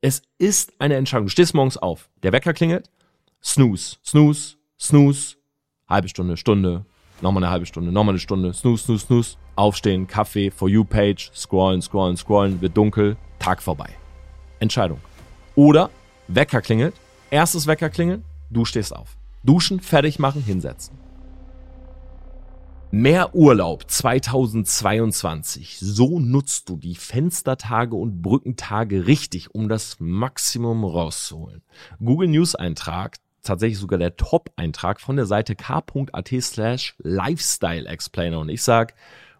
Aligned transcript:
Es 0.00 0.22
ist 0.38 0.72
eine 0.78 0.94
Entscheidung. 0.94 1.26
Du 1.26 1.30
stehst 1.30 1.54
morgens 1.54 1.76
auf, 1.76 2.08
der 2.22 2.32
Wecker 2.32 2.52
klingelt, 2.52 2.88
snooze, 3.42 3.96
snooze, 4.04 4.56
snooze, 4.78 5.36
halbe 5.88 6.08
Stunde, 6.08 6.36
Stunde, 6.36 6.84
nochmal 7.20 7.42
eine 7.42 7.50
halbe 7.50 7.66
Stunde, 7.66 7.90
nochmal 7.90 8.12
eine 8.12 8.20
Stunde, 8.20 8.54
snooze, 8.54 8.84
snooze, 8.84 9.06
snooze, 9.06 9.36
aufstehen, 9.56 10.06
Kaffee, 10.06 10.52
For 10.52 10.68
You 10.68 10.84
Page, 10.84 11.32
scrollen, 11.34 11.82
scrollen, 11.82 12.16
scrollen, 12.16 12.60
wird 12.60 12.76
dunkel, 12.76 13.16
Tag 13.40 13.60
vorbei. 13.60 13.90
Entscheidung. 14.60 15.00
Oder 15.56 15.90
Wecker 16.28 16.60
klingelt, 16.60 16.94
erstes 17.30 17.66
Wecker 17.66 17.90
klingeln, 17.90 18.24
du 18.50 18.64
stehst 18.64 18.94
auf. 18.94 19.16
Duschen, 19.42 19.80
fertig 19.80 20.20
machen, 20.20 20.42
hinsetzen. 20.42 20.96
Mehr 22.90 23.34
Urlaub 23.34 23.84
2022. 23.90 25.78
So 25.78 26.18
nutzt 26.20 26.70
du 26.70 26.78
die 26.78 26.94
Fenstertage 26.94 27.94
und 27.94 28.22
Brückentage 28.22 29.06
richtig, 29.06 29.54
um 29.54 29.68
das 29.68 29.96
Maximum 30.00 30.84
rauszuholen. 30.84 31.60
Google 32.02 32.28
News 32.28 32.54
Eintrag, 32.54 33.18
tatsächlich 33.42 33.78
sogar 33.78 33.98
der 33.98 34.16
Top-Eintrag 34.16 35.02
von 35.02 35.16
der 35.16 35.26
Seite 35.26 35.54
k.at 35.54 36.28
slash 36.40 36.94
Lifestyle 36.96 37.86
Explainer. 37.86 38.38
Und 38.38 38.48
ich 38.48 38.62
sag, 38.62 38.94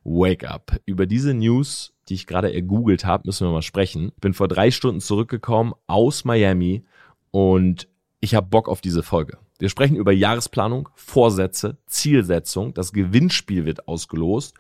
wake 0.05 0.47
up. 0.47 0.79
Über 0.85 1.07
diese 1.07 1.33
News, 1.33 1.95
die 2.11 2.15
ich 2.15 2.27
gerade 2.27 2.53
ergoogelt 2.53 3.07
habe, 3.07 3.23
müssen 3.25 3.47
wir 3.47 3.53
mal 3.53 3.63
sprechen. 3.63 4.13
Bin 4.21 4.35
vor 4.35 4.49
drei 4.49 4.71
Stunden 4.71 5.01
zurückgekommen 5.01 5.73
aus 5.87 6.27
Miami 6.27 6.85
und 7.31 7.89
ich 8.21 8.35
habe 8.35 8.49
Bock 8.49 8.69
auf 8.69 8.83
diese 8.83 9.03
Folge. 9.03 9.39
Wir 9.59 9.69
sprechen 9.69 9.97
über 9.97 10.13
Jahresplanung, 10.13 10.89
Vorsätze, 10.95 11.79
Zielsetzung. 11.87 12.75
Das 12.75 12.93
Gewinnspiel 12.93 13.65
wird 13.65 13.89
ausgelost 13.89 14.55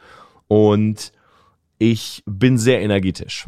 und 0.48 1.12
ich 1.78 2.24
bin 2.26 2.58
sehr 2.58 2.80
energetisch. 2.80 3.46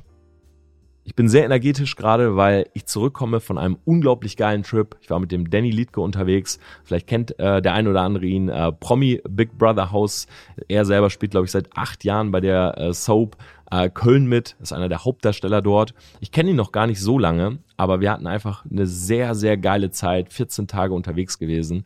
Ich 1.03 1.17
bin 1.17 1.29
sehr 1.29 1.45
energetisch 1.45 1.97
gerade, 1.97 2.37
weil 2.37 2.69
ich 2.73 2.87
zurückkomme 2.87 3.41
von 3.41 3.59
einem 3.59 3.79
unglaublich 3.85 4.37
geilen 4.37 4.63
Trip. 4.63 4.97
Ich 5.01 5.11
war 5.11 5.19
mit 5.19 5.33
dem 5.33 5.51
Danny 5.51 5.71
Liedke 5.71 6.01
unterwegs. 6.01 6.61
Vielleicht 6.85 7.09
kennt 7.09 7.37
äh, 7.41 7.61
der 7.61 7.73
ein 7.73 7.89
oder 7.89 8.03
andere 8.03 8.27
ihn. 8.27 8.49
Äh, 8.49 8.71
Promi 8.71 9.21
Big 9.29 9.59
Brother 9.59 9.91
House. 9.91 10.29
Er 10.69 10.85
selber 10.85 11.11
spielt, 11.11 11.33
glaube 11.33 11.47
ich, 11.47 11.51
seit 11.51 11.77
acht 11.77 12.05
Jahren 12.05 12.31
bei 12.31 12.41
der 12.41 12.79
äh, 12.79 12.93
Soap 12.93 13.37
äh, 13.71 13.89
Köln 13.89 14.27
mit. 14.27 14.57
Ist 14.61 14.73
einer 14.73 14.89
der 14.89 15.05
Hauptdarsteller 15.05 15.63
dort. 15.63 15.95
Ich 16.21 16.33
kenne 16.33 16.51
ihn 16.51 16.57
noch 16.57 16.73
gar 16.73 16.87
nicht 16.87 17.01
so 17.01 17.19
lange, 17.19 17.59
aber 17.77 18.01
wir 18.01 18.11
hatten 18.11 18.27
einfach 18.27 18.65
eine 18.65 18.87
sehr, 18.87 19.35
sehr 19.35 19.57
geile 19.57 19.91
Zeit. 19.91 20.33
14 20.33 20.67
Tage 20.67 20.95
unterwegs 20.95 21.39
gewesen. 21.39 21.85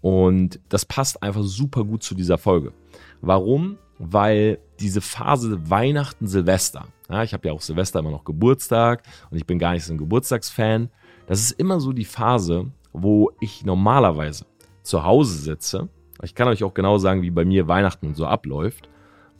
Und 0.00 0.60
das 0.68 0.84
passt 0.84 1.22
einfach 1.22 1.42
super 1.42 1.84
gut 1.84 2.02
zu 2.02 2.14
dieser 2.14 2.38
Folge. 2.38 2.72
Warum? 3.20 3.78
Weil 3.98 4.58
diese 4.80 5.00
Phase 5.00 5.70
Weihnachten, 5.70 6.26
Silvester, 6.26 6.86
ja, 7.08 7.22
ich 7.22 7.34
habe 7.34 7.46
ja 7.46 7.54
auch 7.54 7.60
Silvester 7.60 8.00
immer 8.00 8.10
noch 8.10 8.24
Geburtstag 8.24 9.02
und 9.30 9.36
ich 9.36 9.46
bin 9.46 9.58
gar 9.58 9.72
nicht 9.72 9.84
so 9.84 9.92
ein 9.92 9.98
Geburtstagsfan. 9.98 10.90
Das 11.26 11.40
ist 11.40 11.52
immer 11.52 11.78
so 11.78 11.92
die 11.92 12.04
Phase, 12.04 12.72
wo 12.92 13.30
ich 13.38 13.64
normalerweise 13.64 14.46
zu 14.82 15.04
Hause 15.04 15.38
sitze. 15.38 15.88
Ich 16.22 16.34
kann 16.34 16.48
euch 16.48 16.64
auch 16.64 16.74
genau 16.74 16.98
sagen, 16.98 17.22
wie 17.22 17.30
bei 17.30 17.44
mir 17.44 17.68
Weihnachten 17.68 18.14
so 18.14 18.26
abläuft. 18.26 18.88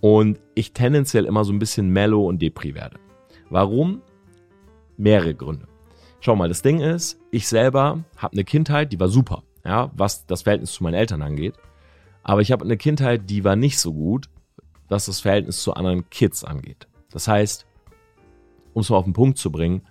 Und 0.02 0.40
ich 0.56 0.72
tendenziell 0.72 1.26
immer 1.26 1.44
so 1.44 1.52
ein 1.52 1.60
bisschen 1.60 1.88
mellow 1.88 2.26
und 2.26 2.42
depri 2.42 2.74
werde. 2.74 2.98
Warum? 3.50 4.02
Mehrere 4.96 5.32
Gründe. 5.32 5.68
Schau 6.18 6.34
mal, 6.34 6.48
das 6.48 6.60
Ding 6.60 6.80
ist, 6.80 7.20
ich 7.30 7.46
selber 7.46 8.04
habe 8.16 8.32
eine 8.32 8.42
Kindheit, 8.44 8.92
die 8.92 8.98
war 8.98 9.06
super, 9.08 9.44
ja, 9.64 9.92
was 9.94 10.26
das 10.26 10.42
Verhältnis 10.42 10.72
zu 10.72 10.82
meinen 10.82 10.94
Eltern 10.94 11.22
angeht. 11.22 11.54
Aber 12.24 12.40
ich 12.40 12.50
habe 12.50 12.64
eine 12.64 12.76
Kindheit, 12.76 13.30
die 13.30 13.44
war 13.44 13.54
nicht 13.54 13.78
so 13.78 13.92
gut, 13.92 14.28
was 14.88 15.06
das 15.06 15.20
Verhältnis 15.20 15.62
zu 15.62 15.72
anderen 15.74 16.10
Kids 16.10 16.42
angeht. 16.42 16.88
Das 17.12 17.28
heißt, 17.28 17.64
um 18.74 18.80
es 18.80 18.90
mal 18.90 18.96
auf 18.96 19.04
den 19.04 19.12
Punkt 19.12 19.38
zu 19.38 19.52
bringen, 19.52 19.82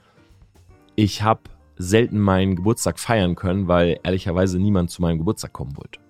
ich 0.95 1.23
habe 1.23 1.41
selten 1.77 2.19
meinen 2.19 2.57
Geburtstag 2.57 2.99
feiern 2.99 3.35
können, 3.35 3.69
weil 3.69 3.97
ehrlicherweise 4.03 4.59
niemand 4.59 4.91
zu 4.91 5.01
meinem 5.01 5.19
Geburtstag 5.19 5.53
kommen 5.53 5.77
wollte. 5.77 6.01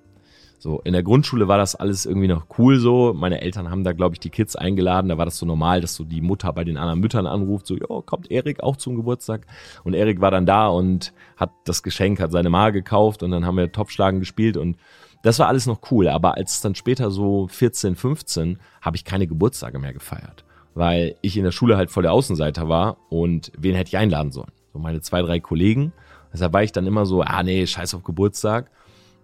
So, 0.62 0.80
in 0.84 0.94
der 0.94 1.02
Grundschule 1.02 1.48
war 1.48 1.58
das 1.58 1.74
alles 1.74 2.06
irgendwie 2.06 2.28
noch 2.28 2.46
cool 2.60 2.78
so. 2.78 3.16
Meine 3.16 3.42
Eltern 3.42 3.72
haben 3.72 3.84
da, 3.84 3.94
glaube 3.94 4.14
ich, 4.14 4.20
die 4.20 4.30
Kids 4.30 4.56
eingeladen. 4.56 5.10
Da 5.10 5.18
war 5.18 5.26
das 5.26 5.40
so 5.40 5.46
normal, 5.48 5.82
dass 5.82 5.96
so 5.96 6.04
die 6.04 6.22
Mutter 6.22 6.54
bei 6.54 6.64
den 6.64 6.78
anderen 6.78 7.00
Müttern 7.00 7.26
anruft, 7.26 7.66
so, 7.66 7.76
ja, 7.76 7.88
kommt 8.06 8.30
Erik 8.30 8.62
auch 8.62 8.76
zum 8.76 8.96
Geburtstag? 8.96 9.48
Und 9.84 9.96
Erik 9.96 10.22
war 10.22 10.30
dann 10.30 10.46
da 10.46 10.68
und 10.68 11.14
hat 11.36 11.50
das 11.66 11.82
Geschenk, 11.82 12.20
hat 12.20 12.32
seine 12.32 12.52
Ma 12.52 12.70
gekauft 12.70 13.24
und 13.24 13.32
dann 13.32 13.44
haben 13.44 13.58
wir 13.58 13.72
Topfschlagen 13.72 14.20
gespielt 14.20 14.56
und 14.56 14.78
das 15.24 15.40
war 15.40 15.48
alles 15.48 15.66
noch 15.66 15.80
cool. 15.90 16.08
Aber 16.08 16.38
als 16.38 16.52
es 16.52 16.62
dann 16.62 16.76
später 16.76 17.10
so 17.10 17.48
14, 17.48 17.96
15, 17.96 18.60
habe 18.82 18.96
ich 18.98 19.04
keine 19.04 19.26
Geburtstage 19.26 19.80
mehr 19.80 19.94
gefeiert 19.94 20.46
weil 20.74 21.16
ich 21.22 21.36
in 21.36 21.44
der 21.44 21.52
Schule 21.52 21.76
halt 21.76 21.92
voll 21.92 22.04
der 22.04 22.14
Außenseiter 22.14 22.70
war 22.70 22.96
und 23.10 23.52
wen 23.58 23.76
hätte 23.76 23.90
ich 23.90 23.98
einladen 23.98 24.32
sollen? 24.32 24.54
So 24.72 24.80
meine 24.80 25.02
zwei, 25.02 25.22
drei 25.22 25.42
Kollegen. 25.42 25.92
Deshalb 26.32 26.54
war 26.54 26.64
ich 26.64 26.72
dann 26.72 26.88
immer 26.88 27.06
so, 27.06 27.24
ah 27.24 27.44
nee, 27.44 27.68
scheiß 27.68 27.94
auf 27.94 28.06
Geburtstag. 28.06 28.72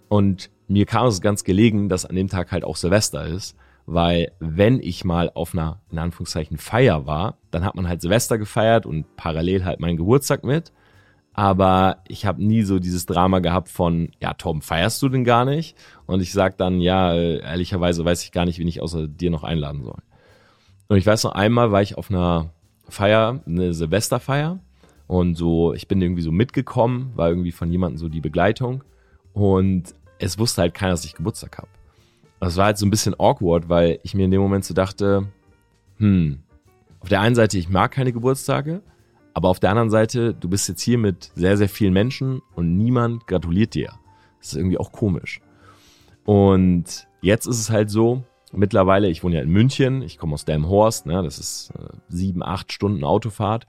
Und 0.10 0.50
mir 0.68 0.86
kam 0.86 1.08
es 1.08 1.22
ganz 1.22 1.44
gelegen, 1.44 1.90
dass 1.90 2.06
an 2.06 2.16
dem 2.16 2.28
Tag 2.28 2.52
halt 2.52 2.64
auch 2.64 2.76
Silvester 2.76 3.26
ist, 3.26 3.56
weil 3.86 4.32
wenn 4.40 4.82
ich 4.82 5.06
mal 5.06 5.32
auf 5.34 5.54
einer, 5.54 5.80
in 5.92 5.98
Anführungszeichen, 5.98 6.58
Feier 6.58 7.08
war, 7.08 7.38
dann 7.52 7.64
hat 7.64 7.76
man 7.76 7.88
halt 7.88 8.02
Silvester 8.02 8.38
gefeiert 8.38 8.86
und 8.86 9.16
parallel 9.16 9.64
halt 9.64 9.80
meinen 9.80 9.98
Geburtstag 9.98 10.44
mit. 10.44 10.74
Aber 11.34 12.00
ich 12.08 12.26
habe 12.26 12.44
nie 12.44 12.64
so 12.64 12.80
dieses 12.80 13.06
Drama 13.06 13.40
gehabt 13.40 13.70
von, 13.70 14.10
ja, 14.20 14.34
Tom, 14.34 14.62
feierst 14.62 15.02
du 15.04 15.10
denn 15.10 15.24
gar 15.24 15.46
nicht? 15.46 15.78
Und 16.08 16.20
ich 16.22 16.34
sag 16.34 16.58
dann, 16.58 16.82
ja, 16.82 17.14
ehrlicherweise 17.14 18.04
weiß 18.04 18.24
ich 18.24 18.32
gar 18.32 18.46
nicht, 18.46 18.60
wen 18.60 18.68
ich 18.68 18.82
außer 18.82 19.08
dir 19.08 19.30
noch 19.30 19.44
einladen 19.44 19.84
soll. 19.84 20.02
Und 20.88 20.98
ich 20.98 21.06
weiß 21.06 21.24
noch 21.24 21.34
einmal 21.34 21.72
war 21.72 21.82
ich 21.82 21.98
auf 21.98 22.10
einer 22.10 22.50
Feier, 22.90 23.42
eine 23.46 23.74
Silvesterfeier 23.74 24.60
und 25.06 25.36
so, 25.36 25.74
ich 25.74 25.88
bin 25.88 26.02
irgendwie 26.02 26.22
so 26.22 26.32
mitgekommen, 26.32 27.12
war 27.16 27.30
irgendwie 27.30 27.52
von 27.52 27.72
jemandem 27.72 27.98
so 27.98 28.10
die 28.10 28.22
Begleitung 28.22 28.84
und 29.34 29.94
es 30.20 30.38
wusste 30.38 30.62
halt 30.62 30.74
keiner, 30.74 30.92
dass 30.92 31.06
ich 31.06 31.16
Geburtstag 31.16 31.58
habe. 31.58 31.68
Das 32.40 32.56
war 32.58 32.66
halt 32.66 32.78
so 32.78 32.86
ein 32.86 32.92
bisschen 32.92 33.20
awkward, 33.20 33.70
weil 33.70 34.00
ich 34.04 34.14
mir 34.14 34.26
in 34.26 34.32
dem 34.32 34.42
Moment 34.42 34.66
so 34.66 34.74
dachte, 34.74 35.28
hm, 35.98 36.40
auf 37.00 37.10
der 37.10 37.22
einen 37.22 37.36
Seite, 37.36 37.58
ich 37.58 37.70
mag 37.70 37.92
keine 37.92 38.14
Geburtstage, 38.14 38.82
aber 39.34 39.50
auf 39.50 39.60
der 39.60 39.72
anderen 39.72 39.90
Seite, 39.90 40.34
du 40.34 40.50
bist 40.50 40.68
jetzt 40.68 40.82
hier 40.82 40.98
mit 40.98 41.32
sehr, 41.36 41.58
sehr 41.58 41.70
vielen 41.70 41.94
Menschen 41.94 42.42
und 42.56 42.78
niemand 42.78 43.28
gratuliert 43.28 43.74
dir. 43.74 43.94
Das 44.40 44.50
ist 44.50 44.56
irgendwie 44.56 44.78
auch 44.78 44.92
komisch. 44.92 45.42
Und 46.26 47.08
jetzt 47.22 47.48
ist 47.48 47.60
es 47.60 47.70
halt 47.70 47.90
so, 47.90 48.24
Mittlerweile, 48.54 49.10
ich 49.10 49.24
wohne 49.24 49.36
ja 49.36 49.42
in 49.42 49.50
München, 49.50 50.02
ich 50.02 50.18
komme 50.18 50.34
aus 50.34 50.46
Delmhorst, 50.46 51.06
ne, 51.06 51.22
das 51.22 51.38
ist 51.38 51.72
äh, 51.72 51.90
sieben, 52.08 52.42
acht 52.42 52.72
Stunden 52.72 53.04
Autofahrt. 53.04 53.68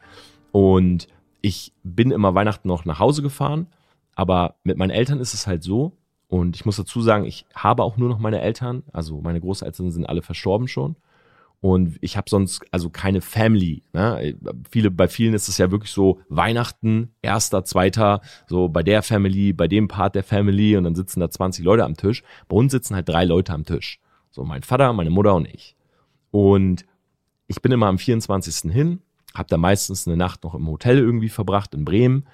Und 0.52 1.08
ich 1.40 1.72
bin 1.82 2.10
immer 2.10 2.34
Weihnachten 2.34 2.68
noch 2.68 2.84
nach 2.84 3.00
Hause 3.00 3.22
gefahren, 3.22 3.66
aber 4.14 4.54
mit 4.62 4.76
meinen 4.76 4.90
Eltern 4.90 5.20
ist 5.20 5.34
es 5.34 5.46
halt 5.46 5.62
so. 5.62 5.92
Und 6.28 6.56
ich 6.56 6.66
muss 6.66 6.76
dazu 6.76 7.00
sagen, 7.00 7.24
ich 7.24 7.46
habe 7.54 7.82
auch 7.82 7.96
nur 7.96 8.08
noch 8.08 8.18
meine 8.18 8.40
Eltern, 8.40 8.82
also 8.92 9.20
meine 9.20 9.40
Großeltern 9.40 9.90
sind 9.90 10.06
alle 10.06 10.22
verstorben 10.22 10.68
schon. 10.68 10.96
Und 11.60 11.96
ich 12.02 12.16
habe 12.16 12.30
sonst 12.30 12.62
also 12.70 12.88
keine 12.88 13.20
Family. 13.20 13.82
Ne? 13.92 14.36
Viele, 14.70 14.90
bei 14.92 15.08
vielen 15.08 15.34
ist 15.34 15.48
es 15.48 15.58
ja 15.58 15.72
wirklich 15.72 15.90
so 15.90 16.20
Weihnachten, 16.28 17.14
erster, 17.20 17.64
zweiter, 17.64 18.20
so 18.46 18.68
bei 18.68 18.84
der 18.84 19.02
Family, 19.02 19.52
bei 19.52 19.66
dem 19.66 19.88
Part 19.88 20.14
der 20.14 20.22
Family 20.22 20.76
und 20.76 20.84
dann 20.84 20.94
sitzen 20.94 21.18
da 21.18 21.30
20 21.30 21.64
Leute 21.64 21.84
am 21.84 21.96
Tisch. 21.96 22.22
Bei 22.46 22.56
uns 22.56 22.70
sitzen 22.70 22.94
halt 22.94 23.08
drei 23.08 23.24
Leute 23.24 23.52
am 23.52 23.64
Tisch. 23.64 23.98
So 24.30 24.44
mein 24.44 24.62
Vater, 24.62 24.92
meine 24.92 25.10
Mutter 25.10 25.34
und 25.34 25.48
ich. 25.48 25.74
Und 26.30 26.84
ich 27.48 27.60
bin 27.60 27.72
immer 27.72 27.86
am 27.86 27.98
24. 27.98 28.70
hin, 28.70 29.00
habe 29.34 29.48
da 29.48 29.56
meistens 29.56 30.06
eine 30.06 30.16
Nacht 30.16 30.44
noch 30.44 30.54
im 30.54 30.68
Hotel 30.68 30.98
irgendwie 30.98 31.30
verbracht 31.30 31.74
in 31.74 31.84
Bremen, 31.84 32.26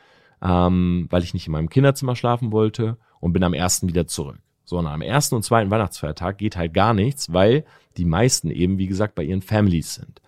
ähm, 0.42 1.06
weil 1.08 1.22
ich 1.22 1.32
nicht 1.32 1.46
in 1.46 1.52
meinem 1.52 1.70
Kinderzimmer 1.70 2.16
schlafen 2.16 2.52
wollte 2.52 2.98
und 3.24 3.32
bin 3.32 3.42
am 3.42 3.54
ersten 3.54 3.88
wieder 3.88 4.06
zurück. 4.06 4.38
So, 4.66 4.76
und 4.78 4.86
am 4.86 5.00
ersten 5.00 5.34
und 5.34 5.44
zweiten 5.44 5.70
Weihnachtsfeiertag 5.70 6.36
geht 6.36 6.56
halt 6.58 6.74
gar 6.74 6.92
nichts, 6.92 7.32
weil 7.32 7.64
die 7.96 8.04
meisten 8.04 8.50
eben, 8.50 8.76
wie 8.76 8.86
gesagt, 8.86 9.14
bei 9.14 9.24
ihren 9.24 9.40
Families 9.40 9.94
sind. 9.94 10.20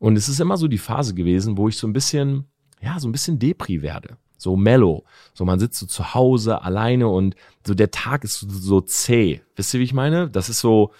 Und 0.00 0.16
es 0.16 0.28
ist 0.28 0.40
immer 0.40 0.56
so 0.56 0.66
die 0.66 0.78
Phase 0.78 1.14
gewesen, 1.14 1.56
wo 1.56 1.68
ich 1.68 1.76
so 1.76 1.86
ein 1.86 1.92
bisschen, 1.92 2.46
ja, 2.80 2.98
so 2.98 3.06
ein 3.06 3.12
bisschen 3.12 3.38
Depri 3.38 3.80
werde 3.80 4.16
so 4.36 4.56
mellow. 4.56 5.04
So, 5.34 5.44
man 5.44 5.60
sitzt 5.60 5.78
so 5.78 5.86
zu 5.86 6.14
Hause 6.14 6.62
alleine 6.62 7.06
und 7.06 7.36
so 7.64 7.74
der 7.74 7.92
Tag 7.92 8.24
ist 8.24 8.40
so, 8.40 8.48
so 8.50 8.80
zäh. 8.80 9.40
Wisst 9.54 9.72
ihr, 9.72 9.78
wie 9.78 9.84
ich 9.84 9.94
meine? 9.94 10.28
Das 10.28 10.48
ist 10.48 10.58
so, 10.58 10.90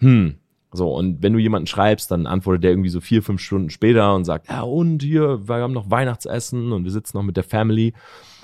hm, 0.00 0.34
so, 0.72 0.94
und 0.94 1.22
wenn 1.22 1.32
du 1.32 1.38
jemanden 1.40 1.66
schreibst, 1.66 2.10
dann 2.10 2.26
antwortet 2.26 2.62
der 2.62 2.70
irgendwie 2.70 2.90
so 2.90 3.00
vier, 3.00 3.22
fünf 3.22 3.40
Stunden 3.40 3.70
später 3.70 4.14
und 4.14 4.24
sagt, 4.24 4.48
ja, 4.48 4.60
und 4.60 5.02
hier, 5.02 5.48
wir 5.48 5.56
haben 5.56 5.72
noch 5.72 5.90
Weihnachtsessen 5.90 6.72
und 6.72 6.84
wir 6.84 6.92
sitzen 6.92 7.16
noch 7.16 7.24
mit 7.24 7.36
der 7.36 7.44
Family. 7.44 7.92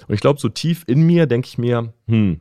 Und 0.08 0.14
ich 0.14 0.20
glaube, 0.20 0.40
so 0.40 0.48
tief 0.48 0.82
in 0.88 1.06
mir 1.06 1.26
denke 1.26 1.46
ich 1.46 1.58
mir, 1.58 1.92
hm, 2.08 2.40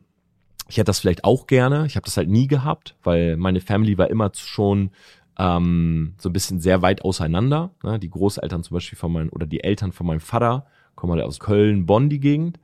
ich 0.68 0.78
hätte 0.78 0.86
das 0.86 1.00
vielleicht 1.00 1.24
auch 1.24 1.48
gerne. 1.48 1.86
Ich 1.86 1.96
habe 1.96 2.06
das 2.06 2.18
halt 2.18 2.30
nie 2.30 2.48
gehabt, 2.48 2.96
weil 3.04 3.38
meine 3.38 3.62
Family 3.62 3.98
war 3.98 4.10
immer 4.10 4.32
schon 4.34 4.92
ähm, 5.38 6.16
so 6.18 6.30
ein 6.30 6.34
bisschen 6.34 6.60
sehr 6.60 6.82
weit 6.82 7.04
auseinander. 7.04 7.72
Ne? 7.84 8.00
Die 8.00 8.10
Großeltern 8.10 8.64
zum 8.64 8.76
Beispiel 8.76 8.98
von 8.98 9.12
meinem, 9.12 9.30
oder 9.30 9.46
die 9.46 9.64
Eltern 9.64 9.92
von 9.92 10.08
meinem 10.08 10.22
Vater 10.22 10.66
komme 10.96 11.14
halt 11.14 11.24
aus 11.24 11.40
Köln, 11.40 11.86
Bonn 11.86 12.10
die 12.10 12.20
Gegend 12.20 12.60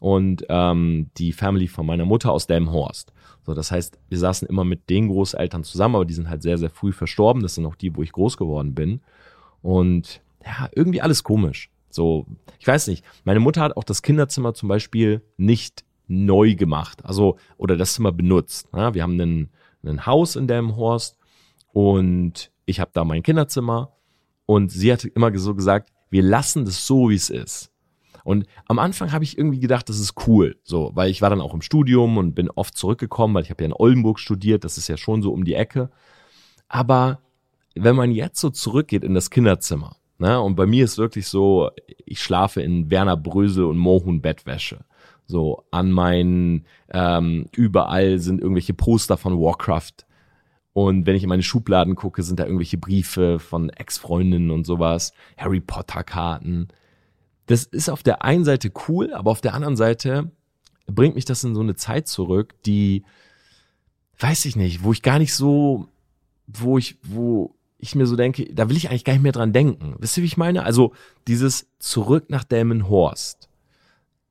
und 0.00 0.44
ähm, 0.48 1.10
die 1.16 1.32
Family 1.32 1.68
von 1.68 1.86
meiner 1.86 2.04
Mutter 2.04 2.32
aus 2.32 2.46
Delmhorst. 2.46 3.12
So, 3.46 3.54
das 3.54 3.70
heißt, 3.70 3.98
wir 4.08 4.18
saßen 4.18 4.48
immer 4.48 4.64
mit 4.64 4.88
den 4.88 5.08
Großeltern 5.08 5.64
zusammen, 5.64 5.96
aber 5.96 6.06
die 6.06 6.14
sind 6.14 6.30
halt 6.30 6.42
sehr, 6.42 6.58
sehr 6.58 6.70
früh 6.70 6.92
verstorben. 6.92 7.42
Das 7.42 7.54
sind 7.54 7.66
auch 7.66 7.76
die, 7.76 7.94
wo 7.94 8.02
ich 8.02 8.12
groß 8.12 8.36
geworden 8.36 8.74
bin. 8.74 9.00
Und 9.62 10.22
ja, 10.44 10.68
irgendwie 10.74 11.02
alles 11.02 11.22
komisch. 11.22 11.70
So, 11.90 12.26
ich 12.58 12.66
weiß 12.66 12.88
nicht. 12.88 13.04
Meine 13.24 13.40
Mutter 13.40 13.60
hat 13.60 13.76
auch 13.76 13.84
das 13.84 14.02
Kinderzimmer 14.02 14.54
zum 14.54 14.68
Beispiel 14.68 15.22
nicht 15.36 15.83
neu 16.06 16.54
gemacht, 16.54 17.04
also 17.04 17.38
oder 17.56 17.76
das 17.76 17.94
Zimmer 17.94 18.12
benutzt. 18.12 18.68
Ja, 18.74 18.94
wir 18.94 19.02
haben 19.02 19.18
ein, 19.20 19.50
ein 19.84 20.06
Haus 20.06 20.36
in 20.36 20.46
Delmenhorst 20.46 21.18
und 21.72 22.50
ich 22.66 22.80
habe 22.80 22.90
da 22.94 23.04
mein 23.04 23.22
Kinderzimmer 23.22 23.92
und 24.46 24.70
sie 24.70 24.92
hat 24.92 25.04
immer 25.04 25.36
so 25.38 25.54
gesagt, 25.54 25.92
wir 26.10 26.22
lassen 26.22 26.64
das 26.64 26.86
so, 26.86 27.10
wie 27.10 27.14
es 27.14 27.30
ist. 27.30 27.70
Und 28.24 28.46
am 28.66 28.78
Anfang 28.78 29.12
habe 29.12 29.24
ich 29.24 29.36
irgendwie 29.36 29.60
gedacht, 29.60 29.88
das 29.88 29.98
ist 29.98 30.26
cool, 30.26 30.56
so, 30.62 30.92
weil 30.94 31.10
ich 31.10 31.20
war 31.20 31.28
dann 31.28 31.42
auch 31.42 31.52
im 31.52 31.60
Studium 31.60 32.16
und 32.16 32.34
bin 32.34 32.50
oft 32.50 32.76
zurückgekommen, 32.76 33.34
weil 33.34 33.42
ich 33.42 33.50
habe 33.50 33.62
ja 33.62 33.66
in 33.66 33.74
Oldenburg 33.74 34.18
studiert, 34.18 34.64
das 34.64 34.78
ist 34.78 34.88
ja 34.88 34.96
schon 34.96 35.20
so 35.20 35.32
um 35.32 35.44
die 35.44 35.54
Ecke. 35.54 35.90
Aber 36.68 37.20
wenn 37.74 37.96
man 37.96 38.10
jetzt 38.10 38.40
so 38.40 38.48
zurückgeht 38.48 39.04
in 39.04 39.14
das 39.14 39.28
Kinderzimmer, 39.28 39.96
ne, 40.18 40.40
und 40.40 40.56
bei 40.56 40.64
mir 40.64 40.84
ist 40.84 40.96
wirklich 40.96 41.26
so, 41.26 41.70
ich 42.06 42.22
schlafe 42.22 42.62
in 42.62 42.90
Werner 42.90 43.16
Brösel 43.16 43.64
und 43.64 43.76
Mohun 43.76 44.22
Bettwäsche. 44.22 44.84
So 45.26 45.64
an 45.70 45.90
meinen, 45.90 46.66
ähm, 46.90 47.46
überall 47.52 48.18
sind 48.18 48.40
irgendwelche 48.40 48.74
Poster 48.74 49.16
von 49.16 49.38
Warcraft. 49.40 50.04
Und 50.72 51.06
wenn 51.06 51.16
ich 51.16 51.22
in 51.22 51.28
meine 51.28 51.42
Schubladen 51.42 51.94
gucke, 51.94 52.22
sind 52.22 52.40
da 52.40 52.44
irgendwelche 52.44 52.78
Briefe 52.78 53.38
von 53.38 53.70
Ex-Freundinnen 53.70 54.50
und 54.50 54.66
sowas, 54.66 55.12
Harry 55.38 55.60
Potter-Karten. 55.60 56.68
Das 57.46 57.64
ist 57.64 57.88
auf 57.88 58.02
der 58.02 58.24
einen 58.24 58.44
Seite 58.44 58.72
cool, 58.88 59.12
aber 59.12 59.30
auf 59.30 59.40
der 59.40 59.54
anderen 59.54 59.76
Seite 59.76 60.30
bringt 60.86 61.14
mich 61.14 61.24
das 61.24 61.44
in 61.44 61.54
so 61.54 61.60
eine 61.60 61.76
Zeit 61.76 62.08
zurück, 62.08 62.54
die, 62.66 63.04
weiß 64.18 64.44
ich 64.46 64.56
nicht, 64.56 64.82
wo 64.82 64.92
ich 64.92 65.02
gar 65.02 65.18
nicht 65.18 65.34
so, 65.34 65.88
wo 66.46 66.76
ich, 66.76 66.98
wo 67.02 67.54
ich 67.78 67.94
mir 67.94 68.06
so 68.06 68.16
denke, 68.16 68.52
da 68.52 68.68
will 68.68 68.76
ich 68.76 68.90
eigentlich 68.90 69.04
gar 69.04 69.12
nicht 69.12 69.22
mehr 69.22 69.32
dran 69.32 69.52
denken. 69.52 69.94
Wisst 69.98 70.16
ihr, 70.16 70.22
wie 70.22 70.26
ich 70.26 70.36
meine? 70.36 70.64
Also 70.64 70.92
dieses 71.28 71.68
Zurück 71.78 72.30
nach 72.30 72.44
Delmenhorst 72.44 73.48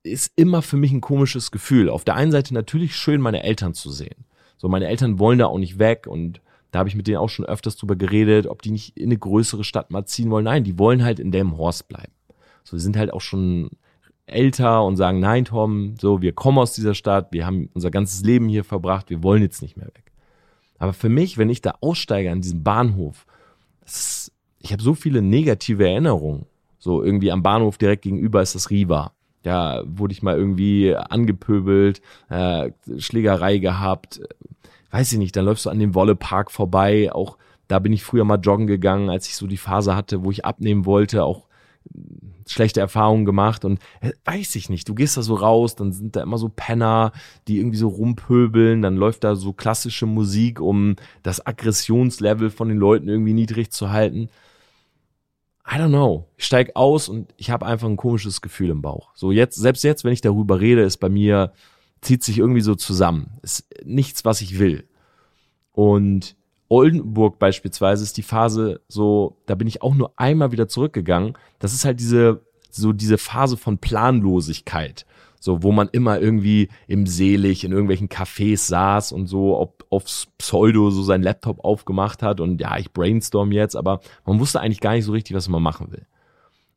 ist 0.04 0.32
immer 0.36 0.62
für 0.62 0.76
mich 0.76 0.92
ein 0.92 1.00
komisches 1.00 1.50
Gefühl. 1.50 1.88
Auf 1.88 2.04
der 2.04 2.14
einen 2.14 2.30
Seite 2.30 2.54
natürlich 2.54 2.94
schön, 2.94 3.20
meine 3.20 3.42
Eltern 3.42 3.74
zu 3.74 3.90
sehen. 3.90 4.26
So, 4.56 4.68
meine 4.68 4.86
Eltern 4.86 5.18
wollen 5.18 5.38
da 5.38 5.46
auch 5.46 5.58
nicht 5.58 5.78
weg 5.78 6.06
und 6.06 6.40
da 6.70 6.80
habe 6.80 6.88
ich 6.88 6.94
mit 6.94 7.06
denen 7.06 7.18
auch 7.18 7.28
schon 7.28 7.46
öfters 7.46 7.76
drüber 7.76 7.96
geredet, 7.96 8.46
ob 8.46 8.62
die 8.62 8.70
nicht 8.70 8.96
in 8.96 9.06
eine 9.06 9.18
größere 9.18 9.64
Stadt 9.64 9.90
mal 9.90 10.04
ziehen 10.06 10.30
wollen. 10.30 10.44
Nein, 10.44 10.64
die 10.64 10.78
wollen 10.78 11.04
halt 11.04 11.18
in 11.18 11.32
Delmenhorst 11.32 11.88
bleiben. 11.88 12.12
So, 12.64 12.76
die 12.76 12.82
sind 12.82 12.96
halt 12.96 13.12
auch 13.12 13.20
schon 13.20 13.70
älter 14.26 14.84
und 14.84 14.96
sagen, 14.96 15.20
nein, 15.20 15.44
Tom, 15.44 15.94
so, 16.00 16.20
wir 16.20 16.32
kommen 16.32 16.58
aus 16.58 16.74
dieser 16.74 16.94
Stadt, 16.94 17.28
wir 17.32 17.46
haben 17.46 17.70
unser 17.74 17.90
ganzes 17.90 18.22
Leben 18.22 18.48
hier 18.48 18.64
verbracht, 18.64 19.10
wir 19.10 19.22
wollen 19.22 19.42
jetzt 19.42 19.62
nicht 19.62 19.76
mehr 19.76 19.86
weg. 19.86 20.12
Aber 20.78 20.92
für 20.92 21.08
mich, 21.08 21.38
wenn 21.38 21.50
ich 21.50 21.62
da 21.62 21.74
aussteige 21.80 22.30
an 22.30 22.40
diesem 22.40 22.62
Bahnhof, 22.62 23.26
ist, 23.84 24.32
ich 24.58 24.72
habe 24.72 24.82
so 24.82 24.94
viele 24.94 25.22
negative 25.22 25.88
Erinnerungen. 25.88 26.46
So 26.78 27.02
irgendwie 27.02 27.32
am 27.32 27.42
Bahnhof 27.42 27.78
direkt 27.78 28.02
gegenüber 28.02 28.42
ist 28.42 28.54
das 28.54 28.70
Riva 28.70 29.12
ja, 29.44 29.82
wurde 29.86 30.12
ich 30.12 30.22
mal 30.22 30.36
irgendwie 30.36 30.94
angepöbelt, 30.94 32.00
äh, 32.28 32.70
Schlägerei 32.98 33.58
gehabt, 33.58 34.20
weiß 34.90 35.12
ich 35.12 35.18
nicht, 35.18 35.36
dann 35.36 35.44
läufst 35.44 35.66
du 35.66 35.70
an 35.70 35.78
dem 35.78 35.94
Wollepark 35.94 36.50
vorbei, 36.50 37.12
auch 37.12 37.36
da 37.68 37.78
bin 37.78 37.92
ich 37.92 38.04
früher 38.04 38.24
mal 38.24 38.36
joggen 38.36 38.66
gegangen, 38.66 39.10
als 39.10 39.26
ich 39.26 39.36
so 39.36 39.46
die 39.46 39.56
Phase 39.56 39.96
hatte, 39.96 40.24
wo 40.24 40.30
ich 40.30 40.44
abnehmen 40.44 40.86
wollte, 40.86 41.24
auch 41.24 41.46
schlechte 42.46 42.80
Erfahrungen 42.80 43.24
gemacht. 43.24 43.64
Und 43.64 43.80
äh, 44.00 44.12
weiß 44.24 44.54
ich 44.56 44.68
nicht, 44.68 44.88
du 44.88 44.94
gehst 44.94 45.16
da 45.16 45.22
so 45.22 45.34
raus, 45.34 45.76
dann 45.76 45.92
sind 45.92 46.16
da 46.16 46.22
immer 46.22 46.38
so 46.38 46.50
Penner, 46.54 47.12
die 47.48 47.58
irgendwie 47.58 47.78
so 47.78 47.88
rumpöbeln, 47.88 48.82
dann 48.82 48.96
läuft 48.96 49.24
da 49.24 49.34
so 49.34 49.52
klassische 49.52 50.06
Musik, 50.06 50.60
um 50.60 50.96
das 51.22 51.46
Aggressionslevel 51.46 52.50
von 52.50 52.68
den 52.68 52.78
Leuten 52.78 53.08
irgendwie 53.08 53.32
niedrig 53.32 53.70
zu 53.70 53.90
halten. 53.90 54.28
I 55.66 55.76
don't 55.76 55.88
know. 55.88 56.28
Ich 56.36 56.44
steig 56.44 56.76
aus 56.76 57.08
und 57.08 57.32
ich 57.36 57.50
habe 57.50 57.64
einfach 57.66 57.88
ein 57.88 57.96
komisches 57.96 58.42
Gefühl 58.42 58.70
im 58.70 58.82
Bauch. 58.82 59.10
So 59.14 59.32
jetzt, 59.32 59.56
selbst 59.56 59.82
jetzt, 59.82 60.04
wenn 60.04 60.12
ich 60.12 60.20
darüber 60.20 60.60
rede, 60.60 60.82
ist 60.82 60.98
bei 60.98 61.08
mir, 61.08 61.52
zieht 62.02 62.22
sich 62.22 62.38
irgendwie 62.38 62.60
so 62.60 62.74
zusammen. 62.74 63.38
Ist 63.42 63.66
nichts, 63.84 64.24
was 64.24 64.42
ich 64.42 64.58
will. 64.58 64.86
Und 65.72 66.36
Oldenburg 66.68 67.38
beispielsweise 67.38 68.04
ist 68.04 68.16
die 68.16 68.22
Phase 68.22 68.80
so, 68.88 69.38
da 69.46 69.54
bin 69.54 69.66
ich 69.66 69.82
auch 69.82 69.94
nur 69.94 70.12
einmal 70.16 70.52
wieder 70.52 70.68
zurückgegangen. 70.68 71.36
Das 71.58 71.72
ist 71.72 71.84
halt 71.84 71.98
diese, 71.98 72.42
so 72.70 72.92
diese 72.92 73.18
Phase 73.18 73.56
von 73.56 73.78
Planlosigkeit. 73.78 75.06
So, 75.44 75.62
wo 75.62 75.72
man 75.72 75.90
immer 75.92 76.18
irgendwie 76.22 76.70
im 76.86 77.06
Selig 77.06 77.64
in 77.64 77.72
irgendwelchen 77.72 78.08
Cafés 78.08 78.66
saß 78.66 79.12
und 79.12 79.26
so 79.26 79.58
ob, 79.60 79.84
aufs 79.90 80.28
Pseudo 80.38 80.88
so 80.88 81.02
sein 81.02 81.22
Laptop 81.22 81.62
aufgemacht 81.62 82.22
hat 82.22 82.40
und 82.40 82.62
ja, 82.62 82.78
ich 82.78 82.94
brainstorm 82.94 83.52
jetzt, 83.52 83.76
aber 83.76 84.00
man 84.24 84.40
wusste 84.40 84.62
eigentlich 84.62 84.80
gar 84.80 84.94
nicht 84.94 85.04
so 85.04 85.12
richtig, 85.12 85.36
was 85.36 85.50
man 85.50 85.62
machen 85.62 85.92
will. 85.92 86.06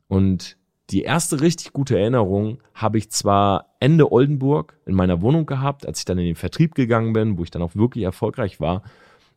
Und 0.06 0.58
die 0.90 1.00
erste 1.00 1.40
richtig 1.40 1.72
gute 1.72 1.98
Erinnerung 1.98 2.62
habe 2.74 2.98
ich 2.98 3.10
zwar 3.10 3.74
Ende 3.80 4.12
Oldenburg 4.12 4.78
in 4.84 4.94
meiner 4.94 5.22
Wohnung 5.22 5.46
gehabt, 5.46 5.86
als 5.86 6.00
ich 6.00 6.04
dann 6.04 6.18
in 6.18 6.26
den 6.26 6.34
Vertrieb 6.34 6.74
gegangen 6.74 7.14
bin, 7.14 7.38
wo 7.38 7.44
ich 7.44 7.50
dann 7.50 7.62
auch 7.62 7.74
wirklich 7.74 8.04
erfolgreich 8.04 8.60
war. 8.60 8.82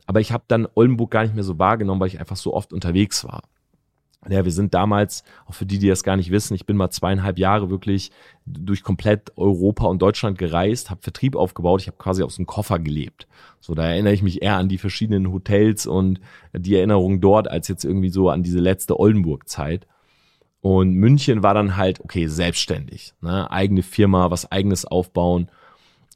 Aber 0.07 0.19
ich 0.19 0.33
habe 0.33 0.43
dann 0.49 0.67
Oldenburg 0.75 1.09
gar 1.09 1.23
nicht 1.23 1.35
mehr 1.35 1.45
so 1.45 1.57
wahrgenommen, 1.57 2.01
weil 2.01 2.09
ich 2.09 2.19
einfach 2.19 2.35
so 2.35 2.53
oft 2.53 2.73
unterwegs 2.73 3.23
war. 3.23 3.43
Ja, 4.29 4.45
wir 4.45 4.51
sind 4.51 4.75
damals, 4.75 5.23
auch 5.47 5.55
für 5.55 5.65
die, 5.65 5.79
die 5.79 5.87
das 5.87 6.03
gar 6.03 6.15
nicht 6.15 6.29
wissen, 6.29 6.53
ich 6.53 6.67
bin 6.67 6.77
mal 6.77 6.91
zweieinhalb 6.91 7.39
Jahre 7.39 7.71
wirklich 7.71 8.11
durch 8.45 8.83
komplett 8.83 9.35
Europa 9.35 9.85
und 9.87 9.99
Deutschland 9.99 10.37
gereist, 10.37 10.91
habe 10.91 11.01
Vertrieb 11.01 11.35
aufgebaut, 11.35 11.81
ich 11.81 11.87
habe 11.87 11.97
quasi 11.97 12.21
aus 12.21 12.35
dem 12.35 12.45
Koffer 12.45 12.77
gelebt. 12.77 13.27
So, 13.59 13.73
da 13.73 13.83
erinnere 13.83 14.13
ich 14.13 14.21
mich 14.21 14.43
eher 14.43 14.57
an 14.57 14.69
die 14.69 14.77
verschiedenen 14.77 15.31
Hotels 15.31 15.87
und 15.87 16.21
die 16.53 16.75
Erinnerungen 16.75 17.19
dort, 17.19 17.49
als 17.49 17.67
jetzt 17.67 17.83
irgendwie 17.83 18.09
so 18.09 18.29
an 18.29 18.43
diese 18.43 18.59
letzte 18.59 18.99
Oldenburg-Zeit. 18.99 19.87
Und 20.61 20.93
München 20.93 21.41
war 21.41 21.55
dann 21.55 21.75
halt, 21.75 21.99
okay, 22.01 22.27
selbstständig, 22.27 23.15
ne? 23.21 23.49
eigene 23.49 23.81
Firma, 23.81 24.29
was 24.29 24.51
eigenes 24.51 24.85
aufbauen. 24.85 25.49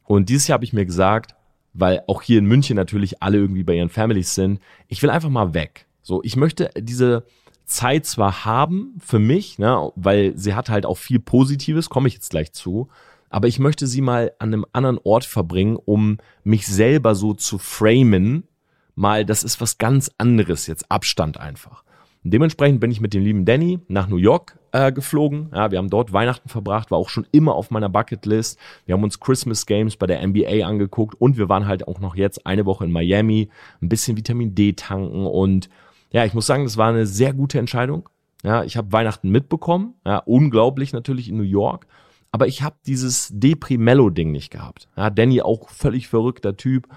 Und 0.04 0.30
dieses 0.30 0.48
Jahr 0.48 0.58
habe 0.58 0.66
ich 0.66 0.74
mir 0.74 0.86
gesagt, 0.86 1.34
weil 1.74 2.04
auch 2.06 2.22
hier 2.22 2.38
in 2.38 2.46
München 2.46 2.76
natürlich 2.76 3.24
alle 3.24 3.38
irgendwie 3.38 3.64
bei 3.64 3.74
ihren 3.74 3.90
Families 3.90 4.36
sind, 4.36 4.60
ich 4.88 5.02
will 5.02 5.10
einfach 5.10 5.30
mal 5.30 5.56
weg. 5.56 5.88
So, 6.04 6.22
ich 6.24 6.36
möchte 6.36 6.70
diese 6.78 7.26
Zeit 7.66 8.06
zwar 8.06 8.46
haben 8.46 8.96
für 9.04 9.20
mich, 9.20 9.60
ne, 9.60 9.92
weil 9.96 10.38
sie 10.38 10.54
hat 10.54 10.70
halt 10.70 10.86
auch 10.86 10.98
viel 10.98 11.20
Positives, 11.20 11.90
komme 11.90 12.08
ich 12.08 12.14
jetzt 12.14 12.30
gleich 12.30 12.54
zu, 12.54 12.90
aber 13.30 13.48
ich 13.48 13.60
möchte 13.60 13.88
sie 13.88 14.02
mal 14.02 14.32
an 14.40 14.54
einem 14.54 14.66
anderen 14.72 15.00
Ort 15.04 15.26
verbringen, 15.26 15.78
um 15.84 16.18
mich 16.44 16.68
selber 16.68 17.16
so 17.16 17.34
zu 17.34 17.58
framen, 17.58 18.48
mal, 18.96 19.26
das 19.26 19.44
ist 19.44 19.60
was 19.60 19.78
ganz 19.78 20.12
anderes, 20.18 20.68
jetzt 20.68 20.90
Abstand 20.90 21.40
einfach. 21.40 21.84
Und 22.24 22.32
dementsprechend 22.32 22.80
bin 22.80 22.92
ich 22.92 23.02
mit 23.02 23.14
dem 23.14 23.24
lieben 23.24 23.46
Danny 23.46 23.80
nach 23.88 24.08
New 24.08 24.18
York 24.18 24.58
äh, 24.72 24.92
geflogen. 24.92 25.52
Ja, 25.54 25.70
wir 25.70 25.78
haben 25.78 25.90
dort 25.90 26.12
Weihnachten 26.12 26.50
verbracht, 26.50 26.90
war 26.90 26.98
auch 26.98 27.10
schon 27.10 27.28
immer 27.32 27.54
auf 27.54 27.70
meiner 27.70 27.88
Bucketlist. 27.88 28.58
Wir 28.86 28.96
haben 28.96 29.04
uns 29.04 29.20
Christmas 29.20 29.66
Games 29.66 29.96
bei 29.96 30.08
der 30.08 30.26
NBA 30.26 30.66
angeguckt 30.66 31.20
und 31.20 31.38
wir 31.38 31.50
waren 31.50 31.68
halt 31.68 31.88
auch 31.88 32.00
noch 32.00 32.16
jetzt 32.16 32.48
eine 32.48 32.66
Woche 32.66 32.86
in 32.86 32.92
Miami, 32.92 33.50
ein 33.82 33.90
bisschen 33.90 34.18
Vitamin 34.18 34.56
D 34.56 34.74
tanken 34.74 35.28
und 35.28 35.70
ja, 36.12 36.26
ich 36.26 36.34
muss 36.34 36.46
sagen, 36.46 36.64
das 36.64 36.78
war 36.78 36.90
eine 36.90 37.06
sehr 37.06 37.34
gute 37.34 37.60
Entscheidung. 37.60 38.10
Ja, 38.44 38.64
ich 38.64 38.78
habe 38.78 38.92
Weihnachten 38.92 39.30
mitbekommen, 39.30 39.96
ja, 40.06 40.20
unglaublich 40.20 40.94
natürlich 40.94 41.30
in 41.30 41.38
New 41.38 41.44
York, 41.44 41.88
aber 42.32 42.48
ich 42.48 42.62
habe 42.62 42.76
dieses 42.86 43.30
Depri-Mellow-Ding 43.34 44.32
nicht 44.32 44.52
gehabt. 44.52 44.88
Ja, 44.96 45.10
Danny 45.10 45.42
auch 45.42 45.70
völlig 45.70 46.08
verrückter 46.08 46.56
Typ, 46.56 46.88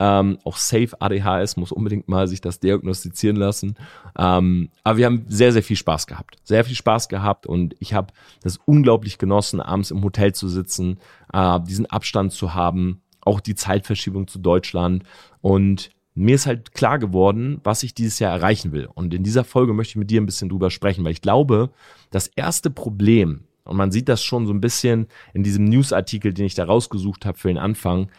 ähm, 0.00 0.38
auch 0.44 0.56
safe 0.56 0.90
ADHS, 1.00 1.56
muss 1.56 1.72
unbedingt 1.72 2.08
mal 2.08 2.26
sich 2.26 2.40
das 2.40 2.58
diagnostizieren 2.58 3.36
lassen. 3.36 3.76
Ähm, 4.18 4.70
aber 4.82 4.98
wir 4.98 5.06
haben 5.06 5.26
sehr, 5.28 5.52
sehr 5.52 5.62
viel 5.62 5.76
Spaß 5.76 6.06
gehabt. 6.06 6.36
Sehr 6.42 6.64
viel 6.64 6.76
Spaß 6.76 7.08
gehabt 7.08 7.46
und 7.46 7.76
ich 7.78 7.94
habe 7.94 8.12
das 8.42 8.58
unglaublich 8.64 9.18
genossen, 9.18 9.60
abends 9.60 9.90
im 9.90 10.02
Hotel 10.02 10.34
zu 10.34 10.48
sitzen, 10.48 10.98
äh, 11.32 11.60
diesen 11.60 11.86
Abstand 11.86 12.32
zu 12.32 12.54
haben, 12.54 13.02
auch 13.20 13.40
die 13.40 13.54
Zeitverschiebung 13.54 14.26
zu 14.26 14.38
Deutschland 14.38 15.04
und 15.40 15.90
mir 16.14 16.36
ist 16.36 16.46
halt 16.46 16.72
klar 16.74 16.98
geworden, 16.98 17.60
was 17.64 17.82
ich 17.82 17.94
dieses 17.94 18.18
Jahr 18.18 18.32
erreichen 18.32 18.72
will. 18.72 18.88
Und 18.94 19.12
in 19.12 19.24
dieser 19.24 19.44
Folge 19.44 19.72
möchte 19.72 19.92
ich 19.92 19.96
mit 19.96 20.10
dir 20.10 20.20
ein 20.20 20.26
bisschen 20.26 20.48
drüber 20.48 20.70
sprechen, 20.70 21.04
weil 21.04 21.12
ich 21.12 21.22
glaube, 21.22 21.70
das 22.10 22.28
erste 22.28 22.70
Problem, 22.70 23.44
und 23.64 23.76
man 23.76 23.90
sieht 23.90 24.08
das 24.08 24.22
schon 24.22 24.46
so 24.46 24.52
ein 24.52 24.60
bisschen 24.60 25.06
in 25.32 25.42
diesem 25.42 25.64
Newsartikel, 25.64 26.32
den 26.32 26.46
ich 26.46 26.54
da 26.54 26.64
rausgesucht 26.64 27.26
habe 27.26 27.38
für 27.38 27.48
den 27.48 27.58
Anfang, 27.58 28.10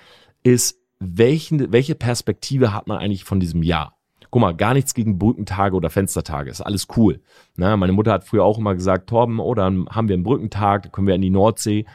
ist, 0.44 0.78
welchen, 1.00 1.72
welche 1.72 1.96
Perspektive 1.96 2.74
hat 2.74 2.88
man 2.88 2.98
eigentlich 2.98 3.24
von 3.24 3.40
diesem 3.40 3.64
Jahr? 3.64 3.98
Guck 4.32 4.42
mal, 4.42 4.56
gar 4.56 4.74
nichts 4.74 4.94
gegen 4.94 5.18
Brückentage 5.18 5.76
oder 5.76 5.90
Fenstertage, 5.90 6.50
ist 6.50 6.62
alles 6.62 6.88
cool. 6.98 7.22
Na, 7.56 7.78
meine 7.78 7.94
Mutter 7.94 8.12
hat 8.12 8.26
früher 8.26 8.44
auch 8.44 8.58
immer 8.58 8.76
gesagt, 8.76 9.08
Torben, 9.10 9.40
oh, 9.40 9.54
dann 9.54 9.88
haben 9.90 10.10
wir 10.10 10.16
einen 10.16 10.24
Brückentag, 10.24 10.84
da 10.84 10.90
können 10.90 11.08
wir 11.08 11.16
in 11.16 11.22
die 11.22 11.30
Nordsee. 11.30 11.86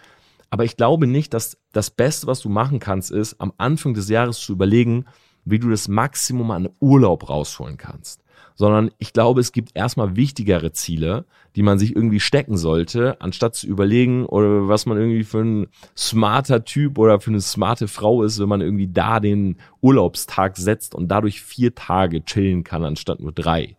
Aber 0.49 0.64
ich 0.64 0.76
glaube 0.76 1.07
nicht, 1.07 1.35
dass 1.35 1.59
das 1.73 1.90
Beste, 1.90 2.26
was 2.26 2.40
du 2.40 2.49
machen 2.49 2.78
kannst, 2.78 3.11
ist, 3.11 3.40
am 3.40 3.52
Anfang 3.59 3.95
des 3.95 4.09
Jahres 4.09 4.40
zu 4.40 4.52
überlegen, 4.52 5.04
wie 5.44 5.59
du 5.59 5.70
das 5.70 5.88
Maximum 5.88 6.50
an 6.50 6.68
Urlaub 6.80 7.28
rausholen 7.28 7.76
kannst. 7.76 8.23
Sondern 8.54 8.90
ich 8.99 9.12
glaube, 9.12 9.40
es 9.40 9.52
gibt 9.52 9.70
erstmal 9.75 10.16
wichtigere 10.16 10.73
Ziele, 10.73 11.25
die 11.56 11.62
man 11.62 11.78
sich 11.78 11.97
irgendwie 11.97 12.20
stecken 12.20 12.56
sollte, 12.56 13.20
anstatt 13.20 13.54
zu 13.54 13.66
überlegen, 13.66 14.26
oder 14.26 14.68
was 14.68 14.87
man 14.87 14.99
irgendwie 14.99 15.25
für 15.25 15.40
ein 15.40 15.68
smarter 15.97 16.64
Typ 16.64 16.99
oder 16.99 17.20
für 17.20 17.30
eine 17.30 17.40
smarte 17.40 17.88
Frau 17.88 18.23
ist, 18.23 18.38
wenn 18.38 18.49
man 18.49 18.61
irgendwie 18.61 18.88
da 18.88 19.18
den 19.18 19.56
Urlaubstag 19.80 20.56
setzt 20.56 20.94
und 20.94 21.09
dadurch 21.09 21.40
vier 21.40 21.75
Tage 21.75 22.25
chillen 22.25 22.62
kann, 22.62 22.85
anstatt 22.85 23.20
nur 23.20 23.32
drei. 23.32 23.76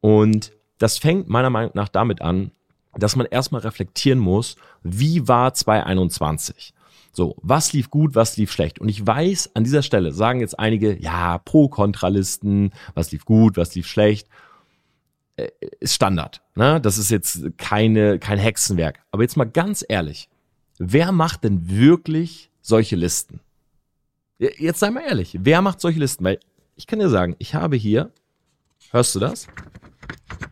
Und 0.00 0.52
das 0.78 0.98
fängt 0.98 1.28
meiner 1.28 1.50
Meinung 1.50 1.72
nach 1.74 1.88
damit 1.88 2.22
an, 2.22 2.52
dass 2.94 3.16
man 3.16 3.26
erstmal 3.26 3.60
reflektieren 3.62 4.18
muss, 4.18 4.56
wie 4.82 5.26
war 5.28 5.52
2021? 5.54 6.72
So, 7.18 7.34
was 7.42 7.72
lief 7.72 7.90
gut, 7.90 8.14
was 8.14 8.36
lief 8.36 8.52
schlecht? 8.52 8.78
Und 8.78 8.88
ich 8.88 9.04
weiß, 9.04 9.56
an 9.56 9.64
dieser 9.64 9.82
Stelle 9.82 10.12
sagen 10.12 10.38
jetzt 10.38 10.56
einige, 10.56 10.96
ja, 11.02 11.38
Pro-Kontralisten, 11.38 12.70
was 12.94 13.10
lief 13.10 13.24
gut, 13.24 13.56
was 13.56 13.74
lief 13.74 13.88
schlecht. 13.88 14.28
Äh, 15.34 15.48
ist 15.80 15.94
Standard. 15.94 16.42
Ne? 16.54 16.80
Das 16.80 16.96
ist 16.96 17.10
jetzt 17.10 17.40
keine, 17.56 18.20
kein 18.20 18.38
Hexenwerk. 18.38 19.00
Aber 19.10 19.24
jetzt 19.24 19.36
mal 19.36 19.50
ganz 19.50 19.84
ehrlich, 19.88 20.28
wer 20.78 21.10
macht 21.10 21.42
denn 21.42 21.68
wirklich 21.68 22.52
solche 22.62 22.94
Listen? 22.94 23.40
Jetzt 24.38 24.78
sei 24.78 24.90
mal 24.90 25.02
ehrlich, 25.02 25.36
wer 25.40 25.60
macht 25.60 25.80
solche 25.80 25.98
Listen? 25.98 26.22
Weil 26.22 26.38
ich 26.76 26.86
kann 26.86 27.00
dir 27.00 27.08
sagen, 27.08 27.34
ich 27.40 27.52
habe 27.52 27.74
hier, 27.74 28.12
hörst 28.92 29.16
du 29.16 29.18
das? 29.18 29.48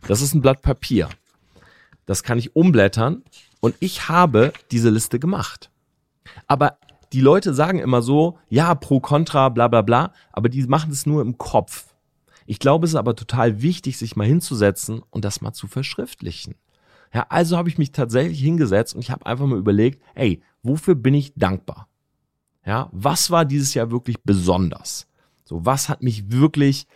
Das 0.09 0.21
ist 0.21 0.33
ein 0.33 0.41
Blatt 0.41 0.61
Papier. 0.63 1.07
Das 2.05 2.23
kann 2.23 2.37
ich 2.37 2.57
umblättern 2.57 3.23
und 3.61 3.73
ich 3.79 4.09
habe 4.09 4.51
diese 4.69 4.89
Liste 4.89 5.17
gemacht. 5.17 5.71
Aber 6.47 6.77
die 7.13 7.21
Leute 7.21 7.53
sagen 7.53 7.79
immer 7.79 8.01
so, 8.01 8.37
ja, 8.49 8.75
pro, 8.75 8.99
contra, 8.99 9.49
bla 9.49 9.67
bla 9.67 9.81
bla, 9.81 10.13
aber 10.31 10.49
die 10.49 10.63
machen 10.67 10.91
es 10.91 11.05
nur 11.05 11.21
im 11.21 11.37
Kopf. 11.37 11.95
Ich 12.45 12.59
glaube, 12.59 12.85
es 12.85 12.91
ist 12.91 12.95
aber 12.95 13.15
total 13.15 13.61
wichtig, 13.61 13.97
sich 13.97 14.15
mal 14.15 14.27
hinzusetzen 14.27 15.01
und 15.09 15.25
das 15.25 15.41
mal 15.41 15.53
zu 15.53 15.67
verschriftlichen. 15.67 16.55
Ja, 17.13 17.25
also 17.29 17.57
habe 17.57 17.69
ich 17.69 17.77
mich 17.77 17.91
tatsächlich 17.91 18.39
hingesetzt 18.39 18.95
und 18.95 19.01
ich 19.01 19.11
habe 19.11 19.25
einfach 19.25 19.45
mal 19.45 19.57
überlegt, 19.57 20.01
ey, 20.15 20.41
wofür 20.63 20.95
bin 20.95 21.13
ich 21.13 21.33
dankbar? 21.35 21.87
Ja, 22.65 22.89
was 22.91 23.31
war 23.31 23.45
dieses 23.45 23.73
Jahr 23.73 23.91
wirklich 23.91 24.17
besonders? 24.23 25.07
So, 25.45 25.65
was 25.65 25.87
hat 25.87 26.03
mich 26.03 26.31
wirklich 26.31 26.87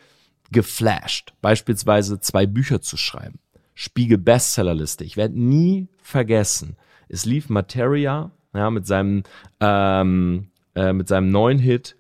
geflasht? 0.52 1.34
Beispielsweise 1.42 2.20
zwei 2.20 2.46
Bücher 2.46 2.82
zu 2.82 2.98
schreiben. 2.98 3.40
Spiegel 3.74 4.18
Bestsellerliste. 4.18 5.06
Ich 5.06 5.16
werde 5.16 5.40
nie 5.40 5.88
vergessen. 6.02 6.76
Es 7.08 7.26
lief 7.26 7.50
Materia 7.50 8.32
ja, 8.54 8.70
mit 8.70 8.86
seinem, 8.88 9.24
ähm, 9.60 10.48
äh, 10.76 10.94
mit 10.94 11.08
seinem 11.08 11.30
neuen 11.30 11.60
Hit 11.60 11.98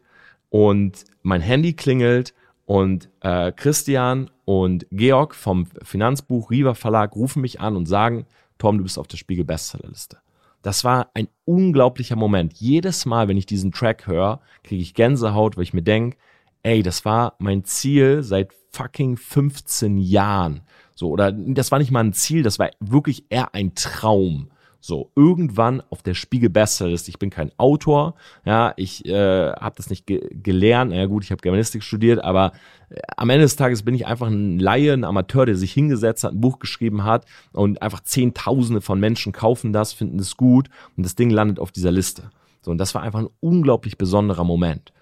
und 0.50 1.06
mein 1.24 1.42
Handy 1.42 1.74
klingelt 1.74 2.34
und 2.66 3.10
äh, 3.22 3.52
Christian 3.52 4.30
und 4.46 4.86
Georg 4.92 5.36
vom 5.36 5.66
Finanzbuch 5.84 6.52
Riva 6.52 6.74
Verlag 6.74 7.16
rufen 7.16 7.42
mich 7.42 7.60
an 7.60 7.76
und 7.76 7.86
sagen, 7.86 8.26
Tom, 8.58 8.78
du 8.78 8.84
bist 8.84 9.00
auf 9.00 9.08
der 9.08 9.18
Spiegel 9.18 9.46
Bestsellerliste. 9.46 10.20
Das 10.62 10.84
war 10.84 11.10
ein 11.16 11.28
unglaublicher 11.46 12.16
Moment. 12.16 12.54
Jedes 12.54 13.06
Mal, 13.06 13.28
wenn 13.28 13.38
ich 13.38 13.46
diesen 13.46 13.72
Track 13.72 14.06
höre, 14.08 14.42
kriege 14.64 14.82
ich 14.82 14.94
Gänsehaut, 14.94 15.58
weil 15.58 15.64
ich 15.64 15.74
mir 15.74 15.82
denke, 15.82 16.18
ey, 16.64 16.84
das 16.84 17.04
war 17.04 17.36
mein 17.40 17.64
Ziel 17.64 18.24
seit 18.24 18.54
fucking 18.72 19.18
15 19.18 19.98
Jahren. 19.98 20.62
So, 20.94 21.10
oder 21.10 21.32
das 21.32 21.72
war 21.72 21.80
nicht 21.80 21.92
mal 21.92 22.04
ein 22.04 22.14
Ziel, 22.14 22.44
das 22.44 22.60
war 22.60 22.70
wirklich 22.80 23.26
eher 23.30 23.56
ein 23.56 23.74
Traum. 23.74 24.52
So, 24.84 25.12
irgendwann 25.16 25.84
auf 25.92 26.02
der 26.02 26.16
Spiegel 26.16 26.50
Bestsellerliste. 26.50 27.10
Ich 27.12 27.20
bin 27.20 27.30
kein 27.30 27.52
Autor, 27.58 28.16
ja, 28.46 28.74
ich 28.78 29.06
äh, 29.06 29.52
habe 29.52 29.76
das 29.78 29.92
nicht 29.92 30.08
ge 30.08 30.28
gelernt. 30.32 30.92
Ja 30.92 31.06
gut, 31.06 31.24
ich 31.24 31.30
habe 31.30 31.42
Germanistik 31.42 31.84
studiert, 31.84 32.24
aber 32.24 32.54
äh, 32.90 33.00
am 33.16 33.30
Ende 33.30 33.44
des 33.44 33.56
Tages 33.56 33.84
bin 33.84 33.94
ich 33.94 34.08
einfach 34.08 34.26
ein 34.26 34.58
Laie, 34.60 34.94
ein 34.94 35.04
Amateur, 35.04 35.46
der 35.46 35.56
sich 35.56 35.72
hingesetzt 35.72 36.24
hat, 36.24 36.34
ein 36.34 36.42
Buch 36.42 36.58
geschrieben 36.58 37.04
hat 37.04 37.26
und 37.54 37.80
einfach 37.84 38.00
Zehntausende 38.00 38.82
von 38.82 39.00
Menschen 39.00 39.34
kaufen 39.34 39.72
das, 39.72 39.94
finden 39.94 40.18
es 40.18 40.36
gut 40.36 40.68
und 40.98 41.06
das 41.06 41.14
Ding 41.14 41.30
landet 41.30 41.60
auf 41.60 41.72
dieser 41.72 41.92
Liste. 41.92 42.32
So, 42.64 42.72
und 42.72 42.80
das 42.80 42.96
war 42.96 43.04
einfach 43.04 43.20
ein 43.20 43.30
unglaublich 43.40 44.00
besonderer 44.00 44.44
Moment. 44.44 44.94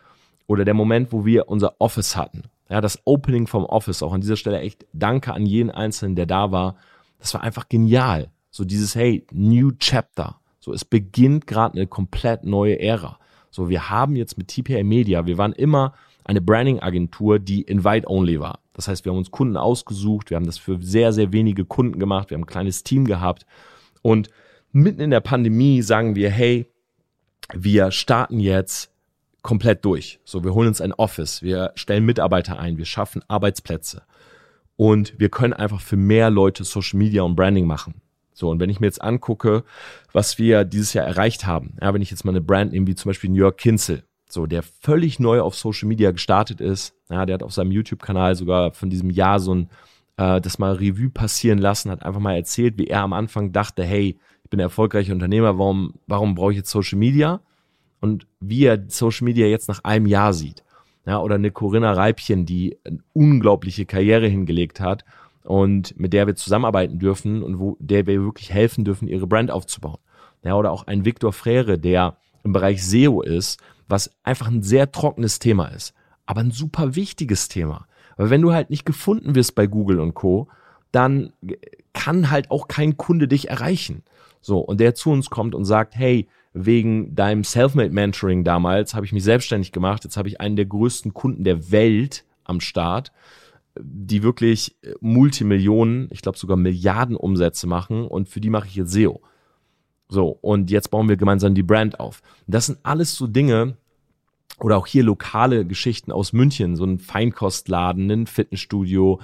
Oder 0.45 0.65
der 0.65 0.73
Moment, 0.73 1.13
wo 1.13 1.25
wir 1.25 1.47
unser 1.47 1.75
Office 1.79 2.17
hatten. 2.17 2.43
Ja, 2.69 2.81
das 2.81 2.99
Opening 3.05 3.47
vom 3.47 3.63
Office. 3.63 4.03
Auch 4.03 4.13
an 4.13 4.21
dieser 4.21 4.35
Stelle 4.35 4.59
echt 4.59 4.85
Danke 4.91 5.33
an 5.33 5.45
jeden 5.45 5.71
Einzelnen, 5.71 6.15
der 6.15 6.25
da 6.25 6.51
war. 6.51 6.75
Das 7.19 7.33
war 7.33 7.41
einfach 7.41 7.69
genial. 7.69 8.29
So 8.59 8.65
dieses, 8.65 8.93
hey, 8.93 9.25
New 9.31 9.71
Chapter. 9.79 10.41
So, 10.59 10.73
es 10.73 10.83
beginnt 10.83 11.47
gerade 11.47 11.75
eine 11.75 11.87
komplett 11.87 12.43
neue 12.43 12.77
Ära. 12.77 13.17
So, 13.51 13.69
wir 13.69 13.89
haben 13.89 14.17
jetzt 14.17 14.37
mit 14.37 14.49
TPA 14.49 14.83
Media, 14.83 15.25
wir 15.25 15.37
waren 15.37 15.53
immer 15.53 15.93
eine 16.25 16.41
Branding-Agentur, 16.41 17.39
die 17.39 17.61
Invite-Only 17.61 18.41
war. 18.41 18.59
Das 18.73 18.89
heißt, 18.89 19.05
wir 19.05 19.13
haben 19.13 19.17
uns 19.17 19.31
Kunden 19.31 19.55
ausgesucht, 19.55 20.29
wir 20.29 20.35
haben 20.35 20.45
das 20.45 20.57
für 20.57 20.77
sehr, 20.81 21.13
sehr 21.13 21.31
wenige 21.31 21.63
Kunden 21.63 21.99
gemacht, 21.99 22.31
wir 22.31 22.35
haben 22.35 22.41
ein 22.41 22.47
kleines 22.47 22.83
Team 22.83 23.05
gehabt. 23.05 23.45
Und 24.01 24.27
mitten 24.73 24.99
in 24.99 25.11
der 25.11 25.21
Pandemie 25.21 25.81
sagen 25.81 26.15
wir, 26.15 26.29
hey, 26.29 26.69
wir 27.53 27.91
starten 27.91 28.41
jetzt 28.41 28.91
komplett 29.41 29.85
durch. 29.85 30.19
So, 30.25 30.43
wir 30.43 30.53
holen 30.53 30.67
uns 30.67 30.81
ein 30.81 30.91
Office, 30.91 31.41
wir 31.41 31.71
stellen 31.75 32.05
Mitarbeiter 32.05 32.59
ein, 32.59 32.77
wir 32.77 32.83
schaffen 32.83 33.23
Arbeitsplätze. 33.29 34.01
Und 34.75 35.17
wir 35.17 35.29
können 35.29 35.53
einfach 35.53 35.79
für 35.79 35.95
mehr 35.95 36.29
Leute 36.29 36.65
Social 36.65 36.99
Media 36.99 37.21
und 37.21 37.37
Branding 37.37 37.65
machen. 37.65 38.01
So, 38.39 38.49
und 38.49 38.61
wenn 38.61 38.69
ich 38.69 38.79
mir 38.79 38.87
jetzt 38.87 39.01
angucke, 39.01 39.65
was 40.13 40.37
wir 40.39 40.63
dieses 40.63 40.93
Jahr 40.93 41.05
erreicht 41.05 41.45
haben, 41.45 41.73
ja, 41.81 41.93
wenn 41.93 42.01
ich 42.01 42.09
jetzt 42.09 42.23
mal 42.23 42.31
eine 42.31 42.39
Brand 42.39 42.71
nehme, 42.71 42.87
wie 42.87 42.95
zum 42.95 43.09
Beispiel 43.09 43.29
New 43.29 43.35
York 43.35 43.57
Kinzel, 43.57 44.03
so, 44.29 44.45
der 44.45 44.63
völlig 44.63 45.19
neu 45.19 45.41
auf 45.41 45.55
Social 45.55 45.89
Media 45.89 46.11
gestartet 46.11 46.61
ist, 46.61 46.95
ja, 47.09 47.25
der 47.25 47.33
hat 47.33 47.43
auf 47.43 47.51
seinem 47.51 47.71
YouTube-Kanal 47.71 48.35
sogar 48.35 48.71
von 48.71 48.89
diesem 48.89 49.09
Jahr 49.09 49.41
so 49.41 49.55
ein, 49.55 49.69
äh, 50.15 50.39
das 50.39 50.57
mal 50.57 50.73
Revue 50.73 51.09
passieren 51.09 51.59
lassen, 51.59 51.91
hat 51.91 52.03
einfach 52.03 52.21
mal 52.21 52.35
erzählt, 52.35 52.77
wie 52.77 52.87
er 52.87 53.01
am 53.01 53.11
Anfang 53.11 53.51
dachte, 53.51 53.83
hey, 53.83 54.17
ich 54.43 54.49
bin 54.49 54.61
erfolgreicher 54.61 55.11
Unternehmer, 55.11 55.57
warum, 55.59 55.95
warum 56.07 56.35
brauche 56.35 56.51
ich 56.51 56.57
jetzt 56.57 56.71
Social 56.71 56.97
Media? 56.97 57.41
Und 57.99 58.25
wie 58.39 58.63
er 58.63 58.85
Social 58.87 59.25
Media 59.25 59.47
jetzt 59.47 59.67
nach 59.67 59.83
einem 59.83 60.05
Jahr 60.05 60.33
sieht. 60.33 60.63
Ja, 61.05 61.19
oder 61.19 61.35
eine 61.35 61.51
Corinna 61.51 61.91
Reibchen, 61.91 62.45
die 62.45 62.77
eine 62.85 62.99
unglaubliche 63.11 63.85
Karriere 63.85 64.27
hingelegt 64.27 64.79
hat 64.79 65.03
und 65.43 65.99
mit 65.99 66.13
der 66.13 66.27
wir 66.27 66.35
zusammenarbeiten 66.35 66.99
dürfen 66.99 67.43
und 67.43 67.59
wo 67.59 67.77
der 67.79 68.07
wir 68.07 68.23
wirklich 68.23 68.51
helfen 68.51 68.85
dürfen, 68.85 69.07
ihre 69.07 69.27
Brand 69.27 69.51
aufzubauen. 69.51 69.99
Ja, 70.43 70.55
oder 70.55 70.71
auch 70.71 70.87
ein 70.87 71.05
Viktor 71.05 71.33
Frere, 71.33 71.77
der 71.77 72.17
im 72.43 72.53
Bereich 72.53 72.85
SEO 72.85 73.21
ist, 73.21 73.59
was 73.87 74.11
einfach 74.23 74.47
ein 74.47 74.63
sehr 74.63 74.91
trockenes 74.91 75.39
Thema 75.39 75.67
ist, 75.67 75.93
aber 76.25 76.41
ein 76.41 76.51
super 76.51 76.95
wichtiges 76.95 77.47
Thema. 77.49 77.87
Weil 78.15 78.29
wenn 78.29 78.41
du 78.41 78.53
halt 78.53 78.69
nicht 78.69 78.85
gefunden 78.85 79.35
wirst 79.35 79.55
bei 79.55 79.67
Google 79.67 79.99
und 79.99 80.13
Co., 80.13 80.47
dann 80.91 81.33
kann 81.93 82.31
halt 82.31 82.51
auch 82.51 82.67
kein 82.67 82.97
Kunde 82.97 83.27
dich 83.27 83.49
erreichen. 83.49 84.03
So, 84.41 84.59
und 84.59 84.79
der 84.79 84.95
zu 84.95 85.11
uns 85.11 85.29
kommt 85.29 85.55
und 85.55 85.65
sagt, 85.65 85.95
hey, 85.95 86.27
wegen 86.53 87.15
deinem 87.15 87.43
Selfmade 87.43 87.91
Mentoring 87.91 88.43
damals 88.43 88.95
habe 88.95 89.05
ich 89.05 89.11
mich 89.11 89.23
selbstständig 89.23 89.71
gemacht, 89.71 90.03
jetzt 90.03 90.17
habe 90.17 90.27
ich 90.27 90.41
einen 90.41 90.55
der 90.55 90.65
größten 90.65 91.13
Kunden 91.13 91.43
der 91.43 91.71
Welt 91.71 92.25
am 92.43 92.59
Start 92.59 93.11
die 93.81 94.23
wirklich 94.23 94.75
äh, 94.83 94.93
Multimillionen, 95.01 96.07
ich 96.11 96.21
glaube 96.21 96.37
sogar 96.37 96.57
Milliarden 96.57 97.15
Umsätze 97.15 97.67
machen 97.67 98.07
und 98.07 98.29
für 98.29 98.41
die 98.41 98.49
mache 98.49 98.67
ich 98.67 98.75
jetzt 98.75 98.91
SEO. 98.91 99.21
So, 100.07 100.29
und 100.41 100.71
jetzt 100.71 100.89
bauen 100.89 101.07
wir 101.07 101.17
gemeinsam 101.17 101.53
die 101.53 101.63
Brand 101.63 101.99
auf. 101.99 102.21
Das 102.47 102.65
sind 102.65 102.79
alles 102.83 103.15
so 103.15 103.27
Dinge, 103.27 103.77
oder 104.59 104.77
auch 104.77 104.87
hier 104.87 105.03
lokale 105.03 105.65
Geschichten 105.65 106.11
aus 106.11 106.33
München, 106.33 106.75
so 106.75 106.83
ein 106.85 106.99
Feinkostladen, 106.99 108.09
ein 108.11 108.27
Fitnessstudio, 108.27 109.21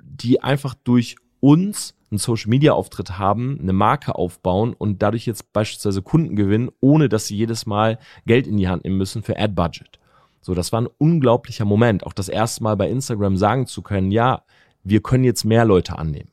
die 0.00 0.42
einfach 0.42 0.74
durch 0.74 1.16
uns 1.40 1.94
einen 2.10 2.18
Social 2.18 2.50
Media 2.50 2.72
Auftritt 2.72 3.18
haben, 3.18 3.58
eine 3.60 3.72
Marke 3.72 4.14
aufbauen 4.14 4.74
und 4.74 5.02
dadurch 5.02 5.26
jetzt 5.26 5.52
beispielsweise 5.52 6.02
Kunden 6.02 6.36
gewinnen, 6.36 6.70
ohne 6.80 7.08
dass 7.08 7.26
sie 7.26 7.36
jedes 7.36 7.66
Mal 7.66 7.98
Geld 8.26 8.46
in 8.46 8.56
die 8.56 8.68
Hand 8.68 8.84
nehmen 8.84 8.96
müssen 8.96 9.22
für 9.22 9.38
Ad 9.38 9.54
Budget. 9.54 9.98
So, 10.46 10.54
das 10.54 10.70
war 10.70 10.80
ein 10.80 10.86
unglaublicher 10.86 11.64
Moment, 11.64 12.06
auch 12.06 12.12
das 12.12 12.28
erste 12.28 12.62
Mal 12.62 12.76
bei 12.76 12.88
Instagram 12.88 13.36
sagen 13.36 13.66
zu 13.66 13.82
können, 13.82 14.12
ja, 14.12 14.44
wir 14.84 15.02
können 15.02 15.24
jetzt 15.24 15.42
mehr 15.42 15.64
Leute 15.64 15.98
annehmen. 15.98 16.30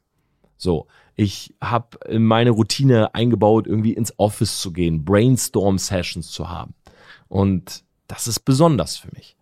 So, 0.55 0.85
ich 1.15 1.55
habe 1.59 1.97
in 2.07 2.23
meine 2.23 2.51
Routine 2.51 3.15
eingebaut, 3.15 3.65
irgendwie 3.65 3.93
ins 3.93 4.13
Office 4.19 4.61
zu 4.61 4.71
gehen, 4.71 5.03
Brainstorm-Sessions 5.03 6.29
zu 6.29 6.47
haben. 6.47 6.75
Und 7.27 7.85
das 8.05 8.27
ist 8.27 8.41
besonders 8.41 8.97
für 8.97 9.09
mich. 9.15 9.35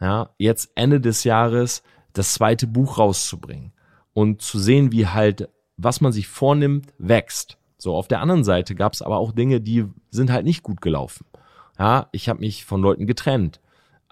Ja, 0.00 0.30
jetzt 0.38 0.70
Ende 0.76 1.00
des 1.00 1.24
Jahres 1.24 1.82
das 2.12 2.34
zweite 2.34 2.68
Buch 2.68 2.98
rauszubringen 2.98 3.72
und 4.12 4.40
zu 4.40 4.60
sehen, 4.60 4.92
wie 4.92 5.08
halt, 5.08 5.48
was 5.76 6.00
man 6.00 6.12
sich 6.12 6.28
vornimmt, 6.28 6.94
wächst. 6.96 7.58
So, 7.76 7.96
auf 7.96 8.06
der 8.06 8.20
anderen 8.20 8.44
Seite 8.44 8.76
gab 8.76 8.92
es 8.92 9.02
aber 9.02 9.16
auch 9.16 9.32
Dinge, 9.32 9.60
die 9.60 9.86
sind 10.10 10.30
halt 10.30 10.44
nicht 10.44 10.62
gut 10.62 10.80
gelaufen. 10.80 11.26
Ja, 11.76 12.08
ich 12.12 12.28
habe 12.28 12.38
mich 12.38 12.64
von 12.64 12.82
Leuten 12.82 13.08
getrennt. 13.08 13.58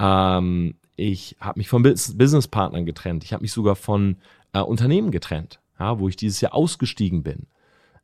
Ähm, 0.00 0.74
ich 0.96 1.36
habe 1.40 1.60
mich 1.60 1.68
von 1.68 1.82
Businesspartnern 1.82 2.86
getrennt. 2.86 3.22
Ich 3.22 3.32
habe 3.32 3.42
mich 3.42 3.52
sogar 3.52 3.76
von 3.76 4.16
äh, 4.52 4.60
Unternehmen 4.60 5.10
getrennt, 5.10 5.60
ja, 5.78 5.98
wo 5.98 6.08
ich 6.08 6.16
dieses 6.16 6.40
Jahr 6.40 6.54
ausgestiegen 6.54 7.22
bin. 7.22 7.46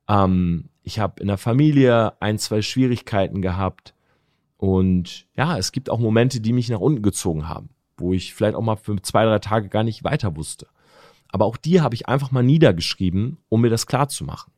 Ähm, 0.09 0.69
ich 0.83 0.99
habe 0.99 1.21
in 1.21 1.27
der 1.27 1.39
Familie 1.39 2.21
ein, 2.21 2.39
zwei 2.39 2.63
Schwierigkeiten 2.63 3.43
gehabt. 3.43 3.95
Und 4.59 5.27
ja, 5.37 5.59
es 5.59 5.73
gibt 5.73 5.91
auch 5.91 5.99
Momente, 5.99 6.41
die 6.41 6.53
mich 6.53 6.69
nach 6.69 6.81
unten 6.81 7.03
gezogen 7.03 7.49
haben, 7.49 7.71
wo 7.97 8.13
ich 8.13 8.35
vielleicht 8.35 8.55
auch 8.55 8.63
mal 8.63 8.77
für 8.77 9.01
zwei, 9.03 9.25
drei 9.25 9.39
Tage 9.39 9.69
gar 9.69 9.83
nicht 9.83 10.05
weiter 10.05 10.37
wusste. 10.37 10.69
Aber 11.29 11.45
auch 11.45 11.57
die 11.57 11.81
habe 11.81 11.95
ich 11.95 12.09
einfach 12.09 12.31
mal 12.31 12.43
niedergeschrieben, 12.43 13.39
um 13.49 13.61
mir 13.61 13.71
das 13.71 13.87
klar 13.87 14.09
zu 14.09 14.25
machen. 14.25 14.53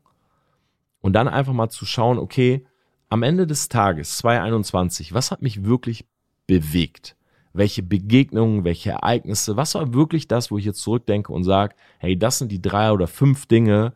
Und 1.01 1.13
dann 1.13 1.27
einfach 1.27 1.53
mal 1.53 1.69
zu 1.69 1.85
schauen, 1.85 2.19
okay, 2.19 2.65
am 3.09 3.23
Ende 3.23 3.47
des 3.47 3.69
Tages 3.69 4.17
2021, 4.17 5.13
was 5.13 5.31
hat 5.31 5.41
mich 5.41 5.63
wirklich 5.63 6.05
bewegt? 6.45 7.15
Welche 7.53 7.83
Begegnungen, 7.83 8.63
welche 8.63 8.91
Ereignisse, 8.91 9.57
was 9.57 9.75
war 9.75 9.93
wirklich 9.93 10.27
das, 10.27 10.51
wo 10.51 10.57
ich 10.57 10.65
jetzt 10.65 10.81
zurückdenke 10.81 11.31
und 11.31 11.43
sage, 11.43 11.75
hey, 11.97 12.17
das 12.17 12.37
sind 12.37 12.51
die 12.51 12.61
drei 12.61 12.91
oder 12.91 13.07
fünf 13.07 13.47
Dinge, 13.47 13.93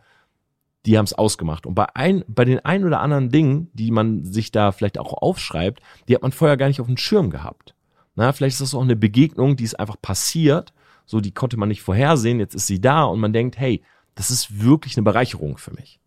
die 0.86 0.98
haben 0.98 1.06
es 1.06 1.14
ausgemacht. 1.14 1.66
Und 1.66 1.76
bei, 1.76 1.88
ein, 1.96 2.24
bei 2.28 2.46
den 2.46 2.60
ein 2.60 2.84
oder 2.84 3.00
anderen 3.00 3.30
Dingen, 3.30 3.70
die 3.74 3.92
man 3.92 4.26
sich 4.26 4.52
da 4.52 4.72
vielleicht 4.72 4.98
auch 4.98 5.14
aufschreibt, 5.14 5.82
die 6.08 6.16
hat 6.16 6.22
man 6.22 6.32
vorher 6.32 6.58
gar 6.58 6.68
nicht 6.68 6.82
auf 6.82 6.88
dem 6.88 6.98
Schirm 6.98 7.30
gehabt. 7.30 7.76
Na, 8.16 8.32
vielleicht 8.32 8.56
ist 8.56 8.62
das 8.62 8.76
auch 8.76 8.82
eine 8.82 8.96
Begegnung, 8.96 9.56
die 9.56 9.64
ist 9.64 9.80
einfach 9.80 10.00
passiert, 10.02 10.74
so 11.06 11.20
die 11.20 11.32
konnte 11.32 11.58
man 11.58 11.70
nicht 11.70 11.82
vorhersehen, 11.82 12.40
jetzt 12.40 12.56
ist 12.56 12.68
sie 12.68 12.82
da 12.82 13.04
und 13.04 13.20
man 13.20 13.34
denkt, 13.34 13.58
hey, 13.58 13.82
das 14.16 14.30
ist 14.30 14.62
wirklich 14.62 14.98
eine 14.98 15.04
Bereicherung 15.04 15.58
für 15.58 15.74
mich. 15.74 16.00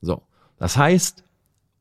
So, 0.00 0.22
das 0.58 0.76
heißt, 0.76 1.24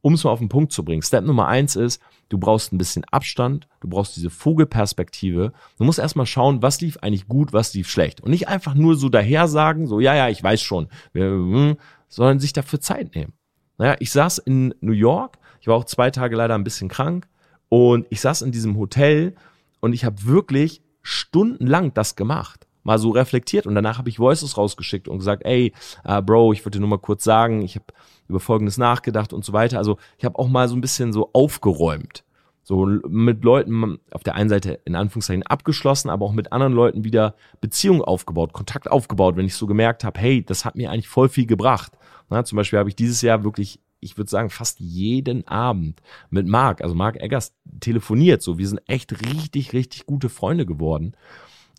um 0.01 0.13
es 0.13 0.24
mal 0.24 0.31
auf 0.31 0.39
den 0.39 0.50
Punkt 0.50 0.72
zu 0.72 0.84
bringen, 0.84 1.01
Step 1.01 1.24
Nummer 1.24 1.48
eins 1.48 1.75
ist, 1.75 2.01
du 2.29 2.38
brauchst 2.38 2.74
ein 2.74 2.77
bisschen 2.77 3.03
Abstand, 3.05 3.67
du 3.81 3.88
brauchst 3.88 4.15
diese 4.15 4.29
Vogelperspektive. 4.29 5.53
Du 5.77 5.84
musst 5.84 6.00
erstmal 6.00 6.25
schauen, 6.25 6.62
was 6.62 6.81
lief 6.81 6.98
eigentlich 6.98 7.27
gut, 7.27 7.53
was 7.53 7.74
lief 7.74 7.89
schlecht. 7.89 8.22
Und 8.22 8.31
nicht 8.31 8.48
einfach 8.48 8.74
nur 8.74 8.96
so 8.96 9.10
daher 9.10 9.48
sagen, 9.48 9.88
so, 9.88 10.00
ja, 10.00 10.15
ja, 10.15 10.29
ich 10.29 10.41
weiß 10.41 10.62
schon, 10.62 10.88
hm, 11.13 11.77
sondern 12.08 12.39
sich 12.39 12.53
dafür 12.53 12.79
Zeit 12.79 13.15
nehmen. 13.15 13.34
Naja, 13.77 13.96
ich 14.00 14.12
saß 14.12 14.39
in 14.39 14.74
New 14.81 14.91
York, 14.91 15.38
ich 15.60 15.67
war 15.67 15.75
auch 15.75 15.86
zwei 15.86 16.12
Tage 16.12 16.36
leider 16.36 16.55
ein 16.55 16.63
bisschen 16.63 16.89
krank 16.89 17.27
und 17.70 18.08
ich 18.10 18.22
saß 18.22 18.41
in 18.41 18.51
diesem 18.51 18.77
Hotel 18.77 19.36
und 19.79 19.93
ich 19.93 20.05
habe 20.05 20.25
wirklich 20.25 20.81
stundenlang 21.01 21.93
das 21.93 22.15
gemacht 22.15 22.67
mal 22.84 22.98
so 23.00 23.12
reflektiert 23.12 23.68
und 23.68 23.76
danach 23.76 23.98
habe 23.98 24.10
ich 24.10 24.20
Voices 24.20 24.58
rausgeschickt 24.58 25.08
und 25.08 25.20
gesagt, 25.20 25.44
ey, 25.46 25.74
uh, 26.08 26.22
Bro, 26.22 26.54
ich 26.54 26.66
wollte 26.66 26.80
nur 26.80 26.90
mal 26.90 26.98
kurz 26.98 27.24
sagen, 27.24 27.62
ich 27.62 27.76
habe 27.76 27.86
über 28.28 28.40
Folgendes 28.40 28.78
nachgedacht 28.78 29.34
und 29.34 29.46
so 29.46 29.54
weiter. 29.54 29.78
Also 29.78 29.98
ich 30.18 30.26
habe 30.26 30.40
auch 30.40 30.48
mal 30.48 30.68
so 30.68 30.76
ein 30.76 30.82
bisschen 30.82 31.14
so 31.14 31.30
aufgeräumt. 31.34 32.24
So 32.64 32.86
mit 32.86 33.44
Leuten 33.44 34.00
auf 34.12 34.24
der 34.24 34.36
einen 34.36 34.50
Seite 34.50 34.80
in 34.86 34.96
Anführungszeichen 34.96 35.44
abgeschlossen, 35.44 36.10
aber 36.10 36.26
auch 36.26 36.32
mit 36.32 36.54
anderen 36.54 36.74
Leuten 36.74 37.04
wieder 37.04 37.36
Beziehungen 37.60 38.02
aufgebaut, 38.02 38.54
Kontakt 38.54 38.90
aufgebaut, 38.90 39.36
wenn 39.36 39.46
ich 39.46 39.56
so 39.56 39.66
gemerkt 39.66 40.04
habe, 40.04 40.20
hey, 40.20 40.44
das 40.44 40.64
hat 40.64 40.76
mir 40.76 40.92
eigentlich 40.92 41.08
voll 41.08 41.28
viel 41.28 41.48
gebracht. 41.48 41.94
Na, 42.30 42.46
zum 42.46 42.56
Beispiel 42.56 42.80
habe 42.80 42.88
ich 42.88 42.96
dieses 42.96 43.22
Jahr 43.22 43.44
wirklich, 43.44 43.80
ich 44.00 44.18
würde 44.18 44.30
sagen, 44.30 44.50
fast 44.50 44.80
jeden 44.80 45.46
Abend 45.48 46.02
mit 46.30 46.48
Marc, 46.48 46.82
also 46.82 46.96
Marc 46.96 47.18
Eggers, 47.18 47.54
telefoniert. 47.80 48.42
So, 48.42 48.58
wir 48.58 48.68
sind 48.68 48.82
echt 48.88 49.12
richtig, 49.26 49.74
richtig 49.74 50.06
gute 50.06 50.30
Freunde 50.30 50.66
geworden. 50.66 51.16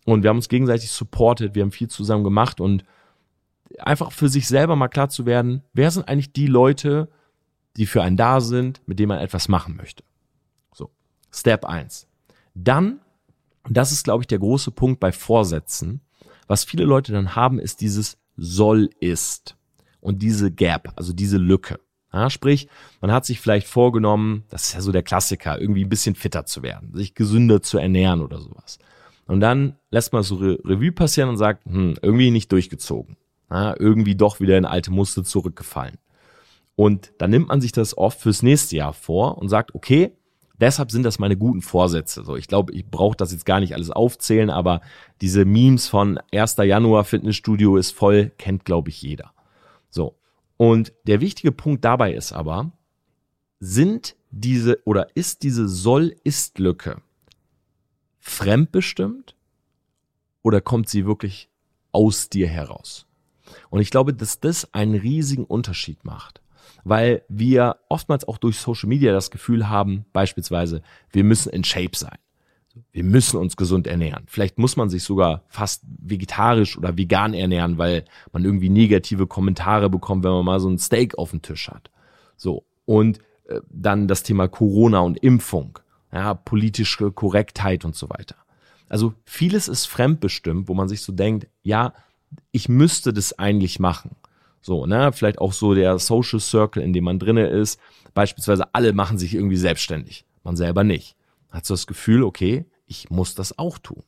Und 0.05 0.23
wir 0.23 0.29
haben 0.29 0.37
uns 0.37 0.49
gegenseitig 0.49 0.91
supportet, 0.91 1.55
wir 1.55 1.63
haben 1.63 1.71
viel 1.71 1.89
zusammen 1.89 2.23
gemacht 2.23 2.59
und 2.59 2.83
einfach 3.79 4.11
für 4.11 4.29
sich 4.29 4.47
selber 4.47 4.75
mal 4.75 4.87
klar 4.89 5.09
zu 5.09 5.25
werden, 5.25 5.63
wer 5.73 5.89
sind 5.91 6.07
eigentlich 6.07 6.33
die 6.33 6.47
Leute, 6.47 7.09
die 7.77 7.85
für 7.85 8.03
einen 8.03 8.17
da 8.17 8.41
sind, 8.41 8.81
mit 8.85 8.99
denen 8.99 9.09
man 9.09 9.19
etwas 9.19 9.47
machen 9.47 9.75
möchte. 9.75 10.03
So, 10.73 10.91
Step 11.31 11.65
eins. 11.65 12.07
Dann, 12.53 12.99
das 13.69 13.91
ist, 13.91 14.03
glaube 14.03 14.23
ich, 14.23 14.27
der 14.27 14.39
große 14.39 14.71
Punkt 14.71 14.99
bei 14.99 15.11
Vorsätzen, 15.11 16.01
was 16.47 16.65
viele 16.65 16.83
Leute 16.83 17.13
dann 17.13 17.35
haben, 17.35 17.59
ist 17.59 17.81
dieses 17.81 18.17
soll 18.35 18.89
ist 18.99 19.55
und 20.01 20.21
diese 20.21 20.51
Gap, 20.51 20.91
also 20.95 21.13
diese 21.13 21.37
Lücke. 21.37 21.79
Ja, 22.11 22.29
sprich, 22.29 22.67
man 23.01 23.11
hat 23.11 23.25
sich 23.25 23.39
vielleicht 23.39 23.67
vorgenommen, 23.67 24.43
das 24.49 24.65
ist 24.65 24.73
ja 24.73 24.81
so 24.81 24.91
der 24.91 25.01
Klassiker, 25.01 25.59
irgendwie 25.59 25.83
ein 25.83 25.89
bisschen 25.89 26.13
fitter 26.13 26.45
zu 26.45 26.61
werden, 26.61 26.93
sich 26.93 27.15
gesünder 27.15 27.63
zu 27.63 27.79
ernähren 27.79 28.21
oder 28.21 28.39
sowas. 28.39 28.77
Und 29.33 29.39
dann 29.39 29.77
lässt 29.89 30.13
man 30.13 30.21
so 30.21 30.35
Re 30.35 30.59
Revue 30.63 30.91
passieren 30.91 31.27
und 31.27 31.37
sagt, 31.37 31.65
hm, 31.65 31.95
irgendwie 32.03 32.29
nicht 32.29 32.51
durchgezogen. 32.51 33.17
Ja, 33.49 33.75
irgendwie 33.79 34.13
doch 34.13 34.39
wieder 34.39 34.59
in 34.59 34.65
alte 34.65 34.91
Muster 34.91 35.23
zurückgefallen. 35.23 35.97
Und 36.75 37.13
dann 37.17 37.31
nimmt 37.31 37.47
man 37.47 37.59
sich 37.59 37.71
das 37.71 37.97
oft 37.97 38.19
fürs 38.19 38.43
nächste 38.43 38.75
Jahr 38.75 38.93
vor 38.93 39.39
und 39.39 39.49
sagt, 39.49 39.73
okay, 39.73 40.11
deshalb 40.59 40.91
sind 40.91 41.01
das 41.01 41.17
meine 41.17 41.35
guten 41.35 41.63
Vorsätze. 41.63 42.23
So, 42.23 42.35
ich 42.35 42.47
glaube, 42.47 42.73
ich 42.73 42.85
brauche 42.85 43.17
das 43.17 43.31
jetzt 43.31 43.47
gar 43.47 43.59
nicht 43.59 43.73
alles 43.73 43.89
aufzählen, 43.89 44.51
aber 44.51 44.81
diese 45.19 45.45
Memes 45.45 45.87
von 45.87 46.19
1. 46.31 46.57
Januar 46.57 47.03
Fitnessstudio 47.03 47.77
ist 47.77 47.89
voll, 47.89 48.31
kennt, 48.37 48.65
glaube 48.65 48.89
ich, 48.89 49.01
jeder. 49.01 49.33
So. 49.89 50.15
Und 50.57 50.93
der 51.07 51.21
wichtige 51.21 51.51
Punkt 51.51 51.83
dabei 51.83 52.13
ist 52.13 52.33
aber, 52.33 52.71
sind 53.59 54.15
diese 54.29 54.77
oder 54.85 55.07
ist 55.15 55.41
diese 55.41 55.67
Soll-Ist-Lücke 55.67 57.01
fremdbestimmt 58.23 59.35
oder 60.43 60.61
kommt 60.61 60.87
sie 60.87 61.05
wirklich 61.05 61.49
aus 61.91 62.29
dir 62.29 62.47
heraus? 62.47 63.05
Und 63.69 63.81
ich 63.81 63.91
glaube, 63.91 64.13
dass 64.13 64.39
das 64.39 64.73
einen 64.73 64.95
riesigen 64.95 65.43
Unterschied 65.43 66.05
macht, 66.05 66.41
weil 66.85 67.23
wir 67.27 67.77
oftmals 67.89 68.25
auch 68.27 68.37
durch 68.37 68.57
Social 68.57 68.87
Media 68.87 69.11
das 69.11 69.29
Gefühl 69.29 69.69
haben, 69.69 70.05
beispielsweise, 70.13 70.81
wir 71.11 71.23
müssen 71.25 71.51
in 71.51 71.65
Shape 71.65 71.95
sein. 71.95 72.17
Wir 72.91 73.03
müssen 73.03 73.37
uns 73.37 73.55
gesund 73.55 73.85
ernähren. 73.85 74.23
Vielleicht 74.27 74.57
muss 74.57 74.77
man 74.77 74.89
sich 74.89 75.03
sogar 75.03 75.43
fast 75.47 75.83
vegetarisch 75.85 76.75
oder 76.77 76.97
vegan 76.97 77.35
ernähren, 77.35 77.77
weil 77.77 78.05
man 78.31 78.43
irgendwie 78.45 78.69
negative 78.69 79.27
Kommentare 79.27 79.89
bekommt, 79.89 80.23
wenn 80.23 80.31
man 80.31 80.45
mal 80.45 80.59
so 80.59 80.69
ein 80.69 80.79
Steak 80.79 81.17
auf 81.17 81.29
dem 81.31 81.43
Tisch 81.43 81.69
hat. 81.69 81.91
So. 82.35 82.65
Und 82.85 83.19
äh, 83.47 83.59
dann 83.69 84.07
das 84.07 84.23
Thema 84.23 84.47
Corona 84.47 85.01
und 85.01 85.19
Impfung 85.19 85.77
ja, 86.13 86.33
politische 86.33 87.11
Korrektheit 87.11 87.85
und 87.85 87.95
so 87.95 88.09
weiter. 88.09 88.35
Also 88.87 89.13
vieles 89.25 89.67
ist 89.67 89.85
fremdbestimmt, 89.85 90.67
wo 90.67 90.75
man 90.75 90.87
sich 90.87 91.01
so 91.01 91.11
denkt, 91.11 91.47
ja, 91.63 91.93
ich 92.51 92.69
müsste 92.69 93.13
das 93.13 93.37
eigentlich 93.39 93.79
machen. 93.79 94.15
So, 94.61 94.85
ne, 94.85 95.11
vielleicht 95.11 95.39
auch 95.39 95.51
so 95.51 95.73
der 95.73 95.99
Social 95.99 96.39
Circle, 96.39 96.83
in 96.83 96.93
dem 96.93 97.03
man 97.03 97.19
drinne 97.19 97.47
ist. 97.47 97.79
Beispielsweise 98.13 98.73
alle 98.73 98.93
machen 98.93 99.17
sich 99.17 99.33
irgendwie 99.33 99.57
selbstständig, 99.57 100.25
man 100.43 100.55
selber 100.55 100.83
nicht. 100.83 101.15
Hat 101.49 101.65
so 101.65 101.73
das 101.73 101.87
Gefühl, 101.87 102.23
okay, 102.23 102.65
ich 102.85 103.09
muss 103.09 103.35
das 103.35 103.57
auch 103.57 103.77
tun. 103.77 104.03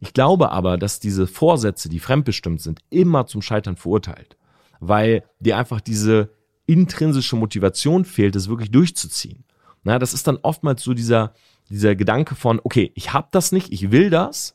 Ich 0.00 0.12
glaube 0.12 0.50
aber, 0.52 0.78
dass 0.78 1.00
diese 1.00 1.26
Vorsätze, 1.26 1.88
die 1.88 2.00
fremdbestimmt 2.00 2.60
sind, 2.60 2.80
immer 2.90 3.26
zum 3.26 3.42
Scheitern 3.42 3.76
verurteilt, 3.76 4.36
weil 4.80 5.24
dir 5.40 5.58
einfach 5.58 5.80
diese 5.80 6.30
intrinsische 6.66 7.36
Motivation 7.36 8.04
fehlt, 8.04 8.36
es 8.36 8.48
wirklich 8.48 8.70
durchzuziehen. 8.70 9.44
Na, 9.88 9.98
das 9.98 10.12
ist 10.12 10.26
dann 10.26 10.36
oftmals 10.42 10.82
so 10.82 10.92
dieser, 10.92 11.32
dieser 11.70 11.96
Gedanke 11.96 12.34
von, 12.34 12.60
okay, 12.62 12.92
ich 12.94 13.14
habe 13.14 13.28
das 13.30 13.52
nicht, 13.52 13.72
ich 13.72 13.90
will 13.90 14.10
das, 14.10 14.54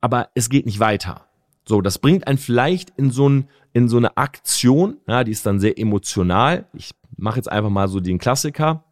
aber 0.00 0.28
es 0.34 0.48
geht 0.48 0.66
nicht 0.66 0.80
weiter. 0.80 1.28
So, 1.64 1.80
das 1.80 2.00
bringt 2.00 2.26
einen 2.26 2.38
vielleicht 2.38 2.90
in 2.96 3.12
so, 3.12 3.28
ein, 3.28 3.48
in 3.74 3.88
so 3.88 3.96
eine 3.96 4.16
Aktion, 4.16 4.96
ja, 5.06 5.22
die 5.22 5.30
ist 5.30 5.46
dann 5.46 5.60
sehr 5.60 5.78
emotional. 5.78 6.66
Ich 6.72 6.96
mache 7.16 7.36
jetzt 7.36 7.48
einfach 7.48 7.70
mal 7.70 7.86
so 7.86 8.00
den 8.00 8.18
Klassiker. 8.18 8.82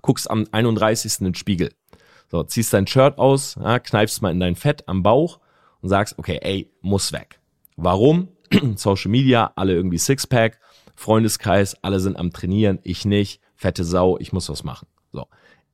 Guckst 0.00 0.30
am 0.30 0.46
31. 0.50 1.20
in 1.20 1.24
den 1.26 1.34
Spiegel. 1.34 1.74
So, 2.30 2.42
ziehst 2.42 2.72
dein 2.72 2.86
Shirt 2.86 3.18
aus, 3.18 3.56
ja, 3.62 3.80
kneifst 3.80 4.22
mal 4.22 4.30
in 4.30 4.40
dein 4.40 4.56
Fett 4.56 4.88
am 4.88 5.02
Bauch 5.02 5.40
und 5.82 5.90
sagst, 5.90 6.18
okay, 6.18 6.38
ey, 6.40 6.70
muss 6.80 7.12
weg. 7.12 7.38
Warum? 7.76 8.28
Social 8.76 9.10
Media, 9.10 9.52
alle 9.56 9.74
irgendwie 9.74 9.98
Sixpack, 9.98 10.58
Freundeskreis, 10.96 11.76
alle 11.82 12.00
sind 12.00 12.16
am 12.16 12.32
Trainieren, 12.32 12.78
ich 12.82 13.04
nicht 13.04 13.42
fette 13.60 13.84
Sau, 13.84 14.16
ich 14.18 14.32
muss 14.32 14.48
was 14.48 14.64
machen. 14.64 14.88
So. 15.12 15.26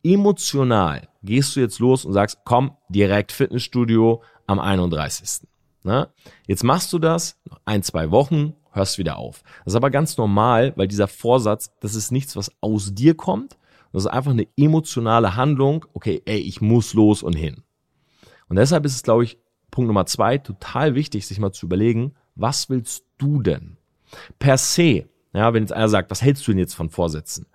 Emotional 0.02 1.08
gehst 1.22 1.54
du 1.54 1.60
jetzt 1.60 1.78
los 1.78 2.04
und 2.04 2.12
sagst, 2.12 2.38
komm, 2.44 2.76
direkt 2.88 3.30
Fitnessstudio 3.30 4.22
am 4.48 4.58
31. 4.58 5.46
Ne? 5.84 6.08
Jetzt 6.48 6.64
machst 6.64 6.92
du 6.92 6.98
das, 6.98 7.40
ein, 7.64 7.84
zwei 7.84 8.10
Wochen, 8.10 8.54
hörst 8.72 8.98
wieder 8.98 9.18
auf. 9.18 9.42
Das 9.64 9.72
ist 9.72 9.76
aber 9.76 9.90
ganz 9.90 10.16
normal, 10.16 10.72
weil 10.76 10.88
dieser 10.88 11.06
Vorsatz, 11.06 11.70
das 11.80 11.94
ist 11.94 12.10
nichts, 12.10 12.34
was 12.34 12.50
aus 12.60 12.92
dir 12.92 13.14
kommt. 13.14 13.56
Das 13.92 14.02
ist 14.02 14.10
einfach 14.10 14.32
eine 14.32 14.48
emotionale 14.56 15.36
Handlung. 15.36 15.86
Okay, 15.94 16.22
ey, 16.26 16.38
ich 16.38 16.60
muss 16.60 16.92
los 16.92 17.22
und 17.22 17.34
hin. 17.34 17.62
Und 18.48 18.56
deshalb 18.56 18.84
ist 18.84 18.96
es, 18.96 19.04
glaube 19.04 19.22
ich, 19.22 19.38
Punkt 19.70 19.86
Nummer 19.86 20.06
zwei, 20.06 20.38
total 20.38 20.96
wichtig, 20.96 21.24
sich 21.26 21.38
mal 21.38 21.52
zu 21.52 21.66
überlegen, 21.66 22.14
was 22.34 22.68
willst 22.68 23.04
du 23.18 23.42
denn? 23.42 23.76
Per 24.40 24.58
se, 24.58 25.08
ja, 25.32 25.54
wenn 25.54 25.62
jetzt 25.62 25.72
einer 25.72 25.88
sagt, 25.88 26.10
was 26.10 26.22
hältst 26.22 26.46
du 26.46 26.50
denn 26.52 26.58
jetzt 26.58 26.74
von 26.74 26.90
Vorsätzen? 26.90 27.46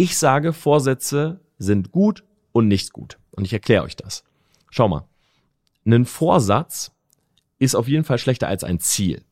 Ich 0.00 0.16
sage, 0.16 0.54
Vorsätze 0.54 1.40
sind 1.58 1.92
gut 1.92 2.24
und 2.52 2.68
nicht 2.68 2.94
gut. 2.94 3.18
Und 3.32 3.44
ich 3.44 3.52
erkläre 3.52 3.84
euch 3.84 3.96
das. 3.96 4.24
Schau 4.70 4.88
mal. 4.88 5.04
Ein 5.84 6.06
Vorsatz 6.06 6.92
ist 7.58 7.74
auf 7.74 7.86
jeden 7.86 8.04
Fall 8.04 8.16
schlechter 8.16 8.48
als 8.48 8.64
ein 8.64 8.80
Ziel. 8.80 9.22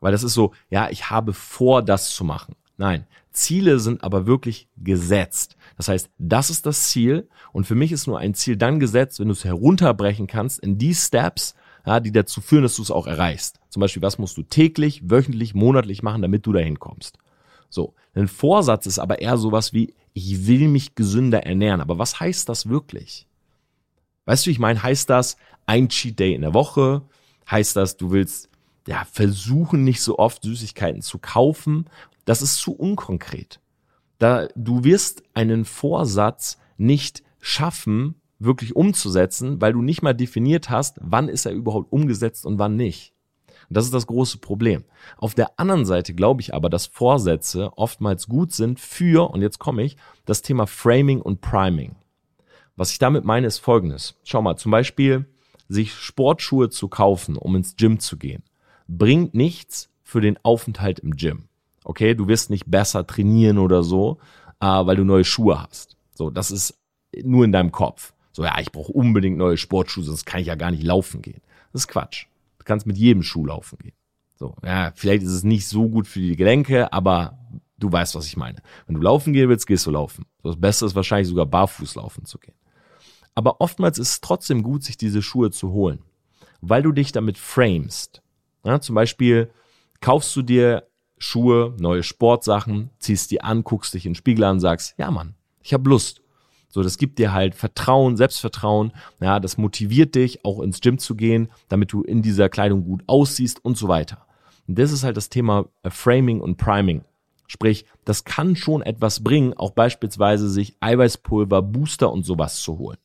Weil 0.00 0.10
das 0.10 0.24
ist 0.24 0.34
so, 0.34 0.52
ja, 0.68 0.90
ich 0.90 1.10
habe 1.10 1.32
vor, 1.32 1.80
das 1.80 2.10
zu 2.12 2.24
machen. 2.24 2.56
Nein, 2.76 3.06
Ziele 3.30 3.78
sind 3.78 4.02
aber 4.02 4.26
wirklich 4.26 4.66
gesetzt. 4.76 5.56
Das 5.76 5.86
heißt, 5.86 6.10
das 6.18 6.50
ist 6.50 6.66
das 6.66 6.88
Ziel 6.88 7.28
und 7.52 7.68
für 7.68 7.76
mich 7.76 7.92
ist 7.92 8.08
nur 8.08 8.18
ein 8.18 8.34
Ziel 8.34 8.56
dann 8.56 8.80
gesetzt, 8.80 9.20
wenn 9.20 9.28
du 9.28 9.32
es 9.32 9.44
herunterbrechen 9.44 10.26
kannst 10.26 10.58
in 10.58 10.76
die 10.76 10.96
Steps, 10.96 11.54
ja, 11.86 12.00
die 12.00 12.10
dazu 12.10 12.40
führen, 12.40 12.64
dass 12.64 12.74
du 12.74 12.82
es 12.82 12.90
auch 12.90 13.06
erreichst. 13.06 13.60
Zum 13.68 13.78
Beispiel, 13.78 14.02
was 14.02 14.18
musst 14.18 14.36
du 14.36 14.42
täglich, 14.42 15.08
wöchentlich, 15.08 15.54
monatlich 15.54 16.02
machen, 16.02 16.22
damit 16.22 16.44
du 16.46 16.52
dahin 16.52 16.80
kommst. 16.80 17.16
So, 17.70 17.94
ein 18.12 18.26
Vorsatz 18.26 18.86
ist 18.86 18.98
aber 18.98 19.20
eher 19.20 19.36
sowas 19.36 19.72
wie, 19.72 19.94
ich 20.16 20.46
will 20.46 20.68
mich 20.68 20.94
gesünder 20.94 21.44
ernähren. 21.44 21.82
Aber 21.82 21.98
was 21.98 22.18
heißt 22.18 22.48
das 22.48 22.70
wirklich? 22.70 23.26
Weißt 24.24 24.46
du, 24.46 24.50
ich 24.50 24.58
meine, 24.58 24.82
heißt 24.82 25.10
das 25.10 25.36
ein 25.66 25.90
Cheat 25.90 26.18
Day 26.18 26.34
in 26.34 26.40
der 26.40 26.54
Woche? 26.54 27.02
Heißt 27.50 27.76
das, 27.76 27.98
du 27.98 28.12
willst 28.12 28.48
ja 28.88 29.04
versuchen, 29.04 29.84
nicht 29.84 30.00
so 30.00 30.18
oft 30.18 30.42
Süßigkeiten 30.42 31.02
zu 31.02 31.18
kaufen? 31.18 31.90
Das 32.24 32.40
ist 32.40 32.56
zu 32.56 32.72
unkonkret. 32.72 33.60
Da 34.16 34.48
du 34.56 34.84
wirst 34.84 35.22
einen 35.34 35.66
Vorsatz 35.66 36.56
nicht 36.78 37.22
schaffen, 37.38 38.14
wirklich 38.38 38.74
umzusetzen, 38.74 39.60
weil 39.60 39.74
du 39.74 39.82
nicht 39.82 40.00
mal 40.00 40.14
definiert 40.14 40.70
hast, 40.70 40.96
wann 41.02 41.28
ist 41.28 41.44
er 41.44 41.52
überhaupt 41.52 41.92
umgesetzt 41.92 42.46
und 42.46 42.58
wann 42.58 42.74
nicht. 42.74 43.12
Und 43.68 43.76
das 43.76 43.84
ist 43.84 43.94
das 43.94 44.06
große 44.06 44.38
Problem. 44.38 44.84
Auf 45.16 45.34
der 45.34 45.58
anderen 45.58 45.86
Seite 45.86 46.14
glaube 46.14 46.40
ich 46.40 46.54
aber, 46.54 46.70
dass 46.70 46.86
Vorsätze 46.86 47.70
oftmals 47.76 48.28
gut 48.28 48.52
sind 48.52 48.80
für, 48.80 49.30
und 49.30 49.42
jetzt 49.42 49.58
komme 49.58 49.82
ich, 49.82 49.96
das 50.24 50.42
Thema 50.42 50.66
Framing 50.66 51.20
und 51.20 51.40
Priming. 51.40 51.96
Was 52.76 52.92
ich 52.92 52.98
damit 52.98 53.24
meine, 53.24 53.46
ist 53.46 53.58
folgendes. 53.58 54.14
Schau 54.22 54.42
mal, 54.42 54.56
zum 54.56 54.70
Beispiel, 54.70 55.26
sich 55.68 55.94
Sportschuhe 55.94 56.68
zu 56.70 56.88
kaufen, 56.88 57.36
um 57.36 57.56
ins 57.56 57.76
Gym 57.76 57.98
zu 57.98 58.16
gehen, 58.16 58.42
bringt 58.86 59.34
nichts 59.34 59.90
für 60.02 60.20
den 60.20 60.38
Aufenthalt 60.42 61.00
im 61.00 61.16
Gym. 61.16 61.48
Okay, 61.84 62.14
du 62.14 62.28
wirst 62.28 62.50
nicht 62.50 62.70
besser 62.70 63.06
trainieren 63.06 63.58
oder 63.58 63.82
so, 63.82 64.18
äh, 64.60 64.66
weil 64.66 64.96
du 64.96 65.04
neue 65.04 65.24
Schuhe 65.24 65.62
hast. 65.62 65.96
So, 66.14 66.30
das 66.30 66.50
ist 66.50 66.78
nur 67.22 67.44
in 67.44 67.52
deinem 67.52 67.72
Kopf. 67.72 68.12
So, 68.32 68.44
ja, 68.44 68.58
ich 68.60 68.70
brauche 68.70 68.92
unbedingt 68.92 69.38
neue 69.38 69.56
Sportschuhe, 69.56 70.04
sonst 70.04 70.26
kann 70.26 70.40
ich 70.40 70.48
ja 70.48 70.54
gar 70.54 70.70
nicht 70.70 70.82
laufen 70.82 71.22
gehen. 71.22 71.40
Das 71.72 71.82
ist 71.82 71.88
Quatsch. 71.88 72.26
Kannst 72.66 72.86
mit 72.86 72.98
jedem 72.98 73.22
Schuh 73.22 73.46
laufen 73.46 73.78
gehen. 73.78 73.94
So, 74.34 74.54
ja, 74.62 74.92
vielleicht 74.94 75.22
ist 75.22 75.30
es 75.30 75.44
nicht 75.44 75.66
so 75.66 75.88
gut 75.88 76.06
für 76.06 76.20
die 76.20 76.36
Gelenke, 76.36 76.92
aber 76.92 77.38
du 77.78 77.90
weißt, 77.90 78.14
was 78.14 78.26
ich 78.26 78.36
meine. 78.36 78.58
Wenn 78.86 78.96
du 78.96 79.00
laufen 79.00 79.32
gehen 79.32 79.48
willst, 79.48 79.66
gehst 79.66 79.86
du 79.86 79.90
laufen. 79.90 80.26
Das 80.42 80.60
Beste 80.60 80.84
ist 80.84 80.94
wahrscheinlich 80.94 81.28
sogar 81.28 81.46
barfuß 81.46 81.94
laufen 81.94 82.26
zu 82.26 82.38
gehen. 82.38 82.54
Aber 83.34 83.60
oftmals 83.60 83.98
ist 83.98 84.10
es 84.10 84.20
trotzdem 84.20 84.62
gut, 84.62 84.82
sich 84.82 84.96
diese 84.96 85.22
Schuhe 85.22 85.50
zu 85.50 85.70
holen, 85.70 86.02
weil 86.60 86.82
du 86.82 86.92
dich 86.92 87.12
damit 87.12 87.38
framest. 87.38 88.22
Ja, 88.64 88.80
zum 88.80 88.94
Beispiel 88.94 89.50
kaufst 90.00 90.34
du 90.36 90.42
dir 90.42 90.86
Schuhe, 91.18 91.74
neue 91.78 92.02
Sportsachen, 92.02 92.90
ziehst 92.98 93.30
die 93.30 93.40
an, 93.40 93.64
guckst 93.64 93.94
dich 93.94 94.04
in 94.04 94.12
den 94.12 94.16
Spiegel 94.16 94.44
an 94.44 94.56
und 94.56 94.60
sagst, 94.60 94.94
ja 94.98 95.10
Mann, 95.10 95.34
ich 95.62 95.72
habe 95.72 95.88
Lust. 95.88 96.20
So, 96.76 96.82
das 96.82 96.98
gibt 96.98 97.18
dir 97.18 97.32
halt 97.32 97.54
Vertrauen, 97.54 98.18
Selbstvertrauen. 98.18 98.92
Ja, 99.18 99.40
das 99.40 99.56
motiviert 99.56 100.14
dich, 100.14 100.44
auch 100.44 100.60
ins 100.60 100.82
Gym 100.82 100.98
zu 100.98 101.14
gehen, 101.14 101.48
damit 101.70 101.90
du 101.90 102.02
in 102.02 102.20
dieser 102.20 102.50
Kleidung 102.50 102.84
gut 102.84 103.02
aussiehst 103.06 103.64
und 103.64 103.78
so 103.78 103.88
weiter. 103.88 104.26
Und 104.68 104.78
das 104.78 104.92
ist 104.92 105.02
halt 105.02 105.16
das 105.16 105.30
Thema 105.30 105.70
äh, 105.84 105.88
Framing 105.88 106.42
und 106.42 106.58
Priming. 106.58 107.00
Sprich, 107.46 107.86
das 108.04 108.24
kann 108.24 108.56
schon 108.56 108.82
etwas 108.82 109.24
bringen, 109.24 109.54
auch 109.54 109.70
beispielsweise 109.70 110.50
sich 110.50 110.76
Eiweißpulver, 110.80 111.62
Booster 111.62 112.12
und 112.12 112.26
sowas 112.26 112.60
zu 112.60 112.76
holen. 112.76 112.98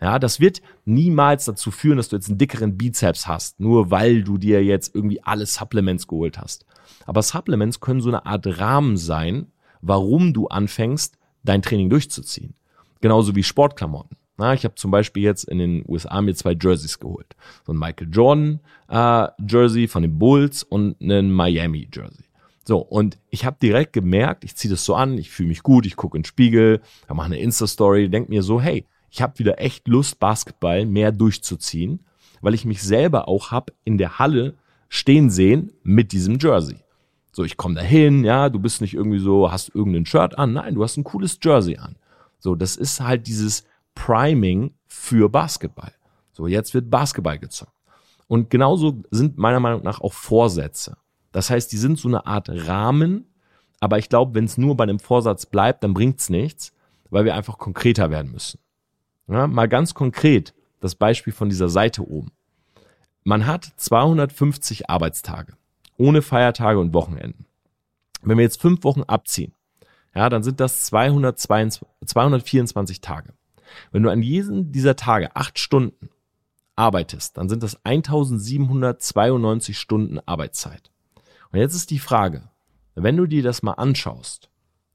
Ja, 0.00 0.18
das 0.18 0.40
wird 0.40 0.62
niemals 0.86 1.44
dazu 1.44 1.70
führen, 1.70 1.98
dass 1.98 2.08
du 2.08 2.16
jetzt 2.16 2.30
einen 2.30 2.38
dickeren 2.38 2.78
Bizeps 2.78 3.26
hast, 3.26 3.60
nur 3.60 3.90
weil 3.90 4.22
du 4.22 4.38
dir 4.38 4.64
jetzt 4.64 4.94
irgendwie 4.94 5.22
alle 5.22 5.44
Supplements 5.44 6.06
geholt 6.06 6.38
hast. 6.38 6.64
Aber 7.04 7.20
Supplements 7.20 7.80
können 7.80 8.00
so 8.00 8.08
eine 8.08 8.24
Art 8.24 8.46
Rahmen 8.58 8.96
sein, 8.96 9.48
warum 9.82 10.32
du 10.32 10.46
anfängst, 10.46 11.18
dein 11.44 11.60
Training 11.60 11.90
durchzuziehen. 11.90 12.54
Genauso 13.00 13.34
wie 13.34 13.42
Sportklamotten. 13.42 14.16
Na, 14.36 14.54
ich 14.54 14.64
habe 14.64 14.76
zum 14.76 14.92
Beispiel 14.92 15.24
jetzt 15.24 15.44
in 15.44 15.58
den 15.58 15.84
USA 15.88 16.22
mir 16.22 16.34
zwei 16.34 16.56
Jerseys 16.60 17.00
geholt. 17.00 17.34
So 17.66 17.72
ein 17.72 17.78
Michael 17.78 18.08
Jordan 18.10 18.60
äh, 18.88 19.26
Jersey 19.46 19.88
von 19.88 20.02
den 20.02 20.18
Bulls 20.18 20.62
und 20.62 21.00
einen 21.00 21.32
Miami 21.32 21.88
Jersey. 21.92 22.24
So, 22.64 22.78
und 22.78 23.18
ich 23.30 23.44
habe 23.44 23.56
direkt 23.60 23.94
gemerkt, 23.94 24.44
ich 24.44 24.54
ziehe 24.54 24.70
das 24.70 24.84
so 24.84 24.94
an, 24.94 25.18
ich 25.18 25.30
fühle 25.30 25.48
mich 25.48 25.62
gut, 25.62 25.86
ich 25.86 25.96
gucke 25.96 26.16
in 26.16 26.22
den 26.22 26.26
Spiegel, 26.26 26.82
mache 27.08 27.26
eine 27.26 27.40
Insta-Story, 27.40 28.10
denk 28.10 28.28
mir 28.28 28.42
so, 28.42 28.60
hey, 28.60 28.84
ich 29.10 29.22
habe 29.22 29.38
wieder 29.38 29.58
echt 29.60 29.88
Lust, 29.88 30.20
Basketball 30.20 30.84
mehr 30.84 31.10
durchzuziehen, 31.10 32.00
weil 32.42 32.54
ich 32.54 32.64
mich 32.64 32.82
selber 32.82 33.26
auch 33.26 33.50
hab 33.50 33.72
in 33.84 33.98
der 33.98 34.18
Halle 34.18 34.54
stehen 34.88 35.30
sehen 35.30 35.72
mit 35.82 36.12
diesem 36.12 36.38
Jersey. 36.38 36.76
So, 37.32 37.44
ich 37.44 37.56
komme 37.56 37.74
dahin, 37.74 38.24
ja, 38.24 38.48
du 38.48 38.58
bist 38.58 38.80
nicht 38.80 38.94
irgendwie 38.94 39.18
so, 39.18 39.50
hast 39.50 39.74
irgendein 39.74 40.06
Shirt 40.06 40.38
an, 40.38 40.52
nein, 40.52 40.74
du 40.74 40.82
hast 40.82 40.96
ein 40.96 41.04
cooles 41.04 41.38
Jersey 41.42 41.76
an. 41.76 41.96
So, 42.38 42.54
das 42.54 42.76
ist 42.76 43.00
halt 43.00 43.26
dieses 43.26 43.64
Priming 43.94 44.74
für 44.86 45.28
Basketball. 45.28 45.92
So, 46.32 46.46
jetzt 46.46 46.74
wird 46.74 46.90
Basketball 46.90 47.38
gezockt. 47.38 47.72
Und 48.28 48.50
genauso 48.50 49.02
sind 49.10 49.38
meiner 49.38 49.60
Meinung 49.60 49.82
nach 49.82 50.00
auch 50.00 50.12
Vorsätze. 50.12 50.96
Das 51.32 51.50
heißt, 51.50 51.72
die 51.72 51.78
sind 51.78 51.98
so 51.98 52.08
eine 52.08 52.26
Art 52.26 52.48
Rahmen, 52.48 53.26
aber 53.80 53.98
ich 53.98 54.08
glaube, 54.08 54.34
wenn 54.34 54.44
es 54.44 54.58
nur 54.58 54.76
bei 54.76 54.84
einem 54.84 54.98
Vorsatz 54.98 55.46
bleibt, 55.46 55.82
dann 55.82 55.94
bringt's 55.94 56.30
nichts, 56.30 56.72
weil 57.10 57.24
wir 57.24 57.34
einfach 57.34 57.58
konkreter 57.58 58.10
werden 58.10 58.32
müssen. 58.32 58.60
Ja, 59.28 59.46
mal 59.46 59.68
ganz 59.68 59.94
konkret 59.94 60.54
das 60.80 60.94
Beispiel 60.94 61.32
von 61.32 61.48
dieser 61.48 61.68
Seite 61.68 62.08
oben. 62.08 62.32
Man 63.24 63.46
hat 63.46 63.72
250 63.76 64.88
Arbeitstage 64.88 65.54
ohne 65.98 66.22
Feiertage 66.22 66.78
und 66.78 66.94
Wochenenden. 66.94 67.44
Wenn 68.22 68.38
wir 68.38 68.44
jetzt 68.44 68.60
fünf 68.60 68.84
Wochen 68.84 69.02
abziehen, 69.02 69.52
ja, 70.14 70.28
dann 70.28 70.42
sind 70.42 70.60
das 70.60 70.84
222, 70.86 71.86
224 72.04 73.00
Tage. 73.00 73.32
Wenn 73.92 74.02
du 74.02 74.10
an 74.10 74.22
jedem 74.22 74.72
dieser 74.72 74.96
Tage 74.96 75.36
acht 75.36 75.58
Stunden 75.58 76.10
arbeitest, 76.76 77.36
dann 77.36 77.48
sind 77.48 77.62
das 77.62 77.78
1792 77.84 79.78
Stunden 79.78 80.18
Arbeitszeit. 80.20 80.90
Und 81.52 81.58
jetzt 81.58 81.74
ist 81.74 81.90
die 81.90 81.98
Frage, 81.98 82.48
wenn 82.94 83.16
du 83.16 83.26
dir 83.26 83.42
das 83.42 83.62
mal 83.62 83.72
anschaust, 83.72 84.48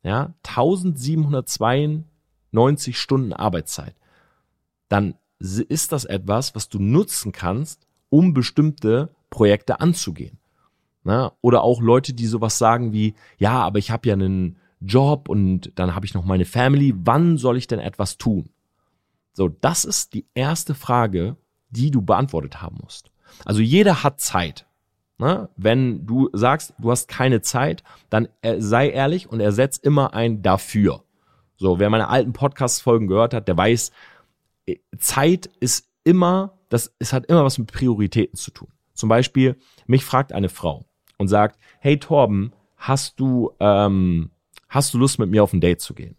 ja, 0.04 0.34
1792 0.44 3.00
Stunden 3.00 3.34
Arbeitszeit, 3.34 3.96
dann 4.90 5.16
ist 5.40 5.92
das 5.92 6.06
etwas, 6.06 6.56
was 6.56 6.70
du 6.70 6.80
nutzen 6.80 7.32
kannst, 7.32 7.86
um 8.10 8.34
bestimmte 8.34 9.10
Projekte 9.30 9.82
anzugehen. 9.82 10.40
Na, 11.04 11.34
oder 11.42 11.64
auch 11.64 11.82
Leute, 11.82 12.14
die 12.14 12.28
sowas 12.28 12.58
sagen 12.58 12.94
wie, 12.94 13.16
ja, 13.38 13.62
aber 13.62 13.80
ich 13.80 13.92
habe 13.92 14.08
ja 14.08 14.14
einen 14.14 14.58
Job 14.86 15.30
und 15.30 15.72
dann 15.76 15.96
habe 15.96 16.06
ich 16.06 16.14
noch 16.14 16.26
meine 16.26 16.46
Family, 16.46 16.94
wann 16.96 17.38
soll 17.38 17.58
ich 17.58 17.68
denn 17.68 17.80
etwas 17.80 18.18
tun? 18.18 18.50
So, 19.34 19.50
das 19.50 19.86
ist 19.86 20.14
die 20.14 20.26
erste 20.36 20.76
Frage, 20.76 21.38
die 21.70 21.92
du 21.92 22.02
beantwortet 22.02 22.62
haben 22.62 22.78
musst. 22.82 23.12
Also 23.46 23.62
jeder 23.62 24.04
hat 24.04 24.22
Zeit. 24.22 24.68
Ne? 25.18 25.50
Wenn 25.56 26.06
du 26.06 26.30
sagst, 26.34 26.74
du 26.78 26.92
hast 26.92 27.08
keine 27.08 27.42
Zeit, 27.42 27.84
dann 28.10 28.28
sei 28.58 28.90
ehrlich 28.90 29.30
und 29.30 29.40
ersetz 29.40 29.78
immer 29.78 30.14
ein 30.14 30.42
dafür. 30.42 31.04
So, 31.56 31.80
wer 31.80 31.90
meine 31.90 32.10
alten 32.10 32.34
Podcast-Folgen 32.34 33.08
gehört 33.08 33.34
hat, 33.34 33.48
der 33.48 33.58
weiß, 33.58 33.92
Zeit 34.98 35.48
ist 35.60 35.88
immer, 36.04 36.58
das, 36.70 36.94
es 37.00 37.14
hat 37.14 37.26
immer 37.28 37.44
was 37.44 37.58
mit 37.58 37.72
Prioritäten 37.72 38.38
zu 38.38 38.52
tun. 38.52 38.70
Zum 38.94 39.10
Beispiel, 39.10 39.58
mich 39.88 40.06
fragt 40.06 40.34
eine 40.34 40.50
Frau 40.50 40.86
und 41.18 41.28
sagt, 41.28 41.60
hey 41.80 42.00
Torben, 42.00 42.54
hast 42.78 43.20
du, 43.20 43.52
ähm, 43.60 44.32
hast 44.74 44.94
du 44.94 44.98
Lust 44.98 45.20
mit 45.20 45.30
mir 45.30 45.44
auf 45.44 45.54
ein 45.54 45.62
Date 45.62 45.82
zu 45.82 45.94
gehen? 45.94 46.16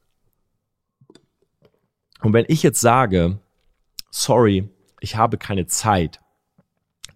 Und 2.22 2.32
wenn 2.32 2.46
ich 2.48 2.62
jetzt 2.62 2.80
sage, 2.80 3.40
sorry, 4.10 4.70
ich 5.00 5.16
habe 5.16 5.36
keine 5.36 5.66
Zeit, 5.66 6.20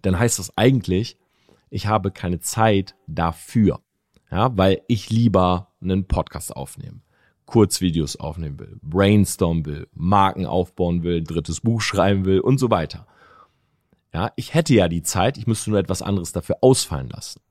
dann 0.01 0.19
heißt 0.19 0.37
das 0.37 0.55
eigentlich, 0.57 1.17
ich 1.69 1.87
habe 1.87 2.11
keine 2.11 2.39
Zeit 2.39 2.95
dafür. 3.07 3.79
Ja, 4.31 4.55
weil 4.55 4.81
ich 4.87 5.09
lieber 5.09 5.73
einen 5.81 6.07
Podcast 6.07 6.55
aufnehme. 6.55 7.01
Kurzvideos 7.45 8.17
aufnehmen 8.17 8.59
will, 8.59 8.77
brainstorm 8.83 9.65
will, 9.65 9.87
Marken 9.93 10.45
aufbauen 10.45 11.01
will, 11.01 11.23
drittes 11.23 11.61
Buch 11.61 11.81
schreiben 11.81 12.25
will 12.25 12.41
und 12.41 12.59
so 12.59 12.69
weiter. 12.69 13.07
Ja, 14.13 14.31
ich 14.35 14.53
hätte 14.53 14.75
ja 14.75 14.87
die 14.87 15.01
Zeit, 15.01 15.37
ich 15.37 15.47
müsste 15.47 15.71
nur 15.71 15.79
etwas 15.79 16.03
anderes 16.03 16.31
dafür 16.31 16.57
ausfallen 16.61 17.09
lassen. 17.09 17.41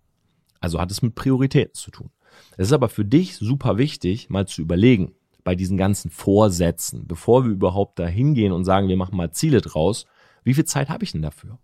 Also 0.61 0.81
hat 0.81 0.92
es 0.92 1.03
mit 1.03 1.16
Prioritäten 1.16 1.74
zu 1.74 1.90
tun. 1.90 2.11
Es 2.57 2.68
ist 2.68 2.72
aber 2.72 2.88
für 2.88 3.05
dich 3.05 3.37
super 3.37 3.79
wichtig, 3.79 4.31
mal 4.31 4.46
zu 4.46 4.62
überlegen, 4.62 5.14
bei 5.44 5.55
diesen 5.55 5.79
ganzen 5.79 6.11
Vorsätzen, 6.11 7.07
bevor 7.07 7.44
wir 7.44 7.53
überhaupt 7.53 7.98
da 7.98 8.07
hingehen 8.07 8.53
und 8.53 8.64
sagen, 8.64 8.88
wir 8.88 8.96
machen 8.96 9.16
mal 9.16 9.33
Ziele 9.33 9.61
draus, 9.61 10.07
wie 10.44 10.55
viel 10.55 10.64
Zeit 10.64 10.88
habe 10.88 11.05
ich 11.05 11.12
denn 11.12 11.22
dafür? 11.22 11.59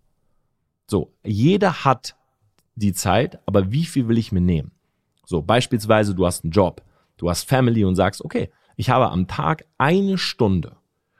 So, 0.87 1.13
jeder 1.23 1.85
hat 1.85 2.15
die 2.75 2.93
Zeit, 2.93 3.39
aber 3.45 3.71
wie 3.71 3.85
viel 3.85 4.07
will 4.07 4.17
ich 4.17 4.31
mir 4.31 4.41
nehmen? 4.41 4.71
So, 5.25 5.41
beispielsweise, 5.41 6.13
du 6.13 6.25
hast 6.25 6.43
einen 6.43 6.51
Job 6.51 6.83
Du 7.17 7.29
hast 7.29 7.47
Family 7.47 7.85
und 7.85 7.95
sagst, 7.95 8.23
okay, 8.23 8.49
ich 8.75 8.89
habe 8.89 9.09
am 9.09 9.27
Tag 9.27 9.65
eine 9.77 10.17
Stunde. 10.17 10.75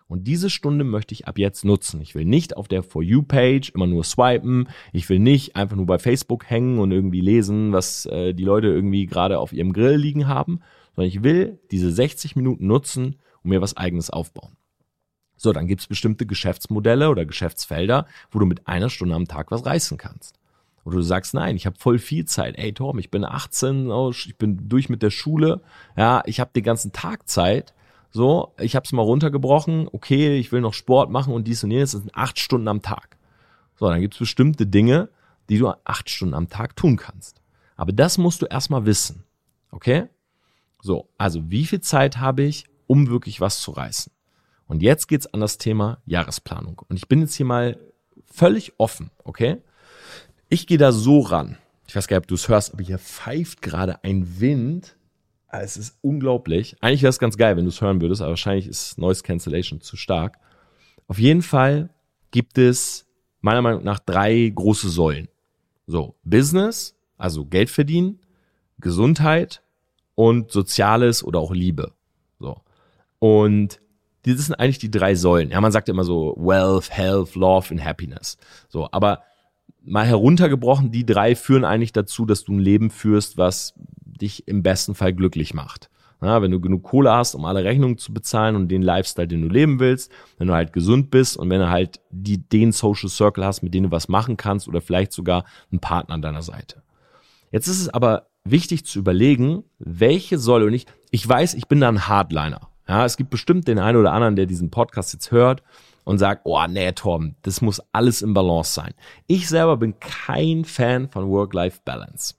Und 0.07 0.27
diese 0.27 0.51
Stunde 0.51 0.83
möchte 0.83 1.13
ich 1.13 1.27
ab 1.27 1.39
jetzt 1.39 1.65
nutzen. 1.65 1.99
Ich 2.01 2.13
will 2.13 2.25
nicht 2.25 2.57
auf 2.57 2.67
der 2.67 2.83
For 2.83 3.01
You-Page 3.01 3.71
immer 3.71 3.87
nur 3.87 4.03
swipen. 4.03 4.69
Ich 4.93 5.09
will 5.09 5.19
nicht 5.19 5.55
einfach 5.55 5.75
nur 5.75 5.87
bei 5.87 5.97
Facebook 5.97 6.47
hängen 6.47 6.77
und 6.77 6.91
irgendwie 6.91 7.21
lesen, 7.21 7.73
was 7.73 8.05
äh, 8.05 8.33
die 8.33 8.43
Leute 8.43 8.67
irgendwie 8.67 9.07
gerade 9.07 9.39
auf 9.39 9.51
ihrem 9.51 9.73
Grill 9.73 9.95
liegen 9.95 10.27
haben, 10.27 10.59
sondern 10.95 11.09
ich 11.09 11.23
will 11.23 11.59
diese 11.71 11.91
60 11.91 12.35
Minuten 12.35 12.67
nutzen 12.67 13.15
und 13.43 13.49
mir 13.49 13.61
was 13.61 13.77
eigenes 13.77 14.11
aufbauen. 14.11 14.57
So, 15.37 15.51
dann 15.53 15.67
gibt's 15.67 15.87
bestimmte 15.87 16.25
Geschäftsmodelle 16.25 17.09
oder 17.09 17.25
Geschäftsfelder, 17.25 18.05
wo 18.31 18.39
du 18.39 18.45
mit 18.45 18.67
einer 18.67 18.89
Stunde 18.89 19.15
am 19.15 19.27
Tag 19.27 19.51
was 19.51 19.65
reißen 19.65 19.97
kannst. 19.97 20.39
Oder 20.85 20.97
du 20.97 21.01
sagst, 21.01 21.33
nein, 21.33 21.55
ich 21.55 21.65
habe 21.65 21.79
voll 21.79 21.97
viel 21.97 22.25
Zeit. 22.25 22.57
Ey, 22.57 22.71
Torben, 22.71 22.99
ich 22.99 23.09
bin 23.09 23.25
18, 23.25 23.89
ich 24.11 24.37
bin 24.37 24.69
durch 24.69 24.87
mit 24.87 25.01
der 25.01 25.09
Schule. 25.09 25.61
Ja, 25.97 26.21
ich 26.25 26.39
habe 26.39 26.51
den 26.55 26.63
ganzen 26.63 26.91
Tag 26.91 27.27
Zeit. 27.27 27.73
So, 28.15 28.53
ich 28.61 28.77
habe 28.77 28.85
es 28.85 28.93
mal 28.93 29.01
runtergebrochen. 29.01 29.89
Okay, 29.91 30.37
ich 30.37 30.53
will 30.53 30.61
noch 30.61 30.73
Sport 30.73 31.11
machen 31.11 31.33
und 31.33 31.49
dies 31.49 31.65
und 31.65 31.71
jenes. 31.71 31.91
Das 31.91 31.99
sind 31.99 32.15
acht 32.15 32.39
Stunden 32.39 32.69
am 32.69 32.81
Tag. 32.81 33.17
So, 33.75 33.89
dann 33.89 33.99
gibt's 33.99 34.19
bestimmte 34.19 34.65
Dinge, 34.65 35.09
die 35.49 35.57
du 35.57 35.67
acht 35.83 36.09
Stunden 36.09 36.33
am 36.33 36.47
Tag 36.47 36.77
tun 36.77 36.95
kannst. 36.95 37.41
Aber 37.75 37.91
das 37.91 38.17
musst 38.17 38.41
du 38.41 38.45
erstmal 38.45 38.85
wissen. 38.85 39.25
Okay? 39.69 40.05
So, 40.81 41.09
also 41.17 41.51
wie 41.51 41.65
viel 41.65 41.81
Zeit 41.81 42.15
habe 42.15 42.43
ich, 42.43 42.63
um 42.87 43.09
wirklich 43.09 43.41
was 43.41 43.59
zu 43.59 43.71
reißen? 43.71 44.13
Und 44.65 44.81
jetzt 44.81 45.07
geht's 45.09 45.27
an 45.27 45.41
das 45.41 45.57
Thema 45.57 45.97
Jahresplanung. 46.05 46.83
Und 46.87 46.95
ich 46.95 47.09
bin 47.09 47.19
jetzt 47.19 47.35
hier 47.35 47.45
mal 47.45 47.77
völlig 48.27 48.75
offen, 48.77 49.11
okay? 49.25 49.57
Ich 50.47 50.67
gehe 50.67 50.77
da 50.77 50.93
so 50.93 51.19
ran. 51.19 51.57
Ich 51.85 51.97
weiß 51.97 52.07
gar 52.07 52.15
nicht, 52.15 52.23
ob 52.23 52.27
du 52.29 52.35
es 52.35 52.47
hörst, 52.47 52.71
aber 52.71 52.81
hier 52.81 52.97
pfeift 52.97 53.61
gerade 53.61 54.05
ein 54.05 54.39
Wind. 54.39 54.95
Ah, 55.55 55.61
es 55.61 55.77
ist 55.77 55.97
unglaublich. 56.01 56.75
Eigentlich 56.81 57.01
wäre 57.01 57.11
es 57.11 57.19
ganz 57.19 57.37
geil, 57.37 57.55
wenn 57.55 57.63
du 57.63 57.69
es 57.69 57.79
hören 57.79 58.01
würdest, 58.01 58.21
aber 58.21 58.31
wahrscheinlich 58.31 58.67
ist 58.67 58.97
Noise 58.97 59.23
Cancellation 59.23 59.79
zu 59.79 59.95
stark. 59.95 60.37
Auf 61.07 61.17
jeden 61.17 61.41
Fall 61.41 61.91
gibt 62.31 62.57
es 62.57 63.05
meiner 63.39 63.61
Meinung 63.61 63.81
nach 63.83 63.99
drei 63.99 64.51
große 64.53 64.89
Säulen. 64.89 65.29
So, 65.87 66.15
Business, 66.23 66.97
also 67.17 67.45
Geld 67.45 67.69
verdienen, 67.69 68.19
Gesundheit 68.79 69.61
und 70.15 70.51
Soziales 70.51 71.23
oder 71.23 71.39
auch 71.39 71.53
Liebe. 71.53 71.93
So. 72.37 72.59
Und 73.19 73.79
das 74.23 74.37
sind 74.47 74.55
eigentlich 74.55 74.79
die 74.79 74.91
drei 74.91 75.15
Säulen. 75.15 75.51
Ja, 75.51 75.61
man 75.61 75.71
sagt 75.71 75.87
immer 75.87 76.03
so 76.03 76.35
Wealth, 76.37 76.91
Health, 76.91 77.35
Love 77.35 77.71
and 77.71 77.85
Happiness. 77.85 78.37
So, 78.67 78.89
aber 78.91 79.21
mal 79.85 80.05
heruntergebrochen, 80.05 80.91
die 80.91 81.05
drei 81.05 81.33
führen 81.33 81.63
eigentlich 81.63 81.93
dazu, 81.93 82.25
dass 82.25 82.43
du 82.43 82.51
ein 82.51 82.59
Leben 82.59 82.89
führst, 82.89 83.37
was 83.37 83.73
dich 84.17 84.47
im 84.47 84.63
besten 84.63 84.95
Fall 84.95 85.13
glücklich 85.13 85.53
macht. 85.53 85.89
Ja, 86.21 86.41
wenn 86.41 86.51
du 86.51 86.59
genug 86.59 86.83
Kohle 86.83 87.11
hast, 87.11 87.35
um 87.35 87.45
alle 87.45 87.63
Rechnungen 87.63 87.97
zu 87.97 88.13
bezahlen 88.13 88.55
und 88.55 88.69
den 88.69 88.81
Lifestyle, 88.81 89.27
den 89.27 89.41
du 89.41 89.49
leben 89.49 89.79
willst, 89.79 90.11
wenn 90.37 90.47
du 90.47 90.53
halt 90.53 90.73
gesund 90.73 91.11
bist 91.11 91.37
und 91.37 91.49
wenn 91.49 91.59
du 91.59 91.69
halt 91.69 91.99
die, 92.09 92.37
den 92.37 92.71
Social 92.71 93.09
Circle 93.09 93.45
hast, 93.45 93.61
mit 93.61 93.73
dem 93.73 93.83
du 93.83 93.91
was 93.91 94.07
machen 94.07 94.37
kannst 94.37 94.67
oder 94.67 94.81
vielleicht 94.81 95.11
sogar 95.11 95.43
einen 95.71 95.81
Partner 95.81 96.15
an 96.15 96.21
deiner 96.21 96.41
Seite. 96.41 96.81
Jetzt 97.51 97.67
ist 97.67 97.81
es 97.81 97.89
aber 97.89 98.27
wichtig 98.43 98.85
zu 98.85 98.99
überlegen, 98.99 99.63
welche 99.77 100.37
Säule 100.37 100.65
und 100.65 100.73
ich, 100.73 100.85
ich 101.11 101.27
weiß, 101.27 101.53
ich 101.53 101.67
bin 101.67 101.81
da 101.81 101.89
ein 101.89 102.07
Hardliner. 102.07 102.69
Ja, 102.87 103.03
es 103.03 103.17
gibt 103.17 103.29
bestimmt 103.29 103.67
den 103.67 103.79
einen 103.79 103.97
oder 103.97 104.13
anderen, 104.13 104.35
der 104.35 104.45
diesen 104.45 104.69
Podcast 104.69 105.13
jetzt 105.13 105.31
hört 105.31 105.63
und 106.05 106.19
sagt, 106.19 106.41
oh 106.45 106.65
nee, 106.67 106.91
Tom, 106.93 107.35
das 107.41 107.61
muss 107.61 107.81
alles 107.91 108.21
im 108.21 108.33
Balance 108.33 108.73
sein. 108.73 108.93
Ich 109.27 109.49
selber 109.49 109.77
bin 109.77 109.99
kein 109.99 110.63
Fan 110.63 111.09
von 111.09 111.27
Work-Life-Balance. 111.27 112.35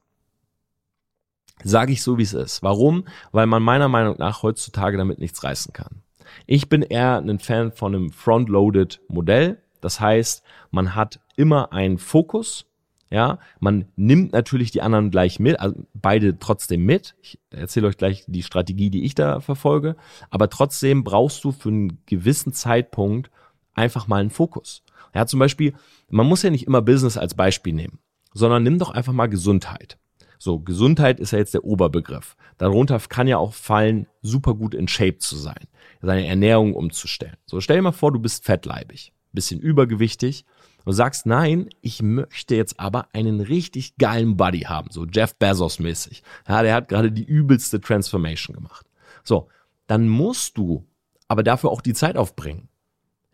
Sage 1.66 1.92
ich 1.92 2.02
so, 2.02 2.16
wie 2.16 2.22
es 2.22 2.32
ist. 2.32 2.62
Warum? 2.62 3.06
Weil 3.32 3.46
man 3.46 3.60
meiner 3.60 3.88
Meinung 3.88 4.14
nach 4.18 4.44
heutzutage 4.44 4.96
damit 4.96 5.18
nichts 5.18 5.42
reißen 5.42 5.72
kann. 5.72 6.02
Ich 6.46 6.68
bin 6.68 6.82
eher 6.82 7.18
ein 7.18 7.40
Fan 7.40 7.72
von 7.72 7.92
einem 7.92 8.12
Front-Loaded 8.12 9.00
Modell. 9.08 9.60
Das 9.80 9.98
heißt, 9.98 10.44
man 10.70 10.94
hat 10.94 11.18
immer 11.34 11.72
einen 11.72 11.98
Fokus. 11.98 12.66
Ja, 13.10 13.40
man 13.58 13.86
nimmt 13.96 14.32
natürlich 14.32 14.70
die 14.70 14.80
anderen 14.82 15.10
gleich 15.10 15.40
mit, 15.40 15.58
also 15.58 15.76
beide 15.94 16.38
trotzdem 16.38 16.84
mit. 16.84 17.16
Ich 17.20 17.40
erzähle 17.50 17.88
euch 17.88 17.96
gleich 17.96 18.24
die 18.28 18.42
Strategie, 18.44 18.90
die 18.90 19.04
ich 19.04 19.16
da 19.16 19.40
verfolge. 19.40 19.96
Aber 20.30 20.48
trotzdem 20.48 21.02
brauchst 21.02 21.42
du 21.42 21.50
für 21.50 21.70
einen 21.70 21.98
gewissen 22.06 22.52
Zeitpunkt 22.52 23.30
einfach 23.74 24.06
mal 24.06 24.20
einen 24.20 24.30
Fokus. 24.30 24.84
Ja, 25.14 25.26
zum 25.26 25.40
Beispiel, 25.40 25.74
man 26.10 26.26
muss 26.26 26.42
ja 26.42 26.50
nicht 26.50 26.66
immer 26.66 26.82
Business 26.82 27.16
als 27.16 27.34
Beispiel 27.34 27.72
nehmen, 27.72 27.98
sondern 28.34 28.62
nimm 28.62 28.78
doch 28.78 28.90
einfach 28.90 29.12
mal 29.12 29.28
Gesundheit. 29.28 29.98
So, 30.38 30.58
Gesundheit 30.58 31.20
ist 31.20 31.32
ja 31.32 31.38
jetzt 31.38 31.54
der 31.54 31.64
Oberbegriff. 31.64 32.36
Darunter 32.58 32.98
kann 33.08 33.28
ja 33.28 33.38
auch 33.38 33.54
fallen, 33.54 34.06
super 34.22 34.54
gut 34.54 34.74
in 34.74 34.88
Shape 34.88 35.18
zu 35.18 35.36
sein, 35.36 35.66
seine 36.02 36.26
Ernährung 36.26 36.74
umzustellen. 36.74 37.36
So, 37.46 37.60
stell 37.60 37.76
dir 37.76 37.82
mal 37.82 37.92
vor, 37.92 38.12
du 38.12 38.18
bist 38.18 38.44
fettleibig, 38.44 39.12
bisschen 39.32 39.60
übergewichtig 39.60 40.44
und 40.84 40.92
sagst, 40.92 41.26
nein, 41.26 41.68
ich 41.80 42.02
möchte 42.02 42.54
jetzt 42.54 42.78
aber 42.78 43.08
einen 43.12 43.40
richtig 43.40 43.96
geilen 43.96 44.36
Buddy 44.36 44.60
haben, 44.60 44.90
so 44.90 45.04
Jeff 45.04 45.34
Bezos 45.36 45.78
mäßig. 45.78 46.22
Ja, 46.48 46.62
der 46.62 46.74
hat 46.74 46.88
gerade 46.88 47.10
die 47.10 47.24
übelste 47.24 47.80
Transformation 47.80 48.54
gemacht. 48.54 48.86
So, 49.24 49.48
dann 49.86 50.08
musst 50.08 50.56
du 50.58 50.86
aber 51.28 51.42
dafür 51.42 51.70
auch 51.70 51.80
die 51.80 51.94
Zeit 51.94 52.16
aufbringen. 52.16 52.68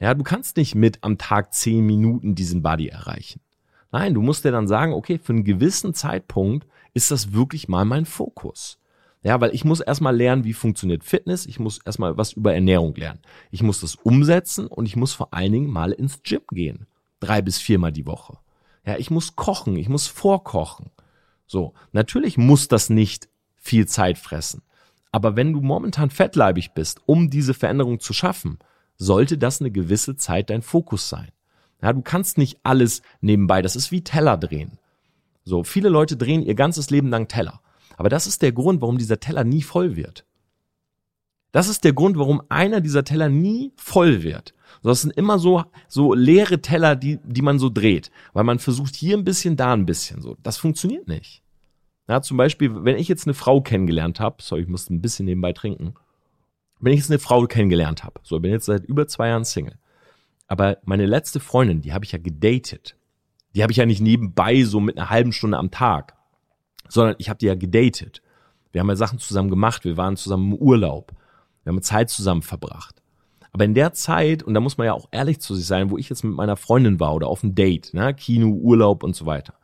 Ja, 0.00 0.14
du 0.14 0.24
kannst 0.24 0.56
nicht 0.56 0.74
mit 0.74 0.98
am 1.02 1.18
Tag 1.18 1.54
zehn 1.54 1.84
Minuten 1.84 2.34
diesen 2.34 2.62
Buddy 2.62 2.88
erreichen. 2.88 3.40
Nein, 3.92 4.14
du 4.14 4.22
musst 4.22 4.44
dir 4.44 4.52
dann 4.52 4.66
sagen, 4.66 4.94
okay, 4.94 5.18
für 5.22 5.34
einen 5.34 5.44
gewissen 5.44 5.92
Zeitpunkt 5.92 6.66
ist 6.94 7.10
das 7.10 7.32
wirklich 7.32 7.68
mal 7.68 7.84
mein 7.84 8.06
Fokus. 8.06 8.78
Ja, 9.22 9.40
weil 9.40 9.54
ich 9.54 9.64
muss 9.64 9.80
erstmal 9.80 10.16
lernen, 10.16 10.44
wie 10.44 10.54
funktioniert 10.54 11.04
Fitness. 11.04 11.46
Ich 11.46 11.60
muss 11.60 11.78
erstmal 11.84 12.16
was 12.16 12.32
über 12.32 12.54
Ernährung 12.54 12.94
lernen. 12.96 13.20
Ich 13.50 13.62
muss 13.62 13.80
das 13.80 13.94
umsetzen 13.94 14.66
und 14.66 14.86
ich 14.86 14.96
muss 14.96 15.12
vor 15.12 15.32
allen 15.32 15.52
Dingen 15.52 15.70
mal 15.70 15.92
ins 15.92 16.22
Gym 16.22 16.42
gehen. 16.50 16.86
Drei 17.20 17.40
bis 17.40 17.58
viermal 17.58 17.92
die 17.92 18.06
Woche. 18.06 18.38
Ja, 18.84 18.96
ich 18.96 19.10
muss 19.10 19.36
kochen. 19.36 19.76
Ich 19.76 19.88
muss 19.88 20.08
vorkochen. 20.08 20.90
So. 21.46 21.74
Natürlich 21.92 22.36
muss 22.36 22.66
das 22.66 22.90
nicht 22.90 23.28
viel 23.56 23.86
Zeit 23.86 24.18
fressen. 24.18 24.62
Aber 25.12 25.36
wenn 25.36 25.52
du 25.52 25.60
momentan 25.60 26.10
fettleibig 26.10 26.72
bist, 26.72 27.02
um 27.06 27.30
diese 27.30 27.54
Veränderung 27.54 28.00
zu 28.00 28.12
schaffen, 28.12 28.58
sollte 28.96 29.38
das 29.38 29.60
eine 29.60 29.70
gewisse 29.70 30.16
Zeit 30.16 30.50
dein 30.50 30.62
Fokus 30.62 31.08
sein. 31.08 31.30
Ja, 31.82 31.92
du 31.92 32.00
kannst 32.02 32.38
nicht 32.38 32.60
alles 32.62 33.02
nebenbei. 33.20 33.60
Das 33.60 33.76
ist 33.76 33.90
wie 33.90 34.04
Teller 34.04 34.36
drehen. 34.36 34.78
So, 35.44 35.64
viele 35.64 35.88
Leute 35.88 36.16
drehen 36.16 36.42
ihr 36.42 36.54
ganzes 36.54 36.90
Leben 36.90 37.08
lang 37.08 37.28
Teller. 37.28 37.60
Aber 37.96 38.08
das 38.08 38.26
ist 38.26 38.42
der 38.42 38.52
Grund, 38.52 38.80
warum 38.80 38.98
dieser 38.98 39.20
Teller 39.20 39.44
nie 39.44 39.62
voll 39.62 39.96
wird. 39.96 40.24
Das 41.50 41.68
ist 41.68 41.84
der 41.84 41.92
Grund, 41.92 42.16
warum 42.16 42.42
einer 42.48 42.80
dieser 42.80 43.04
Teller 43.04 43.28
nie 43.28 43.72
voll 43.76 44.22
wird. 44.22 44.54
So, 44.82 44.88
das 44.88 45.02
sind 45.02 45.10
immer 45.16 45.38
so, 45.38 45.64
so 45.86 46.14
leere 46.14 46.62
Teller, 46.62 46.96
die, 46.96 47.18
die 47.24 47.42
man 47.42 47.58
so 47.58 47.68
dreht. 47.68 48.10
Weil 48.32 48.44
man 48.44 48.58
versucht 48.58 48.94
hier 48.94 49.16
ein 49.16 49.24
bisschen, 49.24 49.56
da 49.56 49.74
ein 49.74 49.84
bisschen. 49.84 50.22
So, 50.22 50.36
das 50.42 50.56
funktioniert 50.56 51.08
nicht. 51.08 51.42
Ja, 52.08 52.22
zum 52.22 52.36
Beispiel, 52.36 52.84
wenn 52.84 52.96
ich 52.96 53.08
jetzt 53.08 53.26
eine 53.26 53.34
Frau 53.34 53.60
kennengelernt 53.60 54.18
habe, 54.18 54.42
sorry, 54.42 54.62
ich 54.62 54.68
musste 54.68 54.94
ein 54.94 55.02
bisschen 55.02 55.26
nebenbei 55.26 55.52
trinken. 55.52 55.94
Wenn 56.80 56.94
ich 56.94 57.00
jetzt 57.00 57.10
eine 57.10 57.18
Frau 57.18 57.46
kennengelernt 57.46 58.02
habe, 58.02 58.20
so, 58.22 58.36
ich 58.36 58.42
bin 58.42 58.50
jetzt 58.50 58.66
seit 58.66 58.84
über 58.84 59.06
zwei 59.06 59.28
Jahren 59.28 59.44
Single. 59.44 59.78
Aber 60.52 60.76
meine 60.84 61.06
letzte 61.06 61.40
Freundin, 61.40 61.80
die 61.80 61.94
habe 61.94 62.04
ich 62.04 62.12
ja 62.12 62.18
gedatet. 62.18 62.98
Die 63.54 63.62
habe 63.62 63.72
ich 63.72 63.78
ja 63.78 63.86
nicht 63.86 64.02
nebenbei 64.02 64.64
so 64.64 64.80
mit 64.80 64.98
einer 64.98 65.08
halben 65.08 65.32
Stunde 65.32 65.56
am 65.56 65.70
Tag, 65.70 66.14
sondern 66.90 67.14
ich 67.16 67.30
habe 67.30 67.38
die 67.38 67.46
ja 67.46 67.54
gedatet. 67.54 68.20
Wir 68.70 68.82
haben 68.82 68.88
ja 68.90 68.96
Sachen 68.96 69.18
zusammen 69.18 69.48
gemacht, 69.48 69.86
wir 69.86 69.96
waren 69.96 70.14
zusammen 70.14 70.52
im 70.52 70.58
Urlaub, 70.58 71.14
wir 71.64 71.72
haben 71.72 71.80
Zeit 71.80 72.10
zusammen 72.10 72.42
verbracht. 72.42 73.02
Aber 73.52 73.64
in 73.64 73.72
der 73.72 73.94
Zeit, 73.94 74.42
und 74.42 74.52
da 74.52 74.60
muss 74.60 74.76
man 74.76 74.88
ja 74.88 74.92
auch 74.92 75.08
ehrlich 75.10 75.40
zu 75.40 75.54
sich 75.54 75.64
sein, 75.64 75.88
wo 75.88 75.96
ich 75.96 76.10
jetzt 76.10 76.22
mit 76.22 76.34
meiner 76.34 76.56
Freundin 76.56 77.00
war 77.00 77.14
oder 77.14 77.28
auf 77.28 77.42
einem 77.42 77.54
Date, 77.54 77.94
ne, 77.94 78.12
Kino, 78.12 78.48
Urlaub 78.48 79.04
und 79.04 79.16
so 79.16 79.24
weiter. 79.24 79.54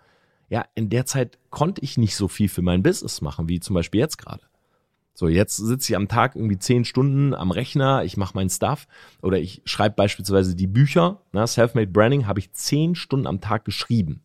Ja, 0.48 0.64
in 0.74 0.88
der 0.88 1.04
Zeit 1.04 1.38
konnte 1.50 1.82
ich 1.82 1.98
nicht 1.98 2.16
so 2.16 2.28
viel 2.28 2.48
für 2.48 2.62
mein 2.62 2.82
Business 2.82 3.20
machen, 3.20 3.46
wie 3.46 3.60
zum 3.60 3.74
Beispiel 3.74 4.00
jetzt 4.00 4.16
gerade. 4.16 4.47
So, 5.18 5.26
jetzt 5.26 5.56
sitze 5.56 5.92
ich 5.92 5.96
am 5.96 6.06
Tag 6.06 6.36
irgendwie 6.36 6.60
zehn 6.60 6.84
Stunden 6.84 7.34
am 7.34 7.50
Rechner, 7.50 8.04
ich 8.04 8.16
mache 8.16 8.36
meinen 8.36 8.50
Stuff 8.50 8.86
oder 9.20 9.40
ich 9.40 9.62
schreibe 9.64 9.96
beispielsweise 9.96 10.54
die 10.54 10.68
Bücher. 10.68 11.22
Ne, 11.32 11.44
Selfmade 11.44 11.88
Branding 11.88 12.28
habe 12.28 12.38
ich 12.38 12.52
zehn 12.52 12.94
Stunden 12.94 13.26
am 13.26 13.40
Tag 13.40 13.64
geschrieben. 13.64 14.22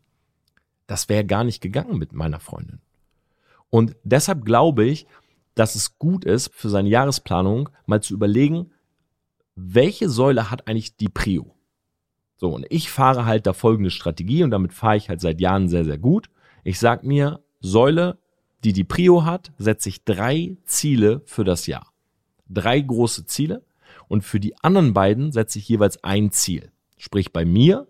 Das 0.86 1.10
wäre 1.10 1.26
gar 1.26 1.44
nicht 1.44 1.62
gegangen 1.62 1.98
mit 1.98 2.14
meiner 2.14 2.40
Freundin. 2.40 2.80
Und 3.72 3.96
deshalb 4.04 4.46
glaube 4.46 4.86
ich, 4.86 5.08
dass 5.56 5.74
es 5.74 5.98
gut 5.98 6.26
ist, 6.26 6.54
für 6.54 6.70
seine 6.70 6.90
Jahresplanung 6.90 7.70
mal 7.88 8.04
zu 8.04 8.14
überlegen, 8.14 8.70
welche 9.56 10.10
Säule 10.10 10.52
hat 10.52 10.68
eigentlich 10.68 10.96
die 10.96 11.10
Prio? 11.10 11.56
So, 12.38 12.54
und 12.54 12.68
ich 12.70 12.92
fahre 12.92 13.26
halt 13.26 13.48
da 13.48 13.54
folgende 13.54 13.90
Strategie 13.90 14.44
und 14.44 14.52
damit 14.52 14.74
fahre 14.74 14.98
ich 14.98 15.10
halt 15.10 15.22
seit 15.22 15.42
Jahren 15.42 15.70
sehr, 15.70 15.86
sehr 15.86 15.98
gut. 15.98 16.30
Ich 16.64 16.78
sag 16.78 17.04
mir, 17.04 17.40
Säule 17.62 18.20
die 18.64 18.74
die 18.74 18.84
Prio 18.84 19.26
hat, 19.26 19.52
setze 19.58 19.90
ich 19.90 20.04
drei 20.04 20.58
Ziele 20.66 21.22
für 21.26 21.44
das 21.44 21.68
Jahr. 21.68 21.92
Drei 22.50 22.80
große 22.80 23.26
Ziele. 23.26 23.64
Und 24.08 24.24
für 24.24 24.40
die 24.40 24.56
anderen 24.64 24.94
beiden 24.94 25.32
setze 25.32 25.60
ich 25.60 25.68
jeweils 25.68 26.04
ein 26.04 26.32
Ziel. 26.32 26.72
Sprich 26.98 27.34
bei 27.34 27.46
mir, 27.46 27.88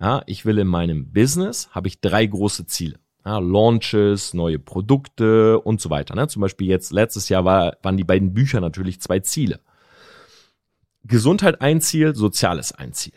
ja, 0.00 0.22
ich 0.26 0.44
will 0.44 0.58
in 0.58 0.66
meinem 0.66 1.12
Business, 1.12 1.68
habe 1.70 1.88
ich 1.88 2.00
drei 2.00 2.26
große 2.26 2.66
Ziele. 2.66 2.98
Ja, 3.24 3.38
Launches, 3.38 4.34
neue 4.34 4.58
Produkte 4.58 5.60
und 5.60 5.80
so 5.80 5.90
weiter. 5.90 6.14
Ne? 6.16 6.26
Zum 6.28 6.42
Beispiel 6.42 6.66
jetzt 6.66 6.92
letztes 6.92 7.28
Jahr 7.28 7.44
war, 7.44 7.76
waren 7.82 7.96
die 7.96 8.04
beiden 8.04 8.34
Bücher 8.34 8.60
natürlich 8.60 9.00
zwei 9.00 9.20
Ziele. 9.20 9.60
Gesundheit 11.04 11.60
ein 11.60 11.80
Ziel, 11.80 12.14
Soziales 12.14 12.72
ein 12.72 12.92
Ziel. 12.92 13.14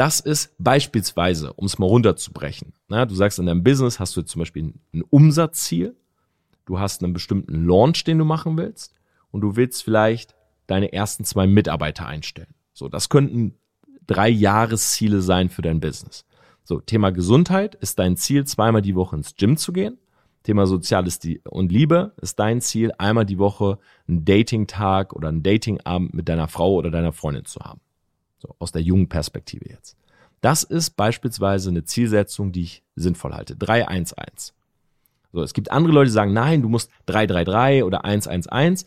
Das 0.00 0.18
ist 0.18 0.54
beispielsweise, 0.56 1.52
um 1.52 1.66
es 1.66 1.78
mal 1.78 1.84
runterzubrechen. 1.84 2.72
Na, 2.88 3.04
du 3.04 3.14
sagst, 3.14 3.38
in 3.38 3.44
deinem 3.44 3.62
Business 3.62 4.00
hast 4.00 4.16
du 4.16 4.20
jetzt 4.20 4.30
zum 4.30 4.38
Beispiel 4.38 4.72
ein 4.94 5.02
Umsatzziel, 5.10 5.94
du 6.64 6.78
hast 6.78 7.04
einen 7.04 7.12
bestimmten 7.12 7.66
Launch, 7.66 8.02
den 8.04 8.16
du 8.16 8.24
machen 8.24 8.56
willst 8.56 8.94
und 9.30 9.42
du 9.42 9.56
willst 9.56 9.84
vielleicht 9.84 10.34
deine 10.66 10.94
ersten 10.94 11.24
zwei 11.24 11.46
Mitarbeiter 11.46 12.06
einstellen. 12.06 12.54
So, 12.72 12.88
das 12.88 13.10
könnten 13.10 13.58
drei 14.06 14.30
Jahresziele 14.30 15.20
sein 15.20 15.50
für 15.50 15.60
dein 15.60 15.80
Business. 15.80 16.24
So, 16.64 16.80
Thema 16.80 17.10
Gesundheit 17.10 17.74
ist 17.74 17.98
dein 17.98 18.16
Ziel, 18.16 18.46
zweimal 18.46 18.80
die 18.80 18.94
Woche 18.94 19.16
ins 19.16 19.36
Gym 19.36 19.58
zu 19.58 19.70
gehen. 19.70 19.98
Thema 20.44 20.66
Soziales 20.66 21.20
und 21.46 21.72
Liebe 21.72 22.14
ist 22.22 22.38
dein 22.38 22.62
Ziel, 22.62 22.90
einmal 22.96 23.26
die 23.26 23.38
Woche 23.38 23.78
einen 24.08 24.24
Dating-Tag 24.24 25.12
oder 25.12 25.28
einen 25.28 25.42
Dating-Abend 25.42 26.14
mit 26.14 26.30
deiner 26.30 26.48
Frau 26.48 26.72
oder 26.72 26.90
deiner 26.90 27.12
Freundin 27.12 27.44
zu 27.44 27.60
haben. 27.60 27.82
So, 28.40 28.54
aus 28.58 28.72
der 28.72 28.82
jungen 28.82 29.08
Perspektive 29.08 29.68
jetzt. 29.68 29.96
Das 30.40 30.62
ist 30.62 30.96
beispielsweise 30.96 31.68
eine 31.70 31.84
Zielsetzung, 31.84 32.52
die 32.52 32.62
ich 32.62 32.82
sinnvoll 32.96 33.34
halte. 33.34 33.56
311. 33.56 34.54
So, 35.32 35.42
es 35.42 35.52
gibt 35.52 35.70
andere 35.70 35.92
Leute, 35.92 36.06
die 36.06 36.14
sagen, 36.14 36.32
nein, 36.32 36.62
du 36.62 36.68
musst 36.68 36.90
333 37.06 37.84
oder 37.84 38.04
111. 38.04 38.84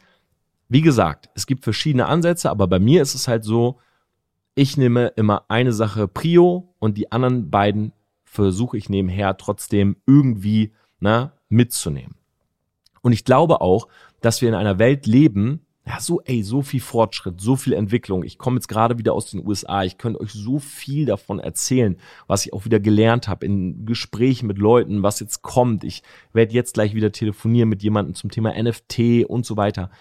Wie 0.67 0.81
gesagt, 0.81 1.29
es 1.35 1.45
gibt 1.45 1.63
verschiedene 1.63 2.07
Ansätze, 2.07 2.49
aber 2.49 2.67
bei 2.67 2.79
mir 2.79 3.01
ist 3.01 3.13
es 3.13 3.27
halt 3.27 3.43
so, 3.43 3.79
ich 4.55 4.77
nehme 4.77 5.07
immer 5.15 5.45
eine 5.47 5.73
Sache 5.73 6.07
Prio 6.07 6.73
und 6.79 6.97
die 6.97 7.11
anderen 7.11 7.49
beiden 7.49 7.93
versuche 8.23 8.77
ich 8.77 8.89
nebenher 8.89 9.37
trotzdem 9.37 9.97
irgendwie 10.07 10.73
na, 10.99 11.33
mitzunehmen. 11.49 12.15
Und 13.01 13.11
ich 13.13 13.25
glaube 13.25 13.61
auch, 13.61 13.87
dass 14.21 14.41
wir 14.41 14.49
in 14.49 14.55
einer 14.55 14.79
Welt 14.79 15.05
leben, 15.05 15.62
ja, 15.85 15.99
so, 15.99 16.21
ey, 16.21 16.43
so 16.43 16.61
viel 16.61 16.79
Fortschritt, 16.79 17.41
so 17.41 17.57
viel 17.57 17.73
Entwicklung. 17.73 18.23
Ich 18.23 18.37
komme 18.37 18.55
jetzt 18.55 18.69
gerade 18.69 18.97
wieder 18.97 19.13
aus 19.13 19.31
den 19.31 19.45
USA. 19.45 19.83
Ich 19.83 19.97
könnte 19.97 20.21
euch 20.21 20.31
so 20.31 20.59
viel 20.59 21.05
davon 21.05 21.39
erzählen, 21.39 21.97
was 22.25 22.45
ich 22.45 22.53
auch 22.53 22.63
wieder 22.63 22.79
gelernt 22.79 23.27
habe 23.27 23.45
in 23.45 23.85
Gesprächen 23.85 24.47
mit 24.47 24.57
Leuten, 24.57 25.03
was 25.03 25.19
jetzt 25.19 25.41
kommt. 25.41 25.83
Ich 25.83 26.01
werde 26.31 26.53
jetzt 26.53 26.75
gleich 26.75 26.95
wieder 26.95 27.11
telefonieren 27.11 27.67
mit 27.67 27.83
jemandem 27.83 28.15
zum 28.15 28.31
Thema 28.31 28.53
NFT 28.61 29.25
und 29.27 29.45
so 29.45 29.57
weiter. 29.57 29.91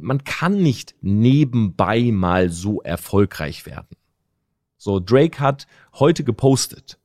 Man 0.00 0.22
kann 0.22 0.62
nicht 0.62 0.94
nebenbei 1.00 2.12
mal 2.12 2.50
so 2.50 2.80
erfolgreich 2.80 3.66
werden. 3.66 3.96
So, 4.76 5.00
Drake 5.00 5.40
hat 5.40 5.66
heute 5.94 6.22
gepostet. 6.22 6.98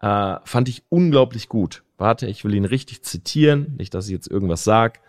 Äh, 0.00 0.36
fand 0.44 0.68
ich 0.68 0.82
unglaublich 0.88 1.48
gut. 1.48 1.84
Warte, 1.96 2.26
ich 2.26 2.44
will 2.44 2.54
ihn 2.54 2.64
richtig 2.64 3.04
zitieren, 3.04 3.76
nicht, 3.76 3.94
dass 3.94 4.06
ich 4.06 4.12
jetzt 4.12 4.28
irgendwas 4.28 4.64
sag. 4.64 5.00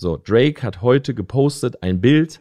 So, 0.00 0.16
Drake 0.16 0.62
hat 0.62 0.80
heute 0.80 1.12
gepostet 1.12 1.82
ein 1.82 2.00
Bild. 2.00 2.40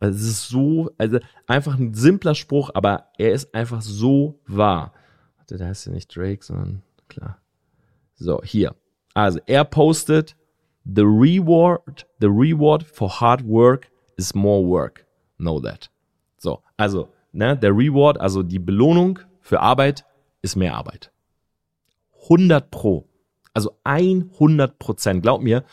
Also 0.00 0.18
es 0.18 0.24
ist 0.24 0.48
so, 0.48 0.90
also 0.98 1.20
einfach 1.46 1.78
ein 1.78 1.94
simpler 1.94 2.34
Spruch, 2.34 2.70
aber 2.74 3.12
er 3.16 3.30
ist 3.30 3.54
einfach 3.54 3.80
so 3.80 4.40
wahr. 4.48 4.92
Warte, 5.36 5.56
da 5.56 5.66
heißt 5.66 5.86
ja 5.86 5.92
nicht 5.92 6.16
Drake, 6.16 6.44
sondern 6.44 6.82
klar. 7.06 7.40
So, 8.16 8.42
hier. 8.42 8.74
Also, 9.14 9.38
er 9.46 9.64
postet, 9.64 10.34
the 10.84 11.02
reward, 11.02 12.08
the 12.18 12.26
reward 12.26 12.82
for 12.82 13.20
hard 13.20 13.46
work 13.46 13.88
is 14.16 14.34
more 14.34 14.66
work. 14.66 15.06
Know 15.38 15.60
that. 15.60 15.88
So, 16.38 16.64
also, 16.76 17.08
ne, 17.30 17.56
der 17.56 17.70
Reward, 17.70 18.20
also 18.20 18.42
die 18.42 18.58
Belohnung 18.58 19.20
für 19.40 19.60
Arbeit 19.60 20.04
ist 20.42 20.56
mehr 20.56 20.74
Arbeit. 20.74 21.12
100 22.24 22.68
pro. 22.68 23.06
Also 23.54 23.78
100 23.84 24.80
Prozent. 24.80 25.22
Glaub 25.22 25.40
mir, 25.40 25.64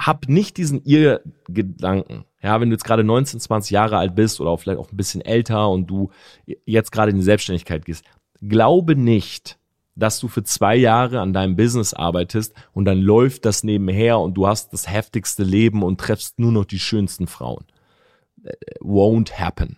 hab 0.00 0.28
nicht 0.28 0.56
diesen 0.56 0.82
ihr 0.84 1.20
Gedanken. 1.48 2.24
Ja, 2.42 2.58
wenn 2.60 2.70
du 2.70 2.74
jetzt 2.74 2.84
gerade 2.84 3.04
19, 3.04 3.38
20 3.38 3.70
Jahre 3.70 3.98
alt 3.98 4.14
bist 4.14 4.40
oder 4.40 4.50
auch 4.50 4.60
vielleicht 4.60 4.78
auch 4.78 4.90
ein 4.90 4.96
bisschen 4.96 5.20
älter 5.20 5.68
und 5.68 5.86
du 5.88 6.10
jetzt 6.64 6.90
gerade 6.90 7.10
in 7.10 7.18
die 7.18 7.22
Selbstständigkeit 7.22 7.84
gehst, 7.84 8.04
glaube 8.40 8.96
nicht, 8.96 9.58
dass 9.94 10.18
du 10.18 10.28
für 10.28 10.42
zwei 10.42 10.74
Jahre 10.76 11.20
an 11.20 11.34
deinem 11.34 11.56
Business 11.56 11.92
arbeitest 11.92 12.54
und 12.72 12.86
dann 12.86 12.98
läuft 12.98 13.44
das 13.44 13.62
nebenher 13.62 14.18
und 14.18 14.34
du 14.34 14.46
hast 14.46 14.72
das 14.72 14.88
heftigste 14.88 15.42
Leben 15.42 15.82
und 15.82 16.00
treffst 16.00 16.38
nur 16.38 16.52
noch 16.52 16.64
die 16.64 16.78
schönsten 16.78 17.26
Frauen. 17.26 17.66
Äh, 18.42 18.54
won't 18.80 19.32
happen. 19.32 19.76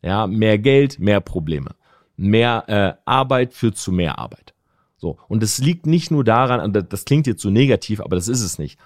Ja, 0.00 0.28
mehr 0.28 0.58
Geld, 0.58 1.00
mehr 1.00 1.20
Probleme. 1.20 1.74
Mehr 2.16 2.64
äh, 2.68 3.02
Arbeit 3.04 3.52
führt 3.52 3.76
zu 3.76 3.90
mehr 3.90 4.20
Arbeit. 4.20 4.54
So. 4.96 5.18
Und 5.26 5.42
es 5.42 5.58
liegt 5.58 5.86
nicht 5.86 6.12
nur 6.12 6.22
daran, 6.22 6.72
das 6.88 7.04
klingt 7.04 7.26
jetzt 7.26 7.42
so 7.42 7.50
negativ, 7.50 8.00
aber 8.00 8.14
das 8.14 8.28
ist 8.28 8.42
es 8.42 8.58
nicht. 8.58 8.78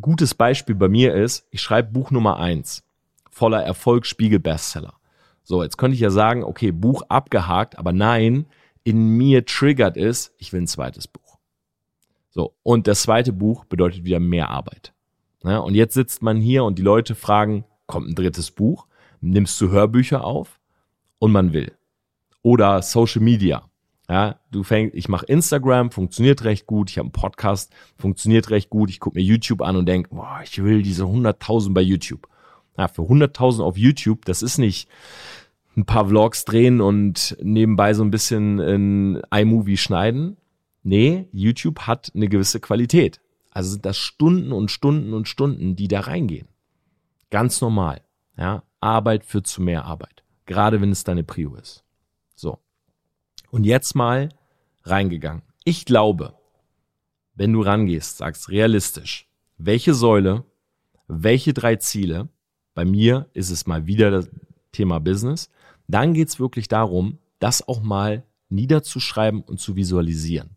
Gutes 0.00 0.34
Beispiel 0.34 0.74
bei 0.74 0.88
mir 0.88 1.14
ist, 1.14 1.46
ich 1.50 1.60
schreibe 1.60 1.92
Buch 1.92 2.10
Nummer 2.10 2.38
eins, 2.38 2.84
voller 3.30 3.62
Erfolg, 3.62 4.06
Spiegel 4.06 4.38
Bestseller. 4.38 4.94
So, 5.42 5.62
jetzt 5.62 5.78
könnte 5.78 5.94
ich 5.94 6.00
ja 6.00 6.10
sagen, 6.10 6.44
okay, 6.44 6.70
Buch 6.70 7.02
abgehakt, 7.08 7.78
aber 7.78 7.92
nein, 7.92 8.46
in 8.84 9.16
mir 9.16 9.44
triggert 9.44 9.96
es, 9.96 10.32
ich 10.38 10.52
will 10.52 10.62
ein 10.62 10.66
zweites 10.66 11.08
Buch. 11.08 11.38
So, 12.30 12.54
und 12.62 12.86
das 12.86 13.02
zweite 13.02 13.32
Buch 13.32 13.64
bedeutet 13.64 14.04
wieder 14.04 14.20
mehr 14.20 14.48
Arbeit. 14.50 14.92
Ja, 15.42 15.58
und 15.58 15.74
jetzt 15.74 15.94
sitzt 15.94 16.22
man 16.22 16.36
hier 16.36 16.64
und 16.64 16.78
die 16.78 16.82
Leute 16.82 17.14
fragen, 17.14 17.64
kommt 17.86 18.08
ein 18.08 18.14
drittes 18.14 18.50
Buch? 18.50 18.86
Nimmst 19.20 19.60
du 19.60 19.70
Hörbücher 19.70 20.24
auf? 20.24 20.60
Und 21.18 21.32
man 21.32 21.52
will. 21.52 21.72
Oder 22.42 22.80
Social 22.82 23.20
Media. 23.20 23.69
Ja, 24.10 24.40
du 24.50 24.64
fängst, 24.64 24.96
ich 24.96 25.08
mache 25.08 25.24
Instagram, 25.26 25.92
funktioniert 25.92 26.42
recht 26.42 26.66
gut, 26.66 26.90
ich 26.90 26.98
habe 26.98 27.06
einen 27.06 27.12
Podcast, 27.12 27.72
funktioniert 27.96 28.50
recht 28.50 28.68
gut, 28.68 28.90
ich 28.90 28.98
gucke 28.98 29.16
mir 29.16 29.24
YouTube 29.24 29.62
an 29.62 29.76
und 29.76 29.86
denke, 29.86 30.12
boah, 30.12 30.40
ich 30.42 30.60
will 30.60 30.82
diese 30.82 31.04
100.000 31.04 31.72
bei 31.72 31.80
YouTube. 31.80 32.26
Ja, 32.76 32.88
für 32.88 33.02
100.000 33.02 33.62
auf 33.62 33.78
YouTube, 33.78 34.24
das 34.24 34.42
ist 34.42 34.58
nicht 34.58 34.88
ein 35.76 35.84
paar 35.84 36.08
Vlogs 36.08 36.44
drehen 36.44 36.80
und 36.80 37.36
nebenbei 37.40 37.94
so 37.94 38.02
ein 38.02 38.10
bisschen 38.10 38.58
in 38.58 39.22
iMovie 39.32 39.76
schneiden. 39.76 40.38
Nee, 40.82 41.28
YouTube 41.30 41.82
hat 41.82 42.10
eine 42.12 42.28
gewisse 42.28 42.58
Qualität. 42.58 43.20
Also 43.52 43.70
sind 43.70 43.86
das 43.86 43.96
Stunden 43.96 44.50
und 44.50 44.72
Stunden 44.72 45.14
und 45.14 45.28
Stunden, 45.28 45.76
die 45.76 45.86
da 45.86 46.00
reingehen. 46.00 46.48
Ganz 47.30 47.60
normal. 47.60 48.00
Ja, 48.36 48.64
Arbeit 48.80 49.24
führt 49.24 49.46
zu 49.46 49.62
mehr 49.62 49.84
Arbeit. 49.84 50.24
Gerade 50.46 50.80
wenn 50.80 50.90
es 50.90 51.04
deine 51.04 51.22
Prio 51.22 51.54
ist. 51.54 51.84
So. 52.34 52.58
Und 53.50 53.64
jetzt 53.64 53.94
mal 53.94 54.28
reingegangen. 54.84 55.42
Ich 55.64 55.84
glaube, 55.84 56.34
wenn 57.34 57.52
du 57.52 57.62
rangehst, 57.62 58.18
sagst 58.18 58.48
realistisch, 58.48 59.28
welche 59.58 59.94
Säule, 59.94 60.44
welche 61.08 61.52
drei 61.52 61.76
Ziele, 61.76 62.28
bei 62.74 62.84
mir 62.84 63.28
ist 63.34 63.50
es 63.50 63.66
mal 63.66 63.86
wieder 63.86 64.10
das 64.10 64.30
Thema 64.72 65.00
Business, 65.00 65.50
dann 65.88 66.14
geht's 66.14 66.38
wirklich 66.38 66.68
darum, 66.68 67.18
das 67.40 67.66
auch 67.66 67.82
mal 67.82 68.24
niederzuschreiben 68.48 69.42
und 69.42 69.58
zu 69.58 69.76
visualisieren. 69.76 70.50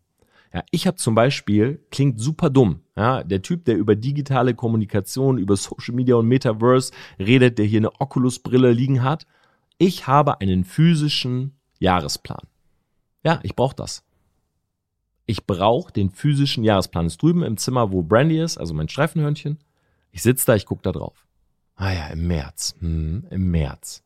Ja, 0.52 0.62
ich 0.70 0.86
habe 0.86 0.96
zum 0.96 1.16
Beispiel, 1.16 1.84
klingt 1.90 2.20
super 2.20 2.48
dumm, 2.48 2.80
ja, 2.96 3.24
der 3.24 3.42
Typ, 3.42 3.64
der 3.64 3.76
über 3.76 3.96
digitale 3.96 4.54
Kommunikation, 4.54 5.38
über 5.38 5.56
Social 5.56 5.94
Media 5.94 6.14
und 6.14 6.28
Metaverse 6.28 6.92
redet, 7.18 7.58
der 7.58 7.64
hier 7.66 7.80
eine 7.80 8.00
Oculus-Brille 8.00 8.70
liegen 8.72 9.02
hat. 9.02 9.26
Ich 9.78 10.06
habe 10.06 10.40
einen 10.40 10.64
physischen 10.64 11.58
Jahresplan. 11.80 12.46
Ja, 13.24 13.40
ich 13.42 13.56
brauche 13.56 13.74
das. 13.74 14.04
Ich 15.26 15.46
brauche 15.46 15.92
den 15.92 16.10
physischen 16.10 16.62
Jahresplan. 16.64 17.06
Ist 17.06 17.22
drüben 17.22 17.42
im 17.42 17.56
Zimmer, 17.56 17.90
wo 17.90 18.02
Brandy 18.02 18.40
ist, 18.40 18.58
also 18.58 18.74
mein 18.74 18.88
Streifenhörnchen. 18.88 19.58
Ich 20.12 20.22
sitze 20.22 20.46
da, 20.46 20.54
ich 20.54 20.66
gucke 20.66 20.82
da 20.82 20.92
drauf. 20.92 21.26
Ah 21.76 21.92
ja, 21.92 22.06
im 22.08 22.26
März. 22.26 22.76
Hm, 22.78 23.26
Im 23.30 23.50
März. 23.50 24.02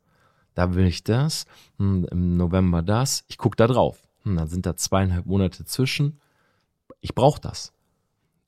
Da 0.54 0.74
will 0.74 0.87
ich 0.87 1.04
das. 1.04 1.46
Hm, 1.78 2.07
Im 2.11 2.37
November 2.37 2.83
das. 2.83 3.24
Ich 3.28 3.37
gucke 3.37 3.57
da 3.57 3.66
drauf. 3.66 4.07
Hm, 4.22 4.37
dann 4.37 4.48
sind 4.48 4.64
da 4.64 4.76
zweieinhalb 4.76 5.26
Monate 5.26 5.64
zwischen. 5.64 6.20
Ich 7.00 7.14
brauche 7.14 7.40
das. 7.40 7.72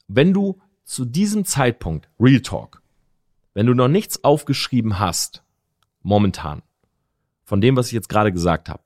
Wenn 0.07 0.33
du 0.33 0.61
zu 0.85 1.05
diesem 1.05 1.45
Zeitpunkt, 1.45 2.09
Real 2.19 2.41
Talk, 2.41 2.83
wenn 3.55 3.67
du 3.67 3.75
noch 3.75 3.89
nichts 3.89 4.25
aufgeschrieben 4.25 4.99
hast, 4.99 5.43
momentan, 6.03 6.63
von 7.45 7.61
dem, 7.61 7.77
was 7.77 7.89
ich 7.89 7.93
jetzt 7.93 8.09
gerade 8.09 8.33
gesagt 8.33 8.69
habe, 8.69 8.85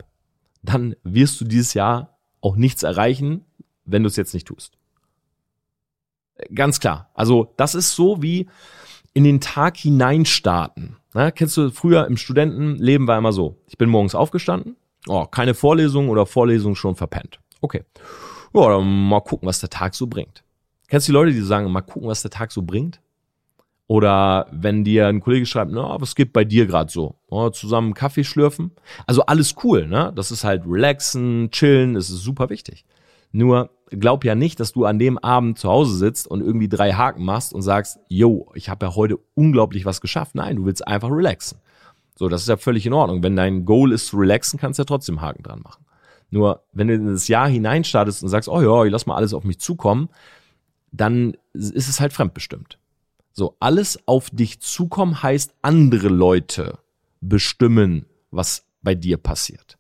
dann 0.65 0.97
wirst 1.03 1.41
du 1.41 1.45
dieses 1.45 1.75
Jahr 1.75 2.19
auch 2.41 2.57
nichts 2.57 2.83
erreichen, 2.83 3.45
wenn 3.85 4.03
du 4.03 4.09
es 4.09 4.17
jetzt 4.17 4.35
nicht 4.35 4.47
tust. 4.47 4.77
Ganz 6.55 6.81
klar. 6.81 7.11
Also 7.15 7.53
das 7.57 7.75
ist 7.75 7.95
so 7.95 8.23
wie 8.23 8.49
in 9.13 9.25
den 9.25 9.41
Tag 9.41 9.77
hineinstarten. 9.77 10.97
Na, 11.13 11.31
kennst 11.31 11.57
du 11.57 11.71
früher 11.71 12.07
im 12.07 12.17
Studentenleben 12.17 13.07
war 13.07 13.19
immer 13.19 13.33
so. 13.33 13.57
Ich 13.69 13.79
bin 13.79 13.89
morgens 13.89 14.15
aufgestanden, 14.15 14.77
oh, 15.07 15.27
keine 15.27 15.55
Vorlesung 15.55 16.09
oder 16.09 16.27
Vorlesung 16.27 16.75
schon 16.75 16.97
verpennt. 16.97 17.39
Okay. 17.61 17.85
Ja, 18.53 18.69
dann 18.69 19.09
mal 19.09 19.21
gucken, 19.21 19.47
was 19.47 19.61
der 19.61 19.71
Tag 19.71 19.95
so 19.95 20.07
bringt. 20.07 20.43
Kennst 20.89 21.09
du 21.09 21.13
die 21.13 21.15
Leute, 21.15 21.33
die 21.33 21.41
sagen, 21.41 21.71
mal 21.71 21.83
gucken, 21.83 22.09
was 22.09 22.23
der 22.23 22.31
Tag 22.31 22.53
so 22.53 22.63
bringt? 22.63 23.01
Oder 23.87 24.47
wenn 24.51 24.83
dir 24.83 25.09
ein 25.09 25.21
Kollege 25.21 25.45
schreibt, 25.45 25.71
na, 25.71 26.01
was 26.01 26.15
geht 26.15 26.33
bei 26.33 26.45
dir 26.45 26.67
gerade 26.67 26.91
so? 26.91 27.17
Ja, 27.31 27.53
zusammen 27.53 27.93
Kaffee 27.93 28.25
schlürfen. 28.25 28.73
Also 29.07 29.27
alles 29.27 29.57
cool, 29.63 29.87
ne? 29.87 30.13
Das 30.17 30.31
ist 30.31 30.43
halt 30.43 30.63
relaxen, 30.67 31.51
chillen, 31.51 31.95
das 31.95 32.09
ist 32.09 32.23
super 32.23 32.49
wichtig. 32.49 32.87
Nur 33.31 33.71
glaub 33.91 34.25
ja 34.25 34.35
nicht, 34.35 34.59
dass 34.61 34.73
du 34.73 34.87
an 34.87 34.99
dem 34.99 35.19
Abend 35.19 35.59
zu 35.59 35.69
Hause 35.69 35.97
sitzt 35.97 36.27
und 36.27 36.41
irgendwie 36.41 36.69
drei 36.69 36.93
Haken 36.93 37.25
machst 37.25 37.53
und 37.53 37.63
sagst, 37.63 37.99
yo, 38.09 38.51
ich 38.55 38.69
habe 38.69 38.87
ja 38.87 38.95
heute 38.95 39.19
unglaublich 39.35 39.85
was 39.85 40.01
geschafft. 40.01 40.35
Nein, 40.35 40.57
du 40.57 40.65
willst 40.65 40.87
einfach 40.87 41.11
relaxen. 41.11 41.59
So, 42.17 42.29
das 42.29 42.43
ist 42.43 42.49
ja 42.49 42.57
völlig 42.57 42.87
in 42.87 42.93
Ordnung. 42.93 43.23
Wenn 43.23 43.37
dein 43.37 43.65
Goal 43.65 43.93
ist 43.93 44.07
zu 44.07 44.17
relaxen, 44.17 44.59
kannst 44.59 44.79
du 44.79 44.83
ja 44.83 44.87
trotzdem 44.87 45.21
Haken 45.21 45.43
dran 45.43 45.61
machen. 45.63 45.85
Nur, 46.31 46.63
wenn 46.73 46.89
du 46.89 46.95
in 46.95 47.07
das 47.07 47.29
Jahr 47.29 47.49
hineinstartest 47.49 48.23
und 48.23 48.29
sagst, 48.29 48.49
oh 48.49 48.61
ja, 48.61 48.85
ich 48.85 48.93
lass 48.93 49.07
mal 49.07 49.17
alles 49.17 49.35
auf 49.35 49.45
mich 49.45 49.61
zukommen, 49.61 50.09
dann 50.91 51.37
ist 51.53 51.89
es 51.89 52.01
halt 52.01 52.13
fremdbestimmt. 52.13 52.79
So, 53.37 53.57
alles 53.59 53.99
auf 54.07 54.31
dich 54.31 54.61
zukommen 54.61 55.21
heißt, 55.21 55.55
andere 55.61 56.09
Leute 56.09 56.79
bestimmen, 57.21 58.07
was 58.31 58.65
bei 58.81 58.95
dir 58.95 59.17
passiert. 59.17 59.77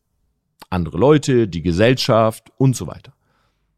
Andere 0.70 0.98
Leute, 0.98 1.46
die 1.46 1.62
Gesellschaft 1.62 2.50
und 2.58 2.74
so 2.74 2.88
weiter. 2.88 3.14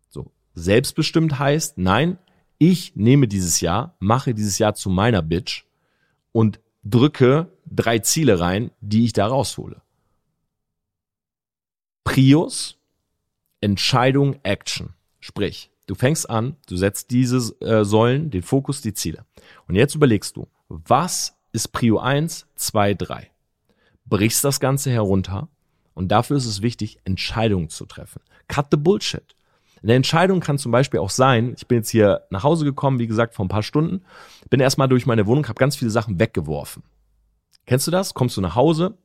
So, 0.09 0.33
selbstbestimmt 0.55 1.39
heißt, 1.39 1.77
nein, 1.77 2.19
ich 2.57 2.97
nehme 2.97 3.29
dieses 3.29 3.61
Jahr, 3.61 3.97
mache 3.99 4.33
dieses 4.33 4.59
Jahr 4.59 4.75
zu 4.75 4.89
meiner 4.89 5.21
Bitch 5.21 5.65
und 6.33 6.59
drücke 6.83 7.53
drei 7.67 7.99
Ziele 7.99 8.41
rein, 8.41 8.71
die 8.81 9.05
ich 9.05 9.13
da 9.13 9.27
raushole. 9.27 9.83
Prius, 12.03 12.79
Entscheidung, 13.61 14.37
Action. 14.43 14.95
Sprich, 15.21 15.71
Du 15.87 15.95
fängst 15.95 16.29
an, 16.29 16.57
du 16.69 16.77
setzt 16.77 17.11
diese 17.11 17.55
äh, 17.61 17.85
Säulen, 17.85 18.31
den 18.31 18.43
Fokus, 18.43 18.83
die 18.83 18.95
Ziele. 18.95 19.25
Und 19.69 19.77
jetzt 19.77 19.95
überlegst 19.95 20.37
du, 20.37 20.49
was 20.69 21.37
ist 21.53 21.69
Prio 21.69 21.99
1, 21.99 22.47
2, 22.57 22.95
3? 22.95 23.31
Brichst 24.05 24.45
das 24.45 24.61
Ganze 24.61 24.91
herunter 24.91 25.49
Und 25.95 26.09
dafür 26.09 26.37
ist 26.37 26.47
es 26.47 26.63
wichtig, 26.63 26.99
Entscheidungen 27.05 27.69
zu 27.69 27.87
treffen. 27.87 28.21
Cut 28.49 28.67
the 28.71 28.77
bullshit. 28.77 29.37
Eine 29.83 29.95
Entscheidung 29.95 30.41
kann 30.41 30.59
zum 30.59 30.73
Beispiel 30.73 31.01
auch 31.01 31.11
sein, 31.11 31.55
ich 31.57 31.67
bin 31.69 31.79
jetzt 31.79 31.91
hier 31.91 32.23
nach 32.31 32.43
Hause 32.43 32.65
gekommen, 32.65 32.99
wie 32.99 33.07
gesagt, 33.07 33.35
vor 33.35 33.45
ein 33.45 33.49
paar 33.49 33.63
Stunden, 33.63 34.03
bin 34.51 34.61
erstmal 34.61 34.89
durch 34.89 35.07
meine 35.07 35.27
Wohnung, 35.27 35.47
habe 35.47 35.59
ganz 35.59 35.77
viele 35.77 35.91
Sachen 35.91 36.19
weggeworfen. 36.19 36.83
Kennst 37.67 37.87
du 37.87 37.91
das? 37.91 38.15
Kommst 38.15 38.37
du 38.37 38.41
nach 38.41 38.55
Hause 38.55 38.97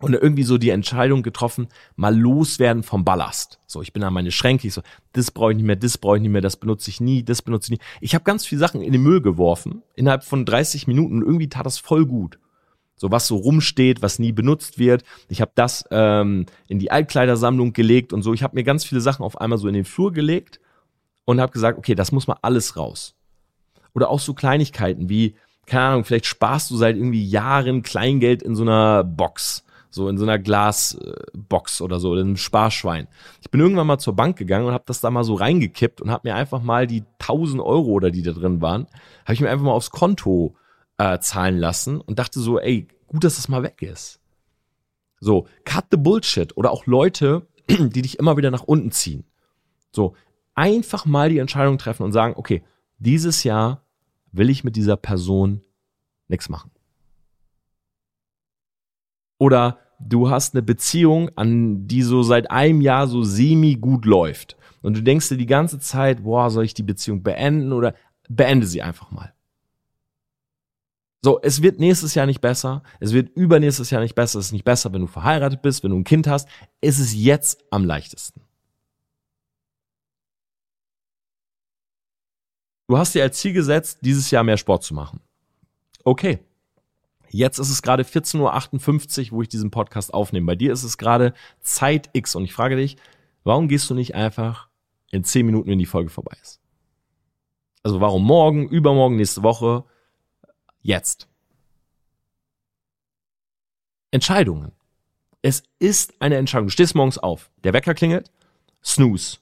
und 0.00 0.12
irgendwie 0.12 0.42
so 0.42 0.58
die 0.58 0.70
Entscheidung 0.70 1.22
getroffen, 1.22 1.68
mal 1.96 2.16
loswerden 2.16 2.82
vom 2.82 3.04
Ballast. 3.04 3.60
So, 3.66 3.80
ich 3.80 3.92
bin 3.92 4.02
an 4.02 4.12
meine 4.12 4.32
Schränke, 4.32 4.66
ich 4.66 4.74
so, 4.74 4.82
das 5.12 5.30
brauche 5.30 5.52
ich 5.52 5.56
nicht 5.56 5.66
mehr, 5.66 5.76
das 5.76 5.98
brauche 5.98 6.16
ich 6.16 6.22
nicht 6.22 6.32
mehr, 6.32 6.40
das 6.40 6.56
benutze 6.56 6.90
ich 6.90 7.00
nie, 7.00 7.22
das 7.22 7.42
benutze 7.42 7.72
ich 7.72 7.78
nie. 7.78 7.84
Ich 8.00 8.14
habe 8.14 8.24
ganz 8.24 8.44
viele 8.44 8.58
Sachen 8.58 8.82
in 8.82 8.92
den 8.92 9.02
Müll 9.02 9.20
geworfen, 9.20 9.82
innerhalb 9.94 10.24
von 10.24 10.44
30 10.44 10.86
Minuten 10.86 11.16
und 11.16 11.22
irgendwie 11.22 11.48
tat 11.48 11.66
das 11.66 11.78
voll 11.78 12.06
gut. 12.06 12.38
So 12.96 13.10
was 13.10 13.26
so 13.26 13.36
rumsteht, 13.36 14.02
was 14.02 14.18
nie 14.18 14.32
benutzt 14.32 14.78
wird. 14.78 15.02
Ich 15.28 15.40
habe 15.40 15.50
das 15.54 15.84
ähm, 15.90 16.46
in 16.68 16.78
die 16.78 16.90
Altkleidersammlung 16.90 17.72
gelegt 17.72 18.12
und 18.12 18.22
so. 18.22 18.32
Ich 18.34 18.42
habe 18.42 18.54
mir 18.54 18.62
ganz 18.62 18.84
viele 18.84 19.00
Sachen 19.00 19.24
auf 19.24 19.40
einmal 19.40 19.58
so 19.58 19.68
in 19.68 19.74
den 19.74 19.84
Flur 19.84 20.12
gelegt 20.12 20.60
und 21.24 21.40
habe 21.40 21.52
gesagt, 21.52 21.78
okay, 21.78 21.94
das 21.94 22.12
muss 22.12 22.26
mal 22.26 22.38
alles 22.42 22.76
raus. 22.76 23.16
Oder 23.94 24.10
auch 24.10 24.20
so 24.20 24.34
Kleinigkeiten 24.34 25.08
wie, 25.08 25.34
keine 25.66 25.84
Ahnung, 25.84 26.04
vielleicht 26.04 26.26
sparst 26.26 26.70
du 26.70 26.76
seit 26.76 26.96
irgendwie 26.96 27.26
Jahren 27.26 27.82
Kleingeld 27.82 28.42
in 28.42 28.54
so 28.54 28.62
einer 28.62 29.02
Box, 29.02 29.63
so 29.94 30.08
in 30.08 30.18
so 30.18 30.24
einer 30.24 30.40
Glasbox 30.40 31.80
oder 31.80 32.00
so, 32.00 32.14
in 32.14 32.20
einem 32.20 32.36
Sparschwein. 32.36 33.06
Ich 33.40 33.50
bin 33.50 33.60
irgendwann 33.60 33.86
mal 33.86 33.98
zur 33.98 34.16
Bank 34.16 34.36
gegangen 34.36 34.66
und 34.66 34.72
habe 34.72 34.82
das 34.88 35.00
da 35.00 35.08
mal 35.08 35.22
so 35.22 35.34
reingekippt 35.34 36.00
und 36.00 36.10
habe 36.10 36.28
mir 36.28 36.34
einfach 36.34 36.60
mal 36.60 36.88
die 36.88 37.04
1000 37.20 37.62
Euro 37.62 37.92
oder 37.92 38.10
die 38.10 38.22
da 38.22 38.32
drin 38.32 38.60
waren, 38.60 38.88
habe 39.22 39.34
ich 39.34 39.40
mir 39.40 39.50
einfach 39.50 39.64
mal 39.64 39.70
aufs 39.70 39.92
Konto 39.92 40.56
äh, 40.98 41.20
zahlen 41.20 41.58
lassen 41.58 42.00
und 42.00 42.18
dachte 42.18 42.40
so, 42.40 42.58
ey, 42.58 42.88
gut, 43.06 43.22
dass 43.22 43.36
das 43.36 43.48
mal 43.48 43.62
weg 43.62 43.82
ist. 43.82 44.18
So, 45.20 45.46
cut 45.64 45.84
the 45.92 45.96
bullshit 45.96 46.56
oder 46.56 46.72
auch 46.72 46.86
Leute, 46.86 47.46
die 47.68 48.02
dich 48.02 48.18
immer 48.18 48.36
wieder 48.36 48.50
nach 48.50 48.64
unten 48.64 48.90
ziehen. 48.90 49.24
So, 49.92 50.16
einfach 50.56 51.06
mal 51.06 51.28
die 51.28 51.38
Entscheidung 51.38 51.78
treffen 51.78 52.02
und 52.02 52.12
sagen, 52.12 52.34
okay, 52.36 52.64
dieses 52.98 53.44
Jahr 53.44 53.84
will 54.32 54.50
ich 54.50 54.64
mit 54.64 54.74
dieser 54.74 54.96
Person 54.96 55.62
nichts 56.26 56.48
machen. 56.48 56.72
Oder 59.38 59.78
du 60.00 60.30
hast 60.30 60.54
eine 60.54 60.62
Beziehung, 60.62 61.30
an 61.36 61.86
die 61.86 62.02
so 62.02 62.22
seit 62.22 62.50
einem 62.50 62.80
Jahr 62.80 63.06
so 63.06 63.22
semi 63.22 63.76
gut 63.76 64.04
läuft. 64.04 64.56
Und 64.82 64.96
du 64.96 65.02
denkst 65.02 65.28
dir 65.28 65.36
die 65.36 65.46
ganze 65.46 65.78
Zeit, 65.78 66.24
boah, 66.24 66.50
soll 66.50 66.64
ich 66.64 66.74
die 66.74 66.82
Beziehung 66.82 67.22
beenden 67.22 67.72
oder 67.72 67.94
beende 68.28 68.66
sie 68.66 68.82
einfach 68.82 69.10
mal. 69.10 69.32
So, 71.24 71.40
es 71.40 71.62
wird 71.62 71.80
nächstes 71.80 72.14
Jahr 72.14 72.26
nicht 72.26 72.42
besser, 72.42 72.82
es 73.00 73.14
wird 73.14 73.34
übernächstes 73.34 73.88
Jahr 73.88 74.02
nicht 74.02 74.14
besser, 74.14 74.38
es 74.38 74.46
ist 74.46 74.52
nicht 74.52 74.66
besser, 74.66 74.92
wenn 74.92 75.00
du 75.00 75.06
verheiratet 75.06 75.62
bist, 75.62 75.82
wenn 75.82 75.90
du 75.90 75.96
ein 75.96 76.04
Kind 76.04 76.26
hast, 76.26 76.46
es 76.82 76.98
ist 76.98 77.14
jetzt 77.14 77.64
am 77.70 77.86
leichtesten. 77.86 78.42
Du 82.88 82.98
hast 82.98 83.14
dir 83.14 83.22
als 83.22 83.38
Ziel 83.38 83.54
gesetzt, 83.54 84.00
dieses 84.02 84.30
Jahr 84.30 84.44
mehr 84.44 84.58
Sport 84.58 84.84
zu 84.84 84.92
machen. 84.92 85.20
Okay. 86.04 86.40
Jetzt 87.34 87.58
ist 87.58 87.68
es 87.68 87.82
gerade 87.82 88.04
14.58 88.04 89.32
Uhr, 89.32 89.38
wo 89.38 89.42
ich 89.42 89.48
diesen 89.48 89.72
Podcast 89.72 90.14
aufnehme. 90.14 90.46
Bei 90.46 90.54
dir 90.54 90.72
ist 90.72 90.84
es 90.84 90.98
gerade 90.98 91.34
Zeit 91.60 92.08
X 92.12 92.36
und 92.36 92.44
ich 92.44 92.52
frage 92.52 92.76
dich, 92.76 92.96
warum 93.42 93.66
gehst 93.66 93.90
du 93.90 93.94
nicht 93.94 94.14
einfach 94.14 94.68
in 95.10 95.24
10 95.24 95.44
Minuten, 95.44 95.68
wenn 95.68 95.80
die 95.80 95.84
Folge 95.84 96.10
vorbei 96.10 96.36
ist? 96.40 96.60
Also 97.82 98.00
warum 98.00 98.24
morgen, 98.24 98.68
übermorgen, 98.68 99.16
nächste 99.16 99.42
Woche, 99.42 99.84
Jetzt. 100.80 101.28
Entscheidungen. 104.12 104.70
Es 105.42 105.64
ist 105.80 106.14
eine 106.20 106.36
Entscheidung. 106.36 106.68
Du 106.68 106.72
stehst 106.72 106.94
morgens 106.94 107.18
auf. 107.18 107.50
Der 107.64 107.72
Wecker 107.72 107.94
klingelt. 107.94 108.30
Snooze. 108.84 109.38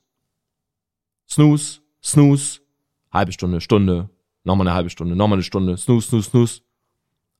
Snooze. 1.28 1.82
Snooze. 2.02 2.60
Halbe 3.12 3.32
Stunde, 3.32 3.60
Stunde. 3.60 4.08
Nochmal 4.44 4.66
eine 4.66 4.74
halbe 4.74 4.88
Stunde. 4.88 5.14
Nochmal 5.14 5.36
eine 5.36 5.42
Stunde. 5.42 5.76
Snooze, 5.76 6.08
snooze, 6.08 6.30
snooze. 6.30 6.62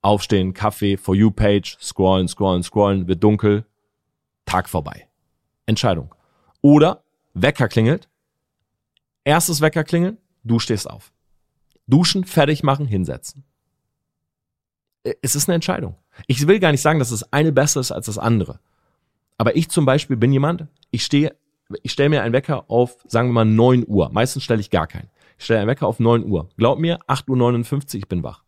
Aufstehen, 0.03 0.53
Kaffee, 0.53 0.96
For 0.96 1.14
You 1.14 1.30
Page. 1.30 1.78
Scrollen, 1.80 2.28
scrollen, 2.28 2.62
scrollen. 2.62 3.09
Wird 3.09 3.22
dunkel. 3.22 3.64
Tag 4.44 4.68
vorbei. 4.68 5.09
Entscheidung. 5.66 6.12
Oder 6.61 7.05
Wecker 7.34 7.68
klingelt. 7.68 8.09
Erstes 9.24 9.61
Wecker 9.61 9.84
klingeln. 9.84 10.18
Du 10.42 10.59
stehst 10.59 10.90
auf. 10.90 11.12
Duschen, 11.86 12.24
fertig 12.24 12.62
machen, 12.62 12.86
hinsetzen. 12.86 13.44
Äh, 15.05 15.14
es 15.22 15.36
ist 15.36 15.48
eine 15.48 15.55
Entscheidung. 15.55 15.96
Ich 16.26 16.46
will 16.46 16.59
gar 16.59 16.72
nicht 16.72 16.82
sagen, 16.82 16.98
dass 16.98 17.11
das 17.11 17.32
eine 17.32 17.53
besser 17.53 17.80
ist 17.80 17.92
als 17.92 18.07
das 18.07 18.18
andere. 18.18 18.59
Aber 19.38 19.57
ich 19.57 19.68
zum 19.68 19.84
Beispiel 19.84 20.16
bin 20.16 20.32
jemand, 20.32 20.66
ich 20.90 21.05
stehe, 21.05 21.34
ich 21.82 21.92
stelle 21.92 22.11
mir 22.11 22.22
einen 22.22 22.34
Wecker 22.34 22.68
auf, 22.68 22.96
sagen 23.07 23.28
wir 23.28 23.32
mal 23.32 23.44
9 23.44 23.84
Uhr. 23.86 24.11
Meistens 24.12 24.42
stelle 24.42 24.61
ich 24.61 24.70
gar 24.70 24.86
keinen. 24.86 25.09
Ich 25.38 25.44
stelle 25.44 25.61
einen 25.61 25.68
Wecker 25.68 25.86
auf 25.86 26.00
9 26.00 26.24
Uhr. 26.24 26.48
Glaub 26.57 26.78
mir, 26.78 26.98
8.59 27.07 27.94
Uhr, 27.94 27.94
ich 27.94 28.09
bin 28.09 28.22
wach. 28.22 28.42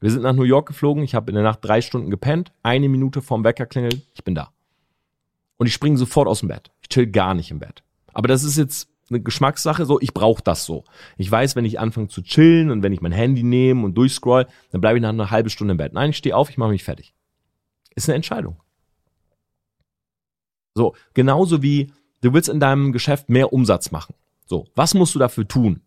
Wir 0.00 0.10
sind 0.10 0.22
nach 0.22 0.32
New 0.32 0.44
York 0.44 0.66
geflogen, 0.66 1.02
ich 1.02 1.14
habe 1.14 1.30
in 1.30 1.34
der 1.34 1.44
Nacht 1.44 1.58
drei 1.62 1.82
Stunden 1.82 2.10
gepennt, 2.10 2.52
eine 2.62 2.88
Minute 2.88 3.20
vorm 3.20 3.44
Wecker 3.44 3.66
klingelt, 3.66 4.00
ich 4.14 4.24
bin 4.24 4.34
da. 4.34 4.50
Und 5.58 5.66
ich 5.66 5.74
springe 5.74 5.98
sofort 5.98 6.26
aus 6.26 6.40
dem 6.40 6.48
Bett. 6.48 6.70
Ich 6.80 6.88
chill 6.88 7.06
gar 7.06 7.34
nicht 7.34 7.50
im 7.50 7.58
Bett. 7.58 7.82
Aber 8.14 8.26
das 8.26 8.42
ist 8.42 8.56
jetzt 8.56 8.88
eine 9.10 9.20
Geschmackssache, 9.20 9.84
so 9.84 10.00
ich 10.00 10.14
brauche 10.14 10.42
das 10.42 10.64
so. 10.64 10.84
Ich 11.18 11.30
weiß, 11.30 11.54
wenn 11.54 11.66
ich 11.66 11.78
anfange 11.78 12.08
zu 12.08 12.22
chillen 12.22 12.70
und 12.70 12.82
wenn 12.82 12.92
ich 12.92 13.02
mein 13.02 13.12
Handy 13.12 13.42
nehme 13.42 13.84
und 13.84 13.94
durchscroll, 13.94 14.46
dann 14.70 14.80
bleibe 14.80 14.98
ich 14.98 15.02
nach 15.02 15.10
einer 15.10 15.30
halben 15.30 15.50
Stunde 15.50 15.72
im 15.72 15.78
Bett. 15.78 15.92
Nein, 15.92 16.10
ich 16.10 16.16
stehe 16.16 16.34
auf, 16.34 16.48
ich 16.48 16.56
mache 16.56 16.70
mich 16.70 16.84
fertig. 16.84 17.12
Ist 17.94 18.08
eine 18.08 18.16
Entscheidung. 18.16 18.56
So, 20.74 20.94
genauso 21.12 21.62
wie 21.62 21.92
du 22.22 22.32
willst 22.32 22.48
in 22.48 22.60
deinem 22.60 22.92
Geschäft 22.92 23.28
mehr 23.28 23.52
Umsatz 23.52 23.90
machen. 23.90 24.14
So, 24.46 24.66
was 24.74 24.94
musst 24.94 25.14
du 25.14 25.18
dafür 25.18 25.46
tun? 25.46 25.82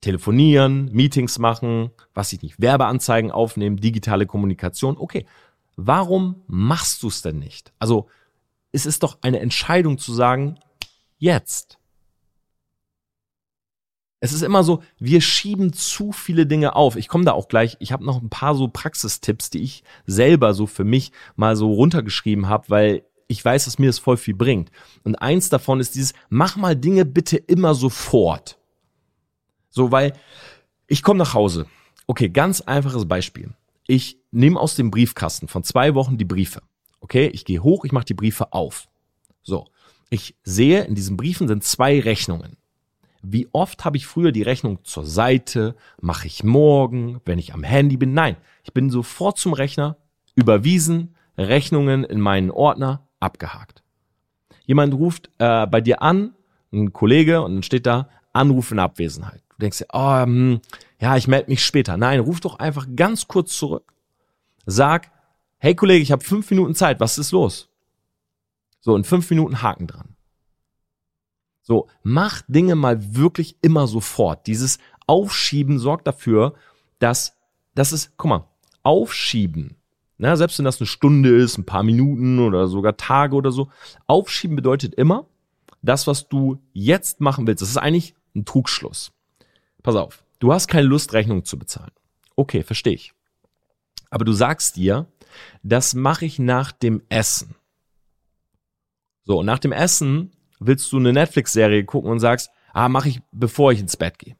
Telefonieren, 0.00 0.90
Meetings 0.92 1.38
machen, 1.38 1.90
was 2.14 2.32
ich 2.32 2.42
nicht, 2.42 2.60
Werbeanzeigen 2.60 3.30
aufnehmen, 3.30 3.76
digitale 3.76 4.26
Kommunikation. 4.26 4.96
Okay, 4.96 5.26
warum 5.76 6.42
machst 6.46 7.02
du 7.02 7.08
es 7.08 7.22
denn 7.22 7.38
nicht? 7.38 7.72
Also, 7.78 8.08
es 8.72 8.86
ist 8.86 9.02
doch 9.02 9.18
eine 9.22 9.40
Entscheidung 9.40 9.98
zu 9.98 10.14
sagen, 10.14 10.58
jetzt. 11.18 11.78
Es 14.22 14.32
ist 14.32 14.42
immer 14.42 14.62
so, 14.62 14.82
wir 14.98 15.22
schieben 15.22 15.72
zu 15.72 16.12
viele 16.12 16.46
Dinge 16.46 16.76
auf. 16.76 16.96
Ich 16.96 17.08
komme 17.08 17.24
da 17.24 17.32
auch 17.32 17.48
gleich. 17.48 17.76
Ich 17.80 17.90
habe 17.90 18.04
noch 18.04 18.20
ein 18.20 18.28
paar 18.28 18.54
so 18.54 18.68
Praxistipps, 18.68 19.48
die 19.48 19.62
ich 19.62 19.82
selber 20.06 20.52
so 20.52 20.66
für 20.66 20.84
mich 20.84 21.12
mal 21.36 21.56
so 21.56 21.72
runtergeschrieben 21.72 22.46
habe, 22.48 22.68
weil 22.68 23.02
ich 23.28 23.42
weiß, 23.42 23.64
dass 23.64 23.78
mir 23.78 23.86
das 23.86 23.98
voll 23.98 24.18
viel 24.18 24.34
bringt. 24.34 24.70
Und 25.04 25.16
eins 25.16 25.48
davon 25.48 25.80
ist 25.80 25.94
dieses, 25.94 26.12
mach 26.28 26.56
mal 26.56 26.76
Dinge 26.76 27.06
bitte 27.06 27.38
immer 27.38 27.74
sofort. 27.74 28.59
So, 29.70 29.90
weil 29.90 30.12
ich 30.86 31.02
komme 31.02 31.18
nach 31.18 31.34
Hause. 31.34 31.66
Okay, 32.06 32.28
ganz 32.28 32.60
einfaches 32.60 33.06
Beispiel. 33.06 33.50
Ich 33.86 34.18
nehme 34.30 34.58
aus 34.58 34.74
dem 34.74 34.90
Briefkasten 34.90 35.48
von 35.48 35.64
zwei 35.64 35.94
Wochen 35.94 36.18
die 36.18 36.24
Briefe. 36.24 36.62
Okay, 37.00 37.28
ich 37.28 37.44
gehe 37.44 37.62
hoch, 37.62 37.84
ich 37.84 37.92
mache 37.92 38.04
die 38.04 38.14
Briefe 38.14 38.52
auf. 38.52 38.88
So, 39.42 39.66
ich 40.10 40.34
sehe, 40.42 40.84
in 40.84 40.94
diesen 40.94 41.16
Briefen 41.16 41.48
sind 41.48 41.64
zwei 41.64 42.00
Rechnungen. 42.00 42.56
Wie 43.22 43.48
oft 43.52 43.84
habe 43.84 43.96
ich 43.96 44.06
früher 44.06 44.32
die 44.32 44.42
Rechnung 44.42 44.84
zur 44.84 45.04
Seite, 45.04 45.76
mache 46.00 46.26
ich 46.26 46.42
morgen, 46.42 47.20
wenn 47.24 47.38
ich 47.38 47.52
am 47.52 47.62
Handy 47.62 47.96
bin? 47.96 48.14
Nein, 48.14 48.36
ich 48.64 48.72
bin 48.72 48.90
sofort 48.90 49.38
zum 49.38 49.52
Rechner, 49.52 49.96
überwiesen, 50.34 51.14
Rechnungen 51.36 52.04
in 52.04 52.20
meinen 52.20 52.50
Ordner, 52.50 53.06
abgehakt. 53.20 53.82
Jemand 54.64 54.94
ruft 54.94 55.30
äh, 55.38 55.66
bei 55.66 55.80
dir 55.80 56.02
an, 56.02 56.34
ein 56.72 56.92
Kollege, 56.92 57.42
und 57.42 57.54
dann 57.54 57.62
steht 57.62 57.86
da 57.86 58.08
Anruf 58.32 58.70
in 58.72 58.78
Abwesenheit. 58.78 59.42
Du 59.60 59.66
denkst 59.66 59.78
dir, 59.78 59.88
oh, 59.92 60.58
ja, 61.00 61.16
ich 61.18 61.28
melde 61.28 61.50
mich 61.50 61.62
später. 61.62 61.98
Nein, 61.98 62.20
ruf 62.20 62.40
doch 62.40 62.58
einfach 62.58 62.86
ganz 62.96 63.28
kurz 63.28 63.54
zurück. 63.54 63.92
Sag, 64.64 65.10
hey 65.58 65.74
Kollege, 65.74 66.02
ich 66.02 66.12
habe 66.12 66.24
fünf 66.24 66.48
Minuten 66.50 66.74
Zeit, 66.74 66.98
was 66.98 67.18
ist 67.18 67.32
los? 67.32 67.68
So, 68.80 68.96
in 68.96 69.04
fünf 69.04 69.28
Minuten 69.28 69.60
Haken 69.60 69.86
dran. 69.86 70.16
So, 71.60 71.88
mach 72.02 72.40
Dinge 72.48 72.74
mal 72.74 73.14
wirklich 73.16 73.56
immer 73.60 73.86
sofort. 73.86 74.46
Dieses 74.46 74.78
Aufschieben 75.06 75.78
sorgt 75.78 76.06
dafür, 76.06 76.54
dass, 76.98 77.36
dass 77.74 77.92
es, 77.92 78.14
guck 78.16 78.30
mal, 78.30 78.48
Aufschieben, 78.82 79.76
na, 80.16 80.36
selbst 80.36 80.56
wenn 80.58 80.64
das 80.64 80.80
eine 80.80 80.86
Stunde 80.86 81.36
ist, 81.36 81.58
ein 81.58 81.66
paar 81.66 81.82
Minuten 81.82 82.38
oder 82.38 82.66
sogar 82.66 82.96
Tage 82.96 83.36
oder 83.36 83.52
so, 83.52 83.68
Aufschieben 84.06 84.56
bedeutet 84.56 84.94
immer, 84.94 85.26
das, 85.82 86.06
was 86.06 86.30
du 86.30 86.62
jetzt 86.72 87.20
machen 87.20 87.46
willst, 87.46 87.60
das 87.60 87.68
ist 87.68 87.76
eigentlich 87.76 88.14
ein 88.34 88.46
Trugschluss. 88.46 89.12
Pass 89.82 89.96
auf, 89.96 90.24
du 90.38 90.52
hast 90.52 90.68
keine 90.68 90.86
Lust, 90.86 91.12
Rechnung 91.12 91.44
zu 91.44 91.58
bezahlen. 91.58 91.92
Okay, 92.36 92.62
verstehe 92.62 92.94
ich. 92.94 93.12
Aber 94.10 94.24
du 94.24 94.32
sagst 94.32 94.76
dir, 94.76 95.06
das 95.62 95.94
mache 95.94 96.24
ich 96.24 96.38
nach 96.38 96.72
dem 96.72 97.02
Essen. 97.08 97.54
So, 99.24 99.38
und 99.40 99.46
nach 99.46 99.58
dem 99.58 99.72
Essen 99.72 100.32
willst 100.58 100.90
du 100.92 100.98
eine 100.98 101.12
Netflix-Serie 101.12 101.84
gucken 101.84 102.10
und 102.10 102.20
sagst, 102.20 102.50
ah, 102.72 102.88
mache 102.88 103.08
ich, 103.08 103.20
bevor 103.32 103.72
ich 103.72 103.80
ins 103.80 103.96
Bett 103.96 104.18
gehe. 104.18 104.36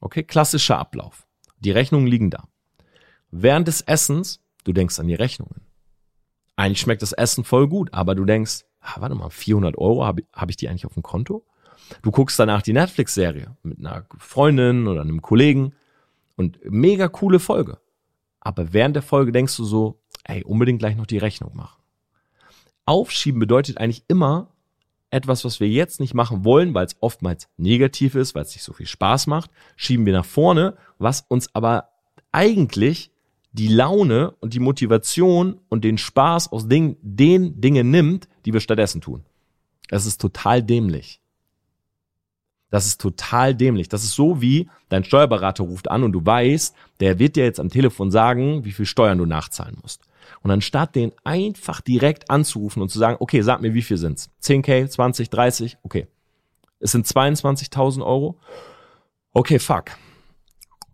Okay, 0.00 0.22
klassischer 0.22 0.78
Ablauf. 0.78 1.26
Die 1.58 1.70
Rechnungen 1.70 2.06
liegen 2.06 2.30
da. 2.30 2.44
Während 3.30 3.66
des 3.68 3.80
Essens, 3.80 4.40
du 4.64 4.72
denkst 4.72 4.98
an 4.98 5.08
die 5.08 5.14
Rechnungen. 5.14 5.62
Eigentlich 6.56 6.80
schmeckt 6.80 7.02
das 7.02 7.12
Essen 7.12 7.42
voll 7.42 7.68
gut, 7.68 7.92
aber 7.92 8.14
du 8.14 8.24
denkst, 8.24 8.64
ah, 8.80 9.00
warte 9.00 9.14
mal, 9.14 9.30
400 9.30 9.76
Euro, 9.76 10.04
habe 10.04 10.22
hab 10.32 10.50
ich 10.50 10.56
die 10.56 10.68
eigentlich 10.68 10.86
auf 10.86 10.94
dem 10.94 11.02
Konto? 11.02 11.44
Du 12.02 12.10
guckst 12.10 12.38
danach 12.38 12.62
die 12.62 12.72
Netflix-Serie 12.72 13.56
mit 13.62 13.78
einer 13.78 14.06
Freundin 14.18 14.86
oder 14.86 15.02
einem 15.02 15.22
Kollegen 15.22 15.74
und 16.36 16.58
mega 16.64 17.08
coole 17.08 17.38
Folge. 17.38 17.78
Aber 18.40 18.72
während 18.72 18.96
der 18.96 19.02
Folge 19.02 19.32
denkst 19.32 19.56
du 19.56 19.64
so, 19.64 20.00
ey, 20.24 20.44
unbedingt 20.44 20.78
gleich 20.78 20.96
noch 20.96 21.06
die 21.06 21.18
Rechnung 21.18 21.56
machen. 21.56 21.80
Aufschieben 22.86 23.40
bedeutet 23.40 23.78
eigentlich 23.78 24.04
immer 24.08 24.48
etwas, 25.10 25.44
was 25.44 25.60
wir 25.60 25.68
jetzt 25.68 26.00
nicht 26.00 26.12
machen 26.12 26.44
wollen, 26.44 26.74
weil 26.74 26.86
es 26.86 26.96
oftmals 27.00 27.48
negativ 27.56 28.14
ist, 28.14 28.34
weil 28.34 28.42
es 28.42 28.54
nicht 28.54 28.64
so 28.64 28.72
viel 28.72 28.86
Spaß 28.86 29.28
macht, 29.28 29.50
schieben 29.76 30.04
wir 30.06 30.12
nach 30.12 30.24
vorne, 30.24 30.76
was 30.98 31.24
uns 31.28 31.54
aber 31.54 31.90
eigentlich 32.32 33.10
die 33.52 33.68
Laune 33.68 34.32
und 34.40 34.52
die 34.52 34.60
Motivation 34.60 35.60
und 35.68 35.84
den 35.84 35.96
Spaß 35.96 36.50
aus 36.50 36.66
den, 36.68 36.96
den 37.00 37.60
Dingen 37.60 37.90
nimmt, 37.90 38.28
die 38.44 38.52
wir 38.52 38.60
stattdessen 38.60 39.00
tun. 39.00 39.24
Das 39.88 40.06
ist 40.06 40.20
total 40.20 40.62
dämlich. 40.62 41.20
Das 42.74 42.86
ist 42.86 43.00
total 43.00 43.54
dämlich. 43.54 43.88
Das 43.88 44.02
ist 44.02 44.16
so 44.16 44.40
wie 44.40 44.68
dein 44.88 45.04
Steuerberater 45.04 45.62
ruft 45.62 45.88
an 45.88 46.02
und 46.02 46.10
du 46.10 46.26
weißt, 46.26 46.74
der 46.98 47.20
wird 47.20 47.36
dir 47.36 47.44
jetzt 47.44 47.60
am 47.60 47.68
Telefon 47.68 48.10
sagen, 48.10 48.64
wie 48.64 48.72
viel 48.72 48.84
Steuern 48.84 49.18
du 49.18 49.26
nachzahlen 49.26 49.78
musst. 49.80 50.02
Und 50.42 50.50
anstatt 50.50 50.96
den 50.96 51.12
einfach 51.22 51.80
direkt 51.80 52.30
anzurufen 52.30 52.82
und 52.82 52.88
zu 52.88 52.98
sagen, 52.98 53.18
okay, 53.20 53.42
sag 53.42 53.60
mir, 53.60 53.74
wie 53.74 53.82
viel 53.82 53.96
sind's? 53.96 54.28
10k, 54.42 54.88
20, 54.88 55.30
30, 55.30 55.78
okay. 55.84 56.08
Es 56.80 56.90
sind 56.90 57.06
22.000 57.06 58.04
Euro. 58.04 58.40
Okay, 59.32 59.60
fuck. 59.60 59.92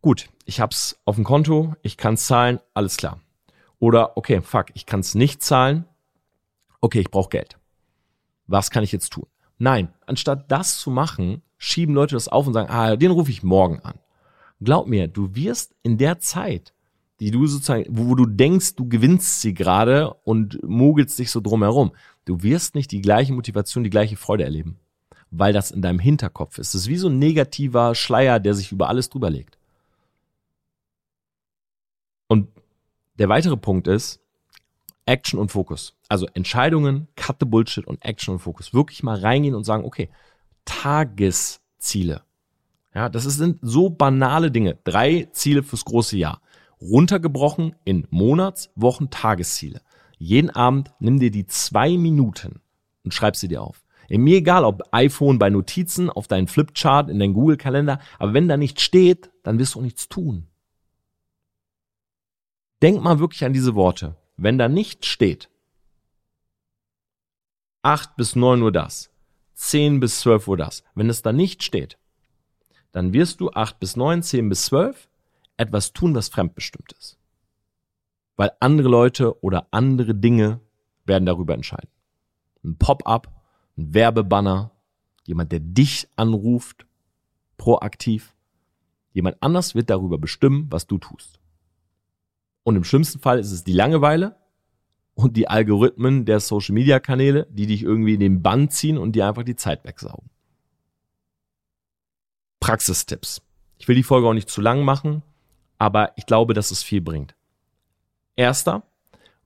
Gut, 0.02 0.28
ich 0.44 0.60
hab's 0.60 1.00
auf 1.06 1.14
dem 1.14 1.24
Konto, 1.24 1.76
ich 1.80 1.96
kann's 1.96 2.26
zahlen, 2.26 2.60
alles 2.74 2.98
klar. 2.98 3.20
Oder 3.78 4.18
okay, 4.18 4.42
fuck, 4.42 4.66
ich 4.74 4.84
kann's 4.84 5.14
nicht 5.14 5.42
zahlen. 5.42 5.86
Okay, 6.82 7.00
ich 7.00 7.10
brauche 7.10 7.30
Geld. 7.30 7.56
Was 8.46 8.70
kann 8.70 8.84
ich 8.84 8.92
jetzt 8.92 9.14
tun? 9.14 9.29
Nein, 9.60 9.92
anstatt 10.06 10.50
das 10.50 10.78
zu 10.78 10.90
machen, 10.90 11.42
schieben 11.58 11.94
Leute 11.94 12.14
das 12.14 12.28
auf 12.28 12.46
und 12.46 12.54
sagen, 12.54 12.70
ah, 12.70 12.96
den 12.96 13.10
rufe 13.10 13.30
ich 13.30 13.42
morgen 13.42 13.78
an. 13.80 13.98
Glaub 14.62 14.86
mir, 14.86 15.06
du 15.06 15.34
wirst 15.34 15.74
in 15.82 15.98
der 15.98 16.18
Zeit, 16.18 16.72
die 17.20 17.30
du 17.30 17.46
sozusagen, 17.46 17.84
wo, 17.90 18.14
du 18.14 18.24
denkst, 18.24 18.76
du 18.76 18.88
gewinnst 18.88 19.42
sie 19.42 19.52
gerade 19.52 20.14
und 20.24 20.58
mogelst 20.66 21.18
dich 21.18 21.30
so 21.30 21.42
drumherum, 21.42 21.92
du 22.24 22.42
wirst 22.42 22.74
nicht 22.74 22.90
die 22.90 23.02
gleiche 23.02 23.34
Motivation, 23.34 23.84
die 23.84 23.90
gleiche 23.90 24.16
Freude 24.16 24.44
erleben, 24.44 24.78
weil 25.30 25.52
das 25.52 25.70
in 25.70 25.82
deinem 25.82 25.98
Hinterkopf 25.98 26.56
ist. 26.56 26.68
Es 26.68 26.82
ist 26.82 26.88
wie 26.88 26.96
so 26.96 27.08
ein 27.08 27.18
negativer 27.18 27.94
Schleier, 27.94 28.40
der 28.40 28.54
sich 28.54 28.72
über 28.72 28.88
alles 28.88 29.10
drüber 29.10 29.28
legt. 29.28 29.58
Und 32.28 32.48
der 33.18 33.28
weitere 33.28 33.58
Punkt 33.58 33.88
ist 33.88 34.20
Action 35.04 35.38
und 35.38 35.52
Fokus. 35.52 35.94
Also 36.10 36.26
Entscheidungen, 36.34 37.06
cut 37.14 37.36
the 37.38 37.46
bullshit 37.46 37.86
und 37.86 38.04
Action 38.04 38.34
und 38.34 38.40
Fokus. 38.40 38.74
Wirklich 38.74 39.04
mal 39.04 39.20
reingehen 39.20 39.54
und 39.54 39.62
sagen, 39.62 39.84
okay, 39.84 40.10
Tagesziele. 40.64 42.22
Ja, 42.92 43.08
das 43.08 43.22
sind 43.22 43.60
so 43.62 43.90
banale 43.90 44.50
Dinge. 44.50 44.76
Drei 44.82 45.28
Ziele 45.30 45.62
fürs 45.62 45.84
große 45.84 46.18
Jahr. 46.18 46.42
Runtergebrochen 46.80 47.76
in 47.84 48.08
Monats-, 48.10 48.72
Wochen-, 48.74 49.10
Tagesziele. 49.10 49.82
Jeden 50.18 50.50
Abend 50.50 50.92
nimm 50.98 51.20
dir 51.20 51.30
die 51.30 51.46
zwei 51.46 51.96
Minuten 51.96 52.60
und 53.04 53.14
schreib 53.14 53.36
sie 53.36 53.46
dir 53.46 53.62
auf. 53.62 53.84
Mir 54.08 54.38
egal, 54.38 54.64
ob 54.64 54.82
iPhone 54.90 55.38
bei 55.38 55.48
Notizen, 55.48 56.10
auf 56.10 56.26
deinen 56.26 56.48
Flipchart, 56.48 57.08
in 57.08 57.20
deinen 57.20 57.34
Google-Kalender, 57.34 58.00
aber 58.18 58.34
wenn 58.34 58.48
da 58.48 58.56
nichts 58.56 58.82
steht, 58.82 59.30
dann 59.44 59.60
wirst 59.60 59.76
du 59.76 59.78
auch 59.78 59.84
nichts 59.84 60.08
tun. 60.08 60.48
Denk 62.82 63.00
mal 63.00 63.20
wirklich 63.20 63.44
an 63.44 63.52
diese 63.52 63.76
Worte. 63.76 64.16
Wenn 64.36 64.58
da 64.58 64.68
nichts 64.68 65.06
steht, 65.06 65.48
acht 67.82 68.16
bis 68.16 68.36
neun 68.36 68.62
Uhr 68.62 68.72
das, 68.72 69.10
10 69.54 70.00
bis 70.00 70.20
12 70.20 70.48
Uhr 70.48 70.56
das. 70.56 70.82
Wenn 70.94 71.10
es 71.10 71.22
da 71.22 71.32
nicht 71.32 71.62
steht, 71.62 71.98
dann 72.92 73.12
wirst 73.12 73.40
du 73.40 73.50
8 73.50 73.78
bis 73.78 73.96
9, 73.96 74.22
10 74.22 74.48
bis 74.48 74.64
12 74.66 75.08
etwas 75.56 75.92
tun, 75.92 76.14
was 76.14 76.28
fremdbestimmt 76.28 76.92
ist. 76.92 77.18
Weil 78.36 78.52
andere 78.60 78.88
Leute 78.88 79.42
oder 79.42 79.66
andere 79.70 80.14
Dinge 80.14 80.60
werden 81.04 81.26
darüber 81.26 81.54
entscheiden. 81.54 81.90
Ein 82.64 82.76
Pop-up, 82.78 83.28
ein 83.76 83.94
Werbebanner, 83.94 84.70
jemand, 85.24 85.52
der 85.52 85.60
dich 85.60 86.08
anruft, 86.16 86.86
proaktiv. 87.58 88.34
Jemand 89.12 89.36
anders 89.40 89.74
wird 89.74 89.90
darüber 89.90 90.18
bestimmen, 90.18 90.66
was 90.70 90.86
du 90.86 90.98
tust. 90.98 91.38
Und 92.62 92.76
im 92.76 92.84
schlimmsten 92.84 93.20
Fall 93.20 93.38
ist 93.38 93.52
es 93.52 93.64
die 93.64 93.72
Langeweile, 93.72 94.36
und 95.22 95.36
die 95.36 95.48
Algorithmen 95.48 96.24
der 96.24 96.40
Social 96.40 96.74
Media 96.74 97.00
Kanäle, 97.00 97.46
die 97.50 97.66
dich 97.66 97.82
irgendwie 97.82 98.14
in 98.14 98.20
den 98.20 98.42
Bann 98.42 98.70
ziehen 98.70 98.98
und 98.98 99.12
dir 99.12 99.26
einfach 99.26 99.44
die 99.44 99.56
Zeit 99.56 99.84
wegsaugen. 99.84 100.30
Praxistipps. 102.60 103.42
Ich 103.78 103.88
will 103.88 103.96
die 103.96 104.02
Folge 104.02 104.28
auch 104.28 104.34
nicht 104.34 104.50
zu 104.50 104.60
lang 104.60 104.84
machen, 104.84 105.22
aber 105.78 106.12
ich 106.16 106.26
glaube, 106.26 106.54
dass 106.54 106.70
es 106.70 106.82
viel 106.82 107.00
bringt. 107.00 107.34
Erster, 108.36 108.82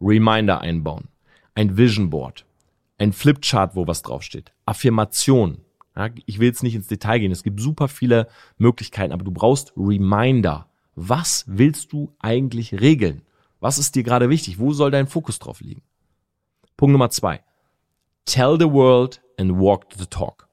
Reminder 0.00 0.60
einbauen. 0.60 1.08
Ein 1.54 1.76
Vision 1.76 2.10
Board. 2.10 2.44
Ein 2.98 3.12
Flipchart, 3.12 3.76
wo 3.76 3.86
was 3.86 4.02
draufsteht. 4.02 4.52
Affirmation. 4.66 5.58
Ja, 5.96 6.10
ich 6.26 6.40
will 6.40 6.48
jetzt 6.48 6.64
nicht 6.64 6.74
ins 6.74 6.88
Detail 6.88 7.20
gehen. 7.20 7.30
Es 7.30 7.44
gibt 7.44 7.60
super 7.60 7.86
viele 7.86 8.28
Möglichkeiten, 8.58 9.12
aber 9.12 9.24
du 9.24 9.30
brauchst 9.30 9.72
Reminder. 9.76 10.68
Was 10.96 11.44
willst 11.46 11.92
du 11.92 12.14
eigentlich 12.18 12.80
regeln? 12.80 13.22
Was 13.64 13.78
ist 13.78 13.94
dir 13.94 14.02
gerade 14.02 14.28
wichtig? 14.28 14.58
Wo 14.58 14.74
soll 14.74 14.90
dein 14.90 15.06
Fokus 15.06 15.38
drauf 15.38 15.62
liegen? 15.62 15.80
Punkt 16.76 16.92
Nummer 16.92 17.08
zwei. 17.08 17.42
Tell 18.26 18.58
the 18.60 18.70
world 18.70 19.22
and 19.38 19.58
walk 19.58 19.86
the 19.96 20.04
talk. 20.04 20.50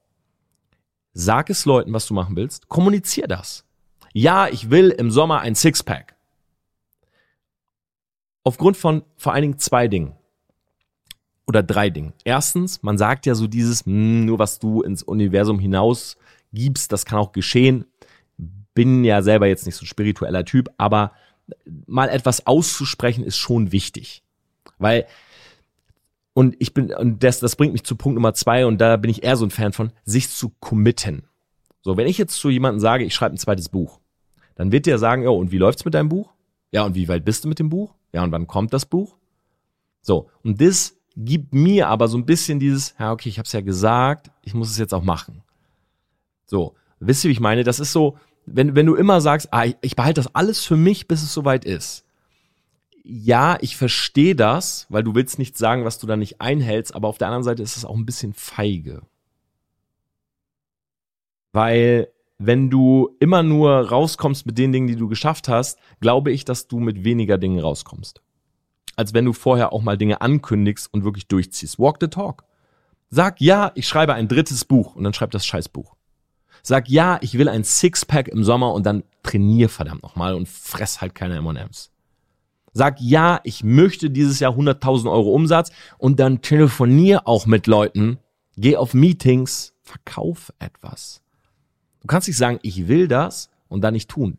Sag 1.12 1.50
es 1.50 1.66
Leuten, 1.66 1.92
was 1.92 2.06
du 2.06 2.14
machen 2.14 2.36
willst. 2.36 2.70
Kommunizier 2.70 3.28
das. 3.28 3.66
Ja, 4.14 4.48
ich 4.48 4.70
will 4.70 4.88
im 4.88 5.10
Sommer 5.10 5.40
ein 5.40 5.54
Sixpack. 5.54 6.16
Aufgrund 8.44 8.78
von 8.78 9.04
vor 9.18 9.34
allen 9.34 9.42
Dingen 9.42 9.58
zwei 9.58 9.88
Dingen. 9.88 10.16
Oder 11.46 11.62
drei 11.62 11.90
Dingen. 11.90 12.14
Erstens, 12.24 12.82
man 12.82 12.96
sagt 12.96 13.26
ja 13.26 13.34
so 13.34 13.46
dieses, 13.46 13.84
hm, 13.84 14.24
nur 14.24 14.38
was 14.38 14.58
du 14.58 14.80
ins 14.80 15.02
Universum 15.02 15.58
hinaus 15.58 16.16
gibst, 16.54 16.92
das 16.92 17.04
kann 17.04 17.18
auch 17.18 17.32
geschehen. 17.32 17.84
Bin 18.72 19.04
ja 19.04 19.20
selber 19.20 19.48
jetzt 19.48 19.66
nicht 19.66 19.76
so 19.76 19.84
ein 19.84 19.88
spiritueller 19.88 20.46
Typ, 20.46 20.70
aber 20.78 21.12
mal 21.86 22.08
etwas 22.08 22.46
auszusprechen 22.46 23.24
ist 23.24 23.38
schon 23.38 23.72
wichtig. 23.72 24.22
Weil, 24.78 25.06
und 26.34 26.56
ich 26.58 26.74
bin, 26.74 26.92
und 26.94 27.22
das, 27.22 27.40
das 27.40 27.56
bringt 27.56 27.72
mich 27.72 27.84
zu 27.84 27.96
Punkt 27.96 28.14
Nummer 28.14 28.34
zwei, 28.34 28.66
und 28.66 28.78
da 28.80 28.96
bin 28.96 29.10
ich 29.10 29.22
eher 29.22 29.36
so 29.36 29.44
ein 29.44 29.50
Fan 29.50 29.72
von, 29.72 29.92
sich 30.04 30.30
zu 30.30 30.50
committen. 30.60 31.24
So, 31.82 31.96
wenn 31.96 32.06
ich 32.06 32.18
jetzt 32.18 32.36
zu 32.36 32.50
jemandem 32.50 32.80
sage, 32.80 33.04
ich 33.04 33.14
schreibe 33.14 33.34
ein 33.34 33.38
zweites 33.38 33.68
Buch, 33.68 34.00
dann 34.54 34.72
wird 34.72 34.86
der 34.86 34.98
sagen, 34.98 35.22
ja, 35.22 35.30
und 35.30 35.50
wie 35.50 35.58
läuft's 35.58 35.84
mit 35.84 35.94
deinem 35.94 36.08
Buch? 36.08 36.32
Ja, 36.70 36.84
und 36.84 36.94
wie 36.94 37.08
weit 37.08 37.24
bist 37.24 37.44
du 37.44 37.48
mit 37.48 37.58
dem 37.58 37.68
Buch? 37.68 37.94
Ja, 38.12 38.22
und 38.22 38.32
wann 38.32 38.46
kommt 38.46 38.72
das 38.72 38.86
Buch? 38.86 39.16
So, 40.00 40.30
und 40.42 40.60
das 40.60 40.96
gibt 41.16 41.52
mir 41.52 41.88
aber 41.88 42.08
so 42.08 42.16
ein 42.16 42.26
bisschen 42.26 42.58
dieses, 42.58 42.94
ja, 42.98 43.12
okay, 43.12 43.28
ich 43.28 43.38
habe 43.38 43.46
es 43.46 43.52
ja 43.52 43.60
gesagt, 43.60 44.30
ich 44.42 44.54
muss 44.54 44.70
es 44.70 44.78
jetzt 44.78 44.94
auch 44.94 45.02
machen. 45.02 45.42
So, 46.46 46.74
wisst 47.00 47.24
ihr, 47.24 47.28
wie 47.28 47.32
ich 47.32 47.40
meine? 47.40 47.64
Das 47.64 47.80
ist 47.80 47.92
so, 47.92 48.18
wenn, 48.46 48.74
wenn 48.74 48.86
du 48.86 48.94
immer 48.94 49.20
sagst, 49.20 49.48
ah, 49.52 49.66
ich 49.80 49.96
behalte 49.96 50.20
das 50.20 50.34
alles 50.34 50.64
für 50.64 50.76
mich, 50.76 51.08
bis 51.08 51.22
es 51.22 51.32
soweit 51.32 51.64
ist. 51.64 52.04
Ja, 53.04 53.58
ich 53.60 53.76
verstehe 53.76 54.36
das, 54.36 54.86
weil 54.88 55.02
du 55.02 55.14
willst 55.14 55.38
nicht 55.38 55.58
sagen, 55.58 55.84
was 55.84 55.98
du 55.98 56.06
da 56.06 56.16
nicht 56.16 56.40
einhältst, 56.40 56.94
aber 56.94 57.08
auf 57.08 57.18
der 57.18 57.28
anderen 57.28 57.44
Seite 57.44 57.62
ist 57.62 57.76
es 57.76 57.84
auch 57.84 57.96
ein 57.96 58.06
bisschen 58.06 58.32
feige. 58.32 59.02
Weil 61.52 62.08
wenn 62.38 62.70
du 62.70 63.14
immer 63.20 63.42
nur 63.42 63.88
rauskommst 63.88 64.46
mit 64.46 64.58
den 64.58 64.72
Dingen, 64.72 64.86
die 64.86 64.96
du 64.96 65.08
geschafft 65.08 65.48
hast, 65.48 65.78
glaube 66.00 66.32
ich, 66.32 66.44
dass 66.44 66.66
du 66.66 66.80
mit 66.80 67.04
weniger 67.04 67.38
Dingen 67.38 67.60
rauskommst. 67.60 68.22
Als 68.96 69.14
wenn 69.14 69.24
du 69.24 69.32
vorher 69.32 69.72
auch 69.72 69.82
mal 69.82 69.96
Dinge 69.96 70.20
ankündigst 70.20 70.92
und 70.92 71.04
wirklich 71.04 71.28
durchziehst. 71.28 71.78
Walk 71.78 71.98
the 72.00 72.08
talk. 72.08 72.44
Sag 73.10 73.40
ja, 73.40 73.72
ich 73.74 73.86
schreibe 73.86 74.14
ein 74.14 74.28
drittes 74.28 74.64
Buch 74.64 74.96
und 74.96 75.04
dann 75.04 75.14
schreib 75.14 75.30
das 75.30 75.46
Scheißbuch. 75.46 75.94
Sag 76.62 76.88
ja, 76.88 77.18
ich 77.22 77.36
will 77.38 77.48
ein 77.48 77.64
Sixpack 77.64 78.28
im 78.28 78.44
Sommer 78.44 78.72
und 78.72 78.86
dann 78.86 79.02
trainier 79.22 79.68
verdammt 79.68 80.02
nochmal 80.02 80.34
und 80.34 80.48
fress 80.48 81.00
halt 81.00 81.14
keine 81.14 81.36
M&M's. 81.36 81.90
Sag 82.72 83.00
ja, 83.00 83.40
ich 83.44 83.64
möchte 83.64 84.10
dieses 84.10 84.40
Jahr 84.40 84.52
100.000 84.52 85.10
Euro 85.10 85.34
Umsatz 85.34 85.72
und 85.98 86.20
dann 86.20 86.40
telefonier 86.40 87.26
auch 87.26 87.46
mit 87.46 87.66
Leuten, 87.66 88.18
geh 88.56 88.76
auf 88.76 88.94
Meetings, 88.94 89.74
verkauf 89.82 90.52
etwas. 90.58 91.20
Du 92.00 92.06
kannst 92.06 92.28
nicht 92.28 92.38
sagen, 92.38 92.58
ich 92.62 92.88
will 92.88 93.08
das 93.08 93.50
und 93.68 93.82
dann 93.82 93.94
nicht 93.94 94.08
tun. 94.08 94.38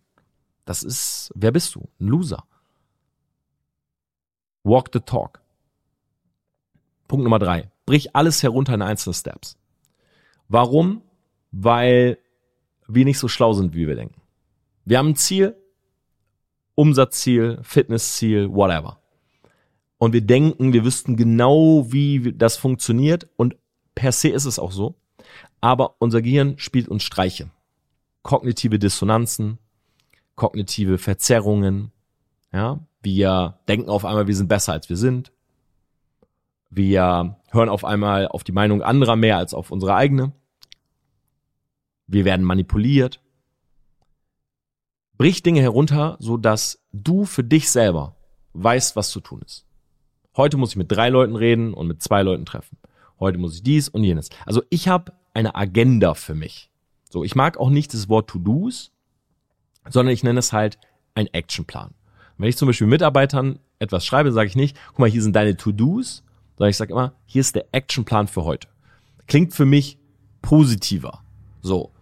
Das 0.65 0.81
ist, 0.83 1.31
wer 1.35 1.51
bist 1.51 1.75
du? 1.75 1.89
Ein 1.99 2.07
Loser. 2.07 2.43
Walk 4.63 4.89
the 4.93 4.99
talk. 4.99 5.41
Punkt 7.07 7.23
Nummer 7.23 7.39
drei. 7.39 7.69
Brich 7.85 8.15
alles 8.15 8.41
herunter 8.41 8.73
in 8.73 8.81
einzelne 8.81 9.13
Steps. 9.13 9.57
Warum? 10.47 11.01
Weil 11.53 12.17
wir 12.87 13.05
nicht 13.05 13.19
so 13.19 13.29
schlau 13.29 13.53
sind, 13.53 13.73
wie 13.75 13.87
wir 13.87 13.95
denken. 13.95 14.19
Wir 14.83 14.97
haben 14.97 15.09
ein 15.09 15.15
Ziel, 15.15 15.55
Umsatzziel, 16.75 17.59
Fitnessziel, 17.61 18.51
whatever. 18.51 18.99
Und 19.99 20.11
wir 20.11 20.21
denken, 20.21 20.73
wir 20.73 20.83
wüssten 20.83 21.15
genau, 21.15 21.85
wie 21.93 22.33
das 22.33 22.57
funktioniert. 22.57 23.29
Und 23.37 23.55
per 23.95 24.11
se 24.11 24.29
ist 24.29 24.45
es 24.45 24.59
auch 24.59 24.71
so. 24.71 24.95
Aber 25.61 25.95
unser 25.99 26.21
Gehirn 26.21 26.57
spielt 26.57 26.89
uns 26.89 27.03
Streiche. 27.03 27.49
Kognitive 28.23 28.79
Dissonanzen, 28.79 29.59
kognitive 30.35 30.97
Verzerrungen. 30.97 31.91
Ja, 32.51 32.79
wir 33.03 33.59
denken 33.67 33.89
auf 33.89 34.03
einmal, 34.03 34.27
wir 34.27 34.35
sind 34.35 34.47
besser 34.47 34.73
als 34.73 34.89
wir 34.89 34.97
sind. 34.97 35.31
Wir 36.69 37.37
hören 37.51 37.69
auf 37.69 37.85
einmal 37.85 38.27
auf 38.27 38.43
die 38.43 38.51
Meinung 38.51 38.81
anderer 38.81 39.15
mehr 39.15 39.37
als 39.37 39.53
auf 39.53 39.71
unsere 39.71 39.93
eigene. 39.95 40.33
Wir 42.07 42.25
werden 42.25 42.45
manipuliert. 42.45 43.21
Brich 45.17 45.43
Dinge 45.43 45.61
herunter, 45.61 46.17
so 46.19 46.37
dass 46.37 46.83
du 46.91 47.25
für 47.25 47.43
dich 47.43 47.69
selber 47.69 48.15
weißt, 48.53 48.95
was 48.95 49.09
zu 49.09 49.19
tun 49.19 49.41
ist. 49.45 49.65
Heute 50.35 50.57
muss 50.57 50.71
ich 50.71 50.75
mit 50.75 50.91
drei 50.91 51.09
Leuten 51.09 51.35
reden 51.35 51.73
und 51.73 51.87
mit 51.87 52.01
zwei 52.01 52.23
Leuten 52.23 52.45
treffen. 52.45 52.77
Heute 53.19 53.37
muss 53.37 53.55
ich 53.55 53.63
dies 53.63 53.89
und 53.89 54.03
jenes. 54.03 54.29
Also 54.45 54.63
ich 54.69 54.87
habe 54.87 55.13
eine 55.33 55.55
Agenda 55.55 56.13
für 56.13 56.33
mich. 56.33 56.69
So, 57.09 57.23
ich 57.23 57.35
mag 57.35 57.57
auch 57.57 57.69
nicht 57.69 57.93
das 57.93 58.09
Wort 58.09 58.29
To-Dos, 58.29 58.91
sondern 59.87 60.13
ich 60.13 60.23
nenne 60.23 60.39
es 60.39 60.51
halt 60.51 60.79
ein 61.13 61.27
Actionplan. 61.27 61.93
Wenn 62.37 62.49
ich 62.49 62.57
zum 62.57 62.67
Beispiel 62.67 62.87
Mitarbeitern 62.87 63.59
etwas 63.79 64.05
schreibe, 64.05 64.31
sage 64.31 64.47
ich 64.47 64.55
nicht, 64.55 64.77
guck 64.87 64.99
mal, 64.99 65.09
hier 65.09 65.21
sind 65.21 65.35
deine 65.35 65.55
To-Dos, 65.55 66.23
sondern 66.57 66.69
ich 66.69 66.77
sage 66.77 66.93
immer, 66.93 67.13
hier 67.25 67.41
ist 67.41 67.55
der 67.55 67.67
Actionplan 67.71 68.27
für 68.27 68.43
heute. 68.43 68.67
Klingt 69.27 69.53
für 69.53 69.65
mich 69.65 69.99
positiver. 70.41 71.23
So, 71.61 71.92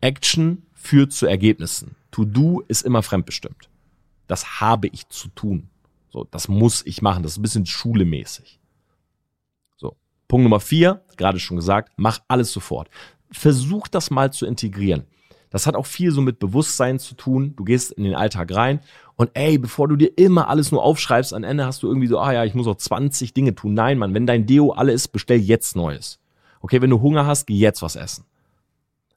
Action 0.00 0.62
führt 0.74 1.12
zu 1.12 1.26
Ergebnissen. 1.26 1.96
To-Do 2.10 2.62
ist 2.68 2.82
immer 2.82 3.02
fremdbestimmt. 3.02 3.68
Das 4.26 4.60
habe 4.60 4.88
ich 4.88 5.08
zu 5.08 5.28
tun. 5.28 5.68
So, 6.10 6.26
das 6.30 6.48
muss 6.48 6.84
ich 6.86 7.02
machen. 7.02 7.22
Das 7.22 7.32
ist 7.32 7.38
ein 7.38 7.42
bisschen 7.42 7.66
schulemäßig. 7.66 8.58
So, 9.76 9.96
Punkt 10.28 10.44
Nummer 10.44 10.60
vier, 10.60 11.02
gerade 11.16 11.38
schon 11.38 11.56
gesagt, 11.56 11.92
mach 11.96 12.20
alles 12.28 12.52
sofort. 12.52 12.88
Versuch 13.30 13.88
das 13.88 14.10
mal 14.10 14.32
zu 14.32 14.46
integrieren. 14.46 15.04
Das 15.50 15.66
hat 15.66 15.74
auch 15.74 15.86
viel 15.86 16.12
so 16.12 16.20
mit 16.20 16.38
Bewusstsein 16.38 16.98
zu 16.98 17.14
tun. 17.14 17.54
Du 17.56 17.64
gehst 17.64 17.92
in 17.92 18.04
den 18.04 18.14
Alltag 18.14 18.54
rein 18.54 18.80
und 19.16 19.30
ey, 19.34 19.58
bevor 19.58 19.88
du 19.88 19.96
dir 19.96 20.16
immer 20.16 20.48
alles 20.48 20.70
nur 20.72 20.82
aufschreibst, 20.82 21.34
am 21.34 21.44
Ende 21.44 21.66
hast 21.66 21.82
du 21.82 21.88
irgendwie 21.88 22.06
so, 22.06 22.18
ah 22.18 22.32
ja, 22.32 22.44
ich 22.44 22.54
muss 22.54 22.68
auch 22.68 22.76
20 22.76 23.34
Dinge 23.34 23.54
tun. 23.54 23.74
Nein, 23.74 23.98
Mann, 23.98 24.14
wenn 24.14 24.26
dein 24.26 24.46
Deo 24.46 24.70
alle 24.70 24.92
ist, 24.92 25.08
bestell 25.08 25.40
jetzt 25.40 25.76
Neues. 25.76 26.20
Okay, 26.60 26.80
wenn 26.80 26.90
du 26.90 27.00
Hunger 27.00 27.26
hast, 27.26 27.46
geh 27.46 27.56
jetzt 27.56 27.82
was 27.82 27.96
essen. 27.96 28.24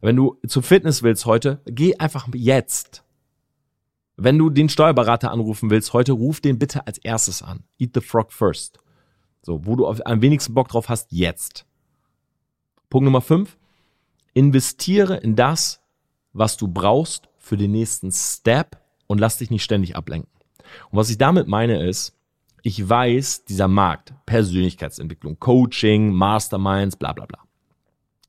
Wenn 0.04 0.18
du 0.18 0.38
zur 0.45 0.64
Fitness 0.64 1.01
willst 1.01 1.26
heute, 1.26 1.62
geh 1.66 1.95
einfach 1.95 2.28
jetzt. 2.34 3.06
Wenn 4.18 4.38
du 4.38 4.49
den 4.49 4.68
Steuerberater 4.68 5.32
anrufen 5.32 5.70
willst 5.70 5.93
heute, 5.93 6.12
ruf 6.12 6.41
den 6.41 6.60
bitte 6.60 6.86
als 6.86 6.97
erstes 6.97 7.41
an. 7.41 7.64
Eat 7.80 7.91
the 7.93 8.01
frog 8.01 8.34
first. 8.34 8.80
So, 9.43 9.66
wo 9.66 9.78
du 9.78 9.88
am 9.88 10.22
wenigsten 10.22 10.54
Bock 10.54 10.68
drauf 10.68 10.89
hast, 10.89 11.14
jetzt. 11.14 11.66
Punkt 12.89 13.06
Nummer 13.06 13.22
fünf. 13.22 13.58
Investiere 14.34 15.16
in 15.16 15.38
das, 15.38 15.82
was 16.34 16.58
du 16.58 16.68
brauchst 16.68 17.30
für 17.38 17.56
den 17.56 17.72
nächsten 17.72 18.12
Step 18.12 18.82
und 19.08 19.20
lass 19.20 19.38
dich 19.38 19.51
nicht 19.51 19.64
ständig 19.64 19.95
ablenken. 19.95 20.30
Und 20.91 20.97
was 20.97 21.12
ich 21.12 21.18
damit 21.18 21.47
meine 21.47 21.82
ist, 21.88 22.14
ich 22.62 22.89
weiß, 22.89 23.45
dieser 23.45 23.70
Markt, 23.70 24.14
Persönlichkeitsentwicklung, 24.26 25.39
Coaching, 25.39 26.12
Masterminds, 26.12 26.97
bla 26.97 27.14
bla 27.14 27.26
bla, 27.26 27.39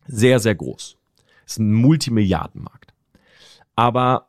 sehr, 0.07 0.39
sehr 0.39 0.55
groß. 0.55 0.99
Ist 1.47 1.59
ein 1.59 1.73
Multimilliardenmarkt. 1.73 2.95
Aber 3.77 4.29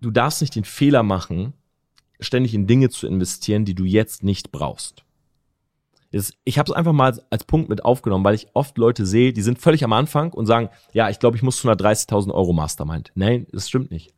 du 0.00 0.10
darfst 0.10 0.40
nicht 0.40 0.54
den 0.54 0.64
Fehler 0.64 1.02
machen, 1.02 1.54
ständig 2.20 2.54
in 2.54 2.66
Dinge 2.66 2.90
zu 2.90 3.06
investieren, 3.06 3.64
die 3.64 3.74
du 3.74 3.84
jetzt 3.84 4.22
nicht 4.22 4.52
brauchst. 4.52 5.04
Ich 6.44 6.58
habe 6.58 6.70
es 6.70 6.76
einfach 6.76 6.92
mal 6.92 7.20
als 7.30 7.44
Punkt 7.44 7.68
mit 7.68 7.84
aufgenommen, 7.84 8.24
weil 8.24 8.34
ich 8.34 8.48
oft 8.54 8.78
Leute 8.78 9.04
sehe, 9.04 9.32
die 9.32 9.42
sind 9.42 9.58
völlig 9.58 9.84
am 9.84 9.92
Anfang 9.92 10.32
und 10.32 10.46
sagen, 10.46 10.70
ja, 10.92 11.10
ich 11.10 11.18
glaube, 11.18 11.36
ich 11.36 11.42
muss 11.42 11.58
zu 11.58 11.68
einer 11.68 11.76
30.000 11.76 12.32
Euro 12.32 12.52
Mastermind. 12.52 13.12
Nein, 13.14 13.46
das 13.52 13.68
stimmt 13.68 13.90
nicht. 13.90 14.14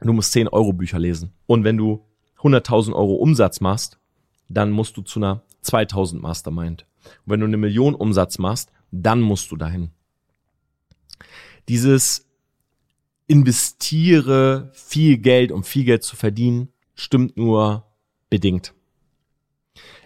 Du 0.00 0.12
musst 0.12 0.32
10 0.32 0.48
Euro 0.48 0.72
Bücher 0.72 0.98
lesen. 0.98 1.32
Und 1.46 1.64
wenn 1.64 1.76
du 1.76 2.06
100.000 2.38 2.94
Euro 2.94 3.16
Umsatz 3.16 3.60
machst, 3.60 3.98
dann 4.48 4.70
musst 4.70 4.96
du 4.96 5.02
zu 5.02 5.18
einer 5.18 5.42
2000 5.62 6.22
Mastermind. 6.22 6.86
Und 7.26 7.32
wenn 7.32 7.40
du 7.40 7.46
eine 7.46 7.58
Million 7.58 7.94
Umsatz 7.94 8.38
machst, 8.38 8.72
dann 8.90 9.20
musst 9.20 9.50
du 9.50 9.56
dahin. 9.56 9.90
Dieses 11.70 12.28
investiere 13.28 14.72
viel 14.72 15.18
Geld, 15.18 15.52
um 15.52 15.62
viel 15.62 15.84
Geld 15.84 16.02
zu 16.02 16.16
verdienen, 16.16 16.72
stimmt 16.96 17.36
nur 17.36 17.86
bedingt. 18.28 18.74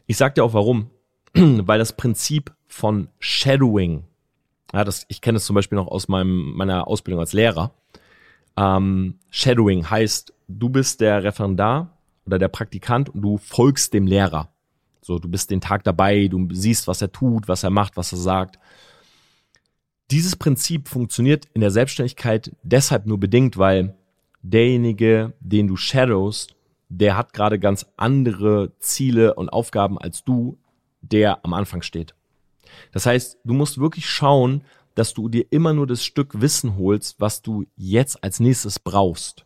Ich 0.05 0.19
sag 0.19 0.35
dir 0.35 0.45
auch 0.45 0.53
warum. 0.53 0.91
Weil 1.35 1.79
das 1.79 1.97
Prinzip 1.97 2.53
von 2.67 3.09
Shadowing, 3.19 4.05
ja, 4.75 4.85
das, 4.85 5.07
ich 5.09 5.23
kenne 5.23 5.39
es 5.39 5.47
zum 5.47 5.55
Beispiel 5.55 5.77
noch 5.77 5.89
aus 5.89 6.07
meinem, 6.07 6.53
meiner 6.55 6.87
Ausbildung 6.87 7.21
als 7.21 7.33
Lehrer. 7.33 7.73
Ähm, 8.59 9.19
Shadowing 9.31 9.89
heißt, 9.89 10.35
du 10.49 10.69
bist 10.69 11.01
der 11.01 11.25
Referendar 11.25 11.97
oder 12.27 12.39
der 12.39 12.49
Praktikant 12.49 13.09
und 13.09 13.23
du 13.23 13.39
folgst 13.39 13.95
dem 13.95 14.07
Lehrer. 14.07 14.51
So, 15.01 15.19
du 15.19 15.31
bist 15.31 15.51
den 15.51 15.63
Tag 15.63 15.83
dabei, 15.85 16.29
du 16.29 16.47
siehst, 16.51 16.89
was 16.89 17.01
er 17.01 17.11
tut, 17.11 17.49
was 17.49 17.63
er 17.63 17.71
macht, 17.71 17.97
was 17.97 18.13
er 18.13 18.19
sagt. 18.19 18.59
Dieses 20.15 20.37
Prinzip 20.37 20.87
funktioniert 20.87 21.49
in 21.55 21.61
der 21.61 21.73
Selbstständigkeit 21.73 22.55
deshalb 22.63 23.05
nur 23.05 23.19
bedingt, 23.19 23.59
weil 23.59 23.97
derjenige, 24.43 25.33
den 25.41 25.67
du 25.67 25.75
shadowst, 25.75 26.55
der 26.89 27.17
hat 27.17 27.33
gerade 27.33 27.59
ganz 27.59 27.85
andere 27.97 28.71
Ziele 28.79 29.35
und 29.35 29.49
Aufgaben 29.49 29.99
als 29.99 30.23
du, 30.23 30.57
der 31.01 31.45
am 31.45 31.53
Anfang 31.53 31.83
steht. 31.83 32.15
Das 32.93 33.07
heißt, 33.07 33.39
du 33.43 33.55
musst 33.55 33.81
wirklich 33.81 34.09
schauen, 34.09 34.63
dass 34.95 35.15
du 35.15 35.29
dir 35.29 35.47
immer 35.51 35.73
nur 35.73 35.89
das 35.89 36.05
Stück 36.05 36.41
Wissen 36.41 36.79
holst, 36.79 37.21
was 37.21 37.43
du 37.43 37.65
jetzt 37.75 38.23
als 38.23 38.39
nächstes 38.39 38.79
brauchst. 38.79 39.45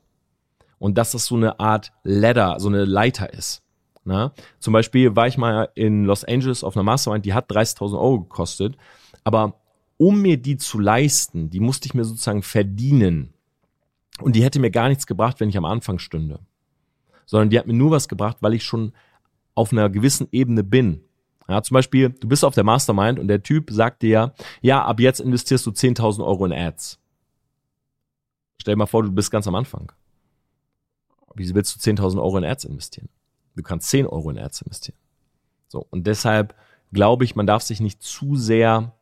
Und 0.78 0.98
dass 0.98 1.12
das 1.12 1.24
so 1.24 1.36
eine 1.36 1.60
Art 1.60 1.92
Ladder, 2.02 2.60
so 2.60 2.68
eine 2.68 2.84
Leiter 2.84 3.32
ist. 3.32 3.62
Na? 4.04 4.34
Zum 4.58 4.74
Beispiel 4.74 5.16
war 5.16 5.28
ich 5.28 5.38
mal 5.38 5.70
in 5.74 6.04
Los 6.04 6.24
Angeles 6.24 6.62
auf 6.62 6.76
einer 6.76 6.84
Mastermind, 6.84 7.24
die 7.24 7.32
hat 7.32 7.50
30.000 7.50 7.94
Euro 7.94 8.20
gekostet. 8.20 8.76
Aber 9.24 9.54
um 9.98 10.22
mir 10.22 10.38
die 10.38 10.56
zu 10.56 10.78
leisten, 10.78 11.50
die 11.50 11.60
musste 11.60 11.86
ich 11.86 11.94
mir 11.94 12.04
sozusagen 12.04 12.42
verdienen. 12.42 13.34
Und 14.20 14.34
die 14.34 14.42
hätte 14.42 14.60
mir 14.60 14.70
gar 14.70 14.88
nichts 14.88 15.06
gebracht, 15.06 15.38
wenn 15.40 15.48
ich 15.48 15.58
am 15.58 15.64
Anfang 15.64 15.98
stünde. 15.98 16.40
Sondern 17.26 17.50
die 17.50 17.58
hat 17.58 17.66
mir 17.66 17.74
nur 17.74 17.90
was 17.90 18.08
gebracht, 18.08 18.38
weil 18.40 18.54
ich 18.54 18.64
schon 18.64 18.92
auf 19.54 19.72
einer 19.72 19.90
gewissen 19.90 20.28
Ebene 20.32 20.64
bin. 20.64 21.02
Ja, 21.48 21.62
zum 21.62 21.74
Beispiel, 21.74 22.10
du 22.10 22.28
bist 22.28 22.44
auf 22.44 22.54
der 22.54 22.64
Mastermind 22.64 23.18
und 23.18 23.28
der 23.28 23.42
Typ 23.42 23.70
sagt 23.70 24.02
dir, 24.02 24.34
ja, 24.60 24.84
ab 24.84 25.00
jetzt 25.00 25.20
investierst 25.20 25.66
du 25.66 25.70
10.000 25.70 26.24
Euro 26.24 26.44
in 26.46 26.52
Ads. 26.52 26.98
Stell 28.60 28.74
dir 28.74 28.78
mal 28.78 28.86
vor, 28.86 29.02
du 29.02 29.10
bist 29.10 29.30
ganz 29.30 29.46
am 29.46 29.54
Anfang. 29.54 29.92
Wie 31.34 31.54
willst 31.54 31.74
du 31.74 31.90
10.000 31.90 32.20
Euro 32.22 32.38
in 32.38 32.44
Ads 32.44 32.64
investieren? 32.64 33.08
Du 33.56 33.62
kannst 33.62 33.88
10 33.90 34.06
Euro 34.06 34.30
in 34.30 34.38
Ads 34.38 34.62
investieren. 34.62 34.98
So, 35.68 35.86
und 35.90 36.06
deshalb 36.06 36.54
glaube 36.92 37.24
ich, 37.24 37.34
man 37.34 37.46
darf 37.46 37.62
sich 37.62 37.80
nicht 37.80 38.02
zu 38.02 38.36
sehr 38.36 38.94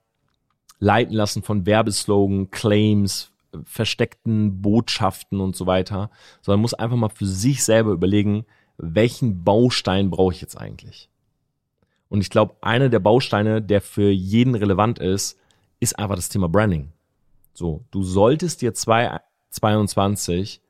leiten 0.79 1.15
lassen 1.15 1.43
von 1.43 1.67
Werbeslogan, 1.67 2.51
Claims, 2.51 3.33
versteckten 3.65 4.61
Botschaften 4.61 5.41
und 5.41 5.57
so 5.57 5.67
weiter, 5.67 6.11
sondern 6.43 6.61
muss 6.61 6.75
einfach 6.75 6.97
mal 6.97 7.09
für 7.09 7.27
sich 7.27 7.65
selber 7.65 7.93
überlegen, 7.93 8.45
welchen 8.77 9.43
Baustein 9.45 10.11
brauche 10.11 10.35
ich 10.35 10.43
jetzt 10.43 10.57
eigentlich? 10.57 11.09
Und 12.09 12.21
ich 12.21 12.31
glaube, 12.31 12.55
einer 12.61 12.89
der 12.89 13.01
Bausteine, 13.01 13.61
der 13.63 13.81
für 13.81 14.11
jeden 14.11 14.55
relevant 14.55 14.99
ist, 14.99 15.39
ist 15.81 15.99
einfach 15.99 16.15
das 16.17 16.29
Thema 16.29 16.49
Branding. 16.49 16.93
So, 17.53 17.85
du 17.91 18.03
solltest 18.03 18.63
dir 18.63 18.75
2022 18.75 20.61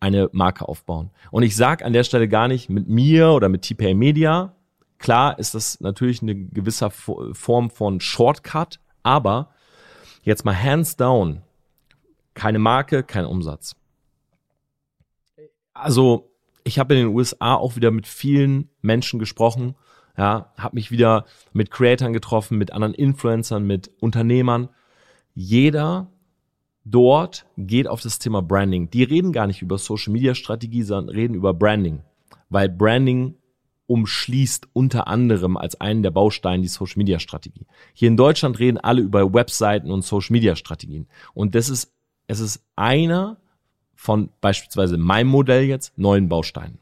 eine 0.00 0.30
Marke 0.32 0.68
aufbauen. 0.68 1.10
Und 1.30 1.42
ich 1.42 1.56
sage 1.56 1.84
an 1.84 1.92
der 1.92 2.04
Stelle 2.04 2.28
gar 2.28 2.46
nicht 2.48 2.70
mit 2.70 2.88
mir 2.88 3.30
oder 3.30 3.48
mit 3.48 3.62
TPA 3.62 3.94
Media. 3.94 4.54
Klar 4.98 5.38
ist 5.38 5.54
das 5.54 5.80
natürlich 5.80 6.22
eine 6.22 6.36
gewisse 6.36 6.90
Form 6.90 7.70
von 7.70 8.00
Shortcut, 8.00 8.78
aber 9.08 9.48
jetzt 10.22 10.44
mal 10.44 10.54
hands 10.54 10.96
down, 10.96 11.40
keine 12.34 12.58
Marke, 12.58 13.02
kein 13.02 13.24
Umsatz. 13.24 13.74
Also 15.72 16.30
ich 16.62 16.78
habe 16.78 16.94
in 16.94 17.06
den 17.06 17.16
USA 17.16 17.54
auch 17.54 17.74
wieder 17.74 17.90
mit 17.90 18.06
vielen 18.06 18.68
Menschen 18.82 19.18
gesprochen, 19.18 19.76
ja, 20.18 20.52
habe 20.58 20.74
mich 20.74 20.90
wieder 20.90 21.24
mit 21.54 21.70
Creatoren 21.70 22.12
getroffen, 22.12 22.58
mit 22.58 22.70
anderen 22.72 22.92
Influencern, 22.92 23.66
mit 23.66 23.90
Unternehmern. 24.00 24.68
Jeder 25.34 26.10
dort 26.84 27.46
geht 27.56 27.86
auf 27.86 28.02
das 28.02 28.18
Thema 28.18 28.42
Branding. 28.42 28.90
Die 28.90 29.04
reden 29.04 29.32
gar 29.32 29.46
nicht 29.46 29.62
über 29.62 29.78
Social 29.78 30.12
Media 30.12 30.34
Strategie, 30.34 30.82
sondern 30.82 31.14
reden 31.14 31.34
über 31.34 31.54
Branding, 31.54 32.02
weil 32.50 32.68
Branding 32.68 33.36
umschließt 33.88 34.68
unter 34.74 35.08
anderem 35.08 35.56
als 35.56 35.80
einen 35.80 36.02
der 36.02 36.10
Bausteine 36.10 36.62
die 36.62 36.68
Social 36.68 36.98
Media 36.98 37.18
Strategie. 37.18 37.66
Hier 37.94 38.08
in 38.08 38.16
Deutschland 38.16 38.58
reden 38.58 38.78
alle 38.78 39.00
über 39.00 39.32
Webseiten 39.32 39.90
und 39.90 40.02
Social 40.02 40.32
Media 40.32 40.54
Strategien. 40.54 41.08
Und 41.34 41.54
das 41.54 41.68
ist, 41.68 41.92
es 42.26 42.38
ist 42.38 42.62
einer 42.76 43.38
von 43.94 44.28
beispielsweise 44.40 44.98
meinem 44.98 45.28
Modell 45.28 45.64
jetzt 45.64 45.96
neuen 45.98 46.28
Bausteinen. 46.28 46.78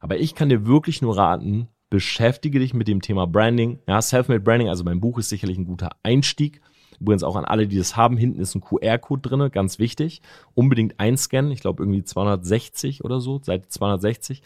Aber 0.00 0.16
ich 0.16 0.36
kann 0.36 0.48
dir 0.48 0.64
wirklich 0.64 1.02
nur 1.02 1.16
raten, 1.16 1.68
beschäftige 1.90 2.60
dich 2.60 2.72
mit 2.72 2.86
dem 2.86 3.02
Thema 3.02 3.26
Branding. 3.26 3.80
Ja, 3.88 4.00
Selfmade 4.00 4.40
Branding, 4.40 4.68
also 4.68 4.84
mein 4.84 5.00
Buch 5.00 5.18
ist 5.18 5.28
sicherlich 5.30 5.58
ein 5.58 5.66
guter 5.66 5.90
Einstieg. 6.04 6.60
Übrigens 7.00 7.24
auch 7.24 7.36
an 7.36 7.44
alle, 7.44 7.66
die 7.66 7.78
das 7.78 7.96
haben. 7.96 8.16
Hinten 8.16 8.40
ist 8.40 8.54
ein 8.54 8.60
QR-Code 8.60 9.28
drinne, 9.28 9.50
ganz 9.50 9.78
wichtig. 9.78 10.22
Unbedingt 10.54 10.98
einscannen. 10.98 11.50
Ich 11.50 11.60
glaube 11.60 11.82
irgendwie 11.82 12.04
260 12.04 13.04
oder 13.04 13.20
so, 13.20 13.40
Seite 13.42 13.68
260. 13.68 14.42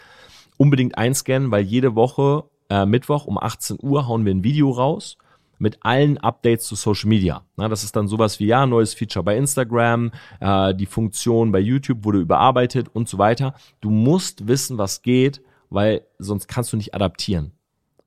Unbedingt 0.62 0.96
einscannen, 0.96 1.50
weil 1.50 1.64
jede 1.64 1.96
Woche 1.96 2.44
äh, 2.70 2.86
Mittwoch 2.86 3.26
um 3.26 3.36
18 3.36 3.78
Uhr 3.82 4.06
hauen 4.06 4.24
wir 4.24 4.32
ein 4.32 4.44
Video 4.44 4.70
raus 4.70 5.18
mit 5.58 5.78
allen 5.82 6.18
Updates 6.18 6.68
zu 6.68 6.76
Social 6.76 7.08
Media. 7.08 7.42
Na, 7.56 7.66
das 7.68 7.82
ist 7.82 7.96
dann 7.96 8.06
sowas 8.06 8.38
wie, 8.38 8.46
ja, 8.46 8.64
neues 8.64 8.94
Feature 8.94 9.24
bei 9.24 9.36
Instagram, 9.36 10.12
äh, 10.38 10.72
die 10.72 10.86
Funktion 10.86 11.50
bei 11.50 11.58
YouTube 11.58 12.04
wurde 12.04 12.20
überarbeitet 12.20 12.90
und 12.92 13.08
so 13.08 13.18
weiter. 13.18 13.56
Du 13.80 13.90
musst 13.90 14.46
wissen, 14.46 14.78
was 14.78 15.02
geht, 15.02 15.42
weil 15.68 16.02
sonst 16.20 16.46
kannst 16.46 16.72
du 16.72 16.76
nicht 16.76 16.94
adaptieren. 16.94 17.50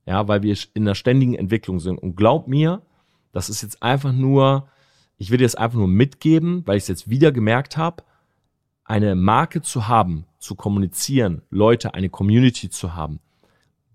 Ja, 0.06 0.30
weil 0.30 0.42
wir 0.42 0.58
in 0.76 0.84
einer 0.84 0.96
ständigen 0.96 1.36
Entwicklung 1.36 1.82
sind. 1.82 1.98
Und 1.98 2.16
glaub 2.16 2.48
mir, 2.48 2.84
das 3.34 3.50
ist 3.50 3.64
jetzt 3.64 3.84
einfach 3.84 4.14
nur, 4.14 4.70
ich 5.18 5.30
will 5.30 5.40
dir 5.40 5.44
das 5.44 5.56
einfach 5.56 5.78
nur 5.78 5.90
mitgeben, 5.90 6.64
weil 6.66 6.78
ich 6.78 6.84
es 6.84 6.88
jetzt 6.88 7.10
wieder 7.10 7.34
gemerkt 7.34 7.76
habe, 7.76 8.02
eine 8.86 9.16
Marke 9.16 9.62
zu 9.62 9.90
haben, 9.90 10.26
zu 10.46 10.56
kommunizieren, 10.56 11.42
Leute, 11.50 11.94
eine 11.94 12.10
Community 12.10 12.70
zu 12.70 12.96
haben, 12.96 13.20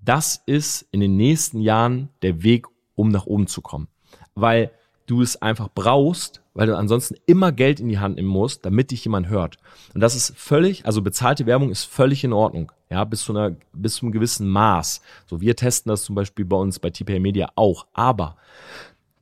das 0.03 0.42
ist 0.46 0.86
in 0.90 1.01
den 1.01 1.16
nächsten 1.16 1.61
Jahren 1.61 2.09
der 2.22 2.42
Weg, 2.42 2.66
um 2.94 3.09
nach 3.09 3.26
oben 3.26 3.46
zu 3.46 3.61
kommen. 3.61 3.88
Weil 4.34 4.72
du 5.07 5.22
es 5.22 5.40
einfach 5.40 5.68
brauchst, 5.74 6.42
weil 6.55 6.66
du 6.66 6.76
ansonsten 6.76 7.16
immer 7.26 7.53
Geld 7.53 7.80
in 7.80 7.88
die 7.88 7.98
Hand 7.98 8.16
nehmen 8.16 8.28
musst, 8.28 8.64
damit 8.64 8.90
dich 8.90 9.05
jemand 9.05 9.28
hört. 9.28 9.59
Und 9.94 10.01
das 10.01 10.14
ist 10.14 10.36
völlig, 10.36 10.86
also 10.86 11.03
bezahlte 11.03 11.46
Werbung 11.46 11.70
ist 11.70 11.84
völlig 11.84 12.24
in 12.24 12.32
Ordnung. 12.32 12.72
Ja, 12.90 13.05
bis 13.05 13.22
zu 13.22 13.32
einer, 13.32 13.57
bis 13.72 13.96
zu 13.96 14.07
einem 14.07 14.12
gewissen 14.12 14.48
Maß. 14.48 15.01
So, 15.26 15.40
wir 15.40 15.57
testen 15.57 15.90
das 15.90 16.05
zum 16.05 16.14
Beispiel 16.14 16.44
bei 16.44 16.57
uns 16.57 16.78
bei 16.78 16.90
TPA 16.90 17.18
Media 17.18 17.51
auch. 17.55 17.86
Aber 17.92 18.36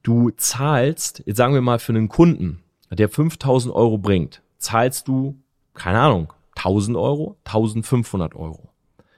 du 0.03 0.31
zahlst, 0.31 1.22
jetzt 1.26 1.37
sagen 1.37 1.55
wir 1.55 1.61
mal 1.61 1.79
für 1.79 1.93
einen 1.93 2.09
Kunden, 2.09 2.62
der 2.91 3.09
5000 3.09 3.74
Euro 3.74 3.99
bringt, 3.99 4.43
zahlst 4.57 5.09
du, 5.09 5.39
keine 5.74 6.01
Ahnung, 6.01 6.33
1000 6.59 6.97
Euro, 6.97 7.37
1500 7.45 8.35
Euro. 8.35 8.71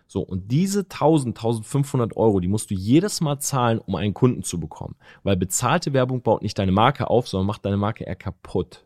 So, 0.07 0.23
und 0.23 0.51
diese 0.51 0.81
1000, 0.81 1.39
1500 1.39 2.17
Euro, 2.17 2.41
die 2.41 2.49
musst 2.49 2.71
du 2.71 2.75
jedes 2.75 3.21
Mal 3.21 3.39
zahlen, 3.39 3.79
um 3.79 3.95
einen 3.95 4.13
Kunden 4.13 4.43
zu 4.43 4.59
bekommen. 4.59 4.97
Weil 5.23 5.37
bezahlte 5.37 5.93
Werbung 5.93 6.23
baut 6.23 6.43
nicht 6.43 6.59
deine 6.59 6.73
Marke 6.73 7.09
auf, 7.09 7.29
sondern 7.29 7.47
macht 7.47 7.65
deine 7.65 7.77
Marke 7.77 8.05
eher 8.05 8.17
kaputt. 8.17 8.85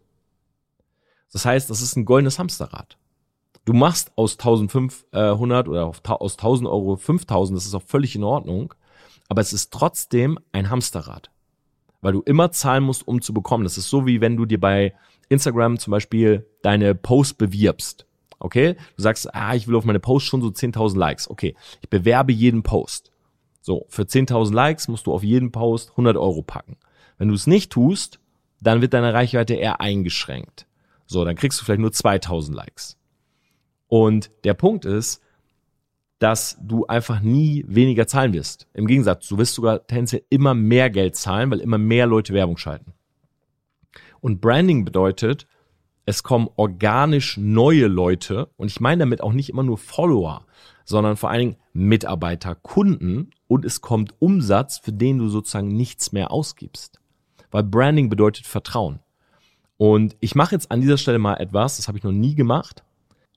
Das 1.33 1.47
heißt, 1.47 1.71
das 1.71 1.81
ist 1.81 1.97
ein 1.97 2.05
goldenes 2.05 2.39
Hamsterrad. 2.39 2.99
Du 3.65 3.73
machst 3.73 4.13
aus 4.17 4.33
1500 4.39 5.67
oder 5.69 5.87
aus 5.87 6.35
1000 6.35 6.69
Euro 6.69 6.97
5000, 6.97 7.57
das 7.57 7.65
ist 7.65 7.75
auch 7.75 7.83
völlig 7.83 8.15
in 8.15 8.23
Ordnung. 8.23 8.75
Aber 9.29 9.41
es 9.41 9.55
ist 9.55 9.73
trotzdem 9.73 10.39
ein 10.53 10.69
Hamsterrad. 10.69 11.31
Weil 12.03 12.13
du 12.13 12.21
immer 12.21 12.53
zahlen 12.53 12.85
musst, 12.85 13.09
um 13.09 13.23
zu 13.23 13.33
bekommen. 13.33 13.65
Das 13.65 13.79
ist 13.79 13.89
so 13.89 14.05
wie 14.05 14.21
wenn 14.21 14.37
du 14.37 14.45
dir 14.45 14.61
bei 14.61 14.95
Instagram 15.31 15.79
zum 15.79 15.93
Beispiel 15.93 16.47
deine 16.61 16.95
Post 16.95 17.39
bewirbst. 17.39 18.07
Okay? 18.45 18.77
Du 18.97 19.03
sagst, 19.03 19.35
ah, 19.35 19.55
ich 19.55 19.67
will 19.67 19.75
auf 19.75 19.87
meine 19.87 20.01
Post 20.01 20.27
schon 20.27 20.43
so 20.43 20.49
10.000 20.49 20.99
Likes. 20.99 21.31
Okay, 21.31 21.55
ich 21.81 21.89
bewerbe 21.89 22.31
jeden 22.31 22.63
Post. 22.63 23.11
So, 23.63 23.87
für 23.89 24.03
10.000 24.03 24.53
Likes 24.53 24.87
musst 24.87 25.07
du 25.07 25.15
auf 25.15 25.25
jeden 25.25 25.51
Post 25.51 25.93
100 25.93 26.19
Euro 26.19 26.43
packen. 26.43 26.77
Wenn 27.17 27.29
du 27.29 27.35
es 27.35 27.47
nicht 27.47 27.73
tust, 27.73 28.21
dann 28.61 28.83
wird 28.83 28.93
deine 28.93 29.15
Reichweite 29.15 29.55
eher 29.55 29.81
eingeschränkt. 29.81 30.67
So, 31.07 31.25
dann 31.25 31.37
kriegst 31.37 31.59
du 31.59 31.65
vielleicht 31.65 31.81
nur 31.81 31.93
2000 31.93 32.55
Likes. 32.55 32.99
Und 33.89 34.31
der 34.45 34.53
Punkt 34.53 34.85
ist, 34.85 35.23
dass 36.19 36.59
du 36.61 36.87
einfach 36.87 37.21
nie 37.21 37.65
weniger 37.67 38.07
zahlen 38.07 38.35
wirst. 38.35 38.67
Im 38.75 38.87
Gegensatz, 38.87 39.27
du 39.27 39.39
wirst 39.39 39.55
sogar 39.55 39.87
tendenziell 39.87 40.23
immer 40.29 40.53
mehr 40.53 40.91
Geld 40.91 41.17
zahlen, 41.17 41.51
weil 41.51 41.61
immer 41.61 41.79
mehr 41.79 42.07
Leute 42.07 42.35
Werbung 42.35 42.59
schalten. 42.59 42.93
Und 44.21 44.43
Branding 44.43 44.85
bedeutet, 44.85 45.47
es 46.07 46.23
kommen 46.23 46.49
organisch 46.57 47.37
neue 47.39 47.87
Leute 47.87 48.51
und 48.57 48.69
ich 48.69 48.81
meine 48.81 49.01
damit 49.01 49.23
auch 49.23 49.33
nicht 49.33 49.49
immer 49.49 49.63
nur 49.63 49.79
Follower, 49.79 50.45
sondern 50.85 51.17
vor 51.17 51.31
allen 51.31 51.41
Dingen 51.41 51.57
Mitarbeiter, 51.73 52.55
Kunden 52.55 53.31
und 53.49 53.65
es 53.65 53.81
kommt 53.81 54.15
Umsatz, 54.19 54.79
für 54.79 54.93
den 54.93 55.19
du 55.19 55.29
sozusagen 55.29 55.69
nichts 55.69 56.13
mehr 56.13 56.31
ausgibst. 56.31 57.01
Weil 57.51 57.65
Branding 57.65 58.11
bedeutet 58.11 58.47
Vertrauen. 58.47 59.01
Und 59.77 60.17
ich 60.21 60.35
mache 60.35 60.55
jetzt 60.55 60.71
an 60.71 60.81
dieser 60.81 60.99
Stelle 60.99 61.19
mal 61.19 61.37
etwas, 61.37 61.79
das 61.79 61.89
habe 61.89 61.99
ich 61.99 62.05
noch 62.05 62.13
nie 62.13 62.35
gemacht. 62.35 62.85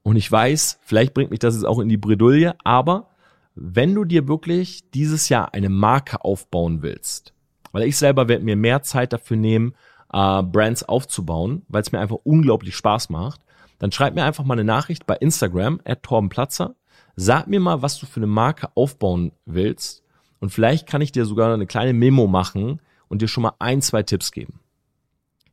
Und 0.03 0.15
ich 0.15 0.31
weiß, 0.31 0.79
vielleicht 0.83 1.13
bringt 1.13 1.31
mich 1.31 1.39
das 1.39 1.55
jetzt 1.55 1.65
auch 1.65 1.79
in 1.79 1.89
die 1.89 1.97
Bredouille, 1.97 2.55
aber 2.63 3.09
wenn 3.55 3.95
du 3.95 4.05
dir 4.05 4.27
wirklich 4.27 4.89
dieses 4.91 5.29
Jahr 5.29 5.53
eine 5.53 5.69
Marke 5.69 6.23
aufbauen 6.23 6.83
willst, 6.83 7.33
weil 7.71 7.83
ich 7.83 7.97
selber 7.97 8.27
werde 8.27 8.45
mir 8.45 8.55
mehr 8.55 8.83
Zeit 8.83 9.13
dafür 9.13 9.37
nehmen, 9.37 9.73
äh, 10.11 10.43
Brands 10.43 10.83
aufzubauen, 10.83 11.63
weil 11.67 11.81
es 11.81 11.91
mir 11.91 11.99
einfach 11.99 12.17
unglaublich 12.23 12.75
Spaß 12.75 13.09
macht, 13.09 13.41
dann 13.79 13.91
schreib 13.91 14.15
mir 14.15 14.23
einfach 14.23 14.43
mal 14.43 14.53
eine 14.53 14.63
Nachricht 14.63 15.05
bei 15.05 15.15
Instagram, 15.15 15.79
at 15.85 16.03
Torbenplatzer. 16.03 16.75
Sag 17.15 17.47
mir 17.47 17.59
mal, 17.59 17.81
was 17.81 17.99
du 17.99 18.05
für 18.05 18.17
eine 18.17 18.27
Marke 18.27 18.69
aufbauen 18.75 19.31
willst. 19.45 20.03
Und 20.39 20.51
vielleicht 20.51 20.87
kann 20.87 21.01
ich 21.01 21.11
dir 21.11 21.25
sogar 21.25 21.53
eine 21.53 21.67
kleine 21.67 21.93
Memo 21.93 22.27
machen 22.27 22.81
und 23.07 23.21
dir 23.21 23.27
schon 23.27 23.43
mal 23.43 23.53
ein, 23.59 23.81
zwei 23.81 24.03
Tipps 24.03 24.31
geben. 24.31 24.59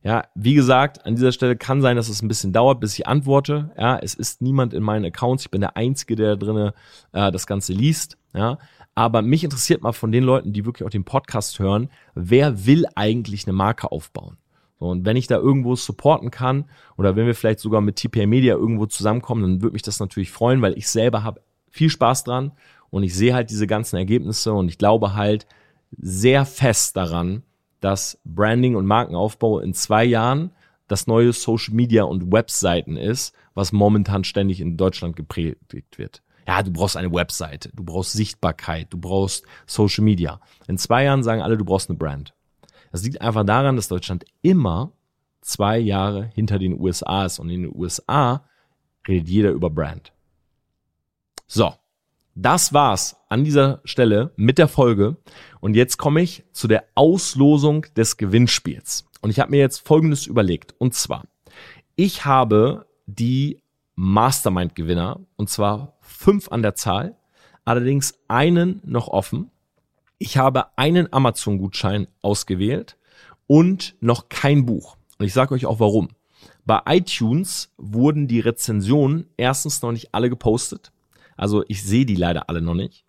Ja, 0.03 0.25
wie 0.35 0.53
gesagt, 0.53 1.03
an 1.03 1.15
dieser 1.15 1.31
Stelle 1.31 1.55
kann 1.55 1.81
sein, 1.81 1.95
dass 1.95 2.09
es 2.09 2.21
ein 2.21 2.27
bisschen 2.27 2.53
dauert, 2.53 2.79
bis 2.79 2.93
ich 2.93 3.07
antworte. 3.07 3.71
Ja, 3.75 3.97
es 3.97 4.13
ist 4.13 4.39
niemand 4.39 4.75
in 4.75 4.83
meinen 4.83 5.05
Accounts. 5.05 5.45
Ich 5.45 5.51
bin 5.51 5.61
der 5.61 5.77
Einzige, 5.77 6.15
der 6.15 6.35
da 6.35 6.45
drinnen 6.45 6.71
äh, 7.11 7.31
das 7.31 7.47
Ganze 7.47 7.73
liest. 7.73 8.15
Ja, 8.35 8.59
aber 8.93 9.23
mich 9.23 9.43
interessiert 9.43 9.81
mal 9.81 9.93
von 9.93 10.11
den 10.11 10.23
Leuten, 10.23 10.53
die 10.53 10.65
wirklich 10.65 10.85
auch 10.85 10.91
den 10.91 11.05
Podcast 11.05 11.57
hören, 11.57 11.89
wer 12.13 12.65
will 12.67 12.85
eigentlich 12.95 13.47
eine 13.47 13.53
Marke 13.53 13.91
aufbauen? 13.91 14.37
So, 14.79 14.87
und 14.87 15.05
wenn 15.05 15.15
ich 15.15 15.27
da 15.27 15.37
irgendwo 15.37 15.75
supporten 15.75 16.31
kann 16.31 16.65
oder 16.97 17.15
wenn 17.15 17.25
wir 17.25 17.35
vielleicht 17.35 17.59
sogar 17.59 17.81
mit 17.81 17.95
TPA 17.95 18.25
Media 18.25 18.55
irgendwo 18.55 18.85
zusammenkommen, 18.85 19.41
dann 19.41 19.61
würde 19.61 19.73
mich 19.73 19.81
das 19.81 19.99
natürlich 19.99 20.31
freuen, 20.31 20.61
weil 20.61 20.77
ich 20.77 20.89
selber 20.89 21.23
habe 21.23 21.41
viel 21.69 21.89
Spaß 21.89 22.23
dran 22.23 22.51
und 22.89 23.03
ich 23.03 23.15
sehe 23.15 23.33
halt 23.33 23.49
diese 23.49 23.67
ganzen 23.67 23.97
Ergebnisse 23.97 24.53
und 24.53 24.67
ich 24.67 24.77
glaube 24.77 25.15
halt 25.15 25.45
sehr 25.97 26.45
fest 26.45 26.97
daran, 26.97 27.43
dass 27.79 28.19
Branding 28.25 28.75
und 28.75 28.85
Markenaufbau 28.85 29.59
in 29.59 29.73
zwei 29.73 30.03
Jahren 30.03 30.51
das 30.87 31.07
neue 31.07 31.33
Social 31.33 31.73
Media 31.73 32.03
und 32.03 32.31
Webseiten 32.31 32.97
ist, 32.97 33.33
was 33.53 33.71
momentan 33.71 34.23
ständig 34.23 34.61
in 34.61 34.77
Deutschland 34.77 35.15
gepredigt 35.15 35.97
wird. 35.97 36.21
Ja, 36.47 36.61
du 36.61 36.71
brauchst 36.71 36.95
eine 36.95 37.11
Webseite, 37.11 37.69
du 37.73 37.83
brauchst 37.83 38.11
Sichtbarkeit, 38.11 38.87
du 38.91 38.99
brauchst 38.99 39.45
Social 39.65 40.03
Media. 40.03 40.39
In 40.67 40.77
zwei 40.77 41.05
Jahren 41.05 41.23
sagen 41.23 41.41
alle, 41.41 41.57
du 41.57 41.65
brauchst 41.65 41.89
eine 41.89 41.97
Brand. 41.97 42.33
Das 42.95 43.03
liegt 43.03 43.19
einfach 43.19 43.43
daran, 43.43 43.75
dass 43.75 43.89
Deutschland 43.89 44.23
immer 44.41 44.93
zwei 45.41 45.77
Jahre 45.77 46.31
hinter 46.33 46.59
den 46.59 46.79
USA 46.79 47.25
ist 47.25 47.39
und 47.39 47.49
in 47.49 47.63
den 47.63 47.75
USA 47.75 48.47
redet 49.05 49.27
jeder 49.27 49.51
über 49.51 49.69
Brand. 49.69 50.13
So, 51.45 51.73
das 52.35 52.71
war's 52.71 53.17
an 53.27 53.43
dieser 53.43 53.81
Stelle 53.83 54.31
mit 54.37 54.57
der 54.57 54.69
Folge 54.69 55.17
und 55.59 55.75
jetzt 55.75 55.97
komme 55.97 56.21
ich 56.21 56.45
zu 56.53 56.69
der 56.69 56.85
Auslosung 56.95 57.85
des 57.97 58.15
Gewinnspiels. 58.15 59.03
Und 59.19 59.29
ich 59.29 59.41
habe 59.41 59.51
mir 59.51 59.59
jetzt 59.59 59.85
Folgendes 59.85 60.25
überlegt 60.25 60.73
und 60.77 60.93
zwar, 60.93 61.25
ich 61.97 62.23
habe 62.23 62.85
die 63.07 63.61
Mastermind-Gewinner 63.95 65.19
und 65.35 65.49
zwar 65.49 65.97
fünf 65.99 66.49
an 66.49 66.61
der 66.61 66.75
Zahl, 66.75 67.17
allerdings 67.65 68.17
einen 68.29 68.81
noch 68.85 69.09
offen 69.09 69.51
ich 70.17 70.37
habe 70.37 70.77
einen 70.77 71.11
Amazon-Gutschein 71.11 72.07
ausgewählt 72.21 72.97
und 73.47 73.95
noch 73.99 74.29
kein 74.29 74.65
Buch. 74.65 74.97
Und 75.17 75.25
ich 75.25 75.33
sage 75.33 75.53
euch 75.53 75.65
auch 75.65 75.79
warum. 75.79 76.09
Bei 76.65 76.81
iTunes 76.87 77.73
wurden 77.77 78.27
die 78.27 78.39
Rezensionen 78.39 79.27
erstens 79.37 79.81
noch 79.81 79.91
nicht 79.91 80.13
alle 80.13 80.29
gepostet. 80.29 80.91
Also 81.37 81.63
ich 81.67 81.83
sehe 81.83 82.05
die 82.05 82.15
leider 82.15 82.49
alle 82.49 82.61
noch 82.61 82.73
nicht. 82.73 83.03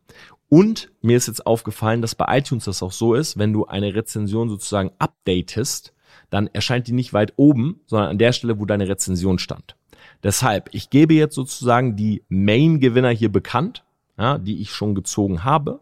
Und 0.48 0.90
mir 1.00 1.16
ist 1.16 1.26
jetzt 1.26 1.46
aufgefallen, 1.46 2.02
dass 2.02 2.14
bei 2.14 2.38
iTunes 2.38 2.64
das 2.64 2.82
auch 2.82 2.92
so 2.92 3.14
ist, 3.14 3.38
wenn 3.38 3.52
du 3.52 3.66
eine 3.66 3.94
Rezension 3.94 4.48
sozusagen 4.48 4.92
updatest, 4.98 5.92
dann 6.30 6.48
erscheint 6.48 6.86
die 6.86 6.92
nicht 6.92 7.12
weit 7.12 7.32
oben, 7.36 7.80
sondern 7.86 8.10
an 8.10 8.18
der 8.18 8.32
Stelle, 8.32 8.60
wo 8.60 8.64
deine 8.64 8.88
Rezension 8.88 9.38
stand. 9.38 9.76
Deshalb, 10.22 10.68
ich 10.72 10.90
gebe 10.90 11.14
jetzt 11.14 11.34
sozusagen 11.34 11.96
die 11.96 12.22
Main-Gewinner 12.28 13.10
hier 13.10 13.30
bekannt, 13.30 13.84
ja, 14.18 14.38
die 14.38 14.60
ich 14.60 14.72
schon 14.72 14.94
gezogen 14.94 15.44
habe. 15.44 15.80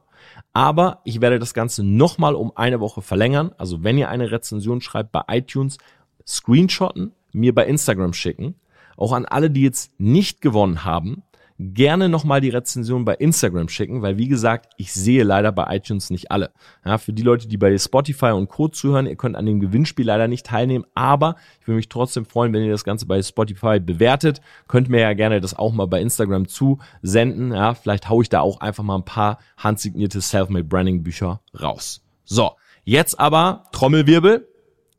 Aber 0.53 1.01
ich 1.05 1.21
werde 1.21 1.39
das 1.39 1.55
Ganze 1.55 1.83
nochmal 1.85 2.35
um 2.35 2.57
eine 2.57 2.81
Woche 2.81 3.03
verlängern. 3.03 3.53
Also 3.59 3.83
wenn 3.83 3.99
ihr 3.99 4.09
eine 4.09 4.31
Rezension 4.31 4.81
schreibt 4.81 5.13
bei 5.13 5.23
iTunes, 5.29 5.79
screenshotten, 6.27 7.13
mir 7.33 7.55
bei 7.55 7.67
Instagram 7.67 8.13
schicken. 8.13 8.55
Auch 8.97 9.13
an 9.13 9.27
alle, 9.27 9.51
die 9.51 9.63
jetzt 9.63 9.99
nicht 9.99 10.41
gewonnen 10.41 10.85
haben. 10.85 11.23
Gerne 11.59 12.09
nochmal 12.09 12.41
die 12.41 12.49
Rezension 12.49 13.05
bei 13.05 13.15
Instagram 13.15 13.69
schicken, 13.69 14.03
weil 14.03 14.19
wie 14.19 14.29
gesagt, 14.29 14.73
ich 14.77 14.93
sehe 14.93 15.23
leider 15.23 15.53
bei 15.53 15.77
iTunes 15.77 16.11
nicht 16.11 16.31
alle. 16.31 16.53
Ja, 16.85 16.99
für 16.99 17.13
die 17.13 17.23
Leute, 17.23 17.47
die 17.47 17.57
bei 17.57 17.77
Spotify 17.79 18.33
und 18.33 18.49
Co. 18.49 18.69
zuhören, 18.69 19.07
ihr 19.07 19.17
könnt 19.17 19.37
an 19.37 19.47
dem 19.47 19.61
Gewinnspiel 19.61 20.07
leider 20.07 20.27
nicht 20.27 20.47
teilnehmen, 20.47 20.85
aber 20.95 21.37
ich 21.61 21.69
würde 21.69 21.77
mich 21.77 21.89
trotzdem 21.89 22.25
freuen, 22.25 22.53
wenn 22.53 22.65
ihr 22.65 22.73
das 22.73 22.85
Ganze 22.85 23.07
bei 23.07 23.23
Spotify 23.23 23.79
bewertet. 23.79 24.41
Könnt 24.67 24.89
mir 24.89 25.01
ja 25.01 25.13
gerne 25.13 25.41
das 25.41 25.57
auch 25.57 25.73
mal 25.73 25.87
bei 25.87 26.01
Instagram 26.01 26.49
zusenden. 26.49 27.53
Ja, 27.53 27.75
vielleicht 27.75 28.09
haue 28.09 28.23
ich 28.23 28.29
da 28.29 28.41
auch 28.41 28.61
einfach 28.61 28.83
mal 28.83 28.97
ein 28.97 29.05
paar 29.05 29.39
handsignierte 29.57 30.21
Selfmade 30.21 30.65
Branding 30.65 31.03
Bücher 31.03 31.41
raus. 31.61 32.03
So, 32.25 32.53
jetzt 32.85 33.21
aber 33.21 33.65
Trommelwirbel 33.73 34.49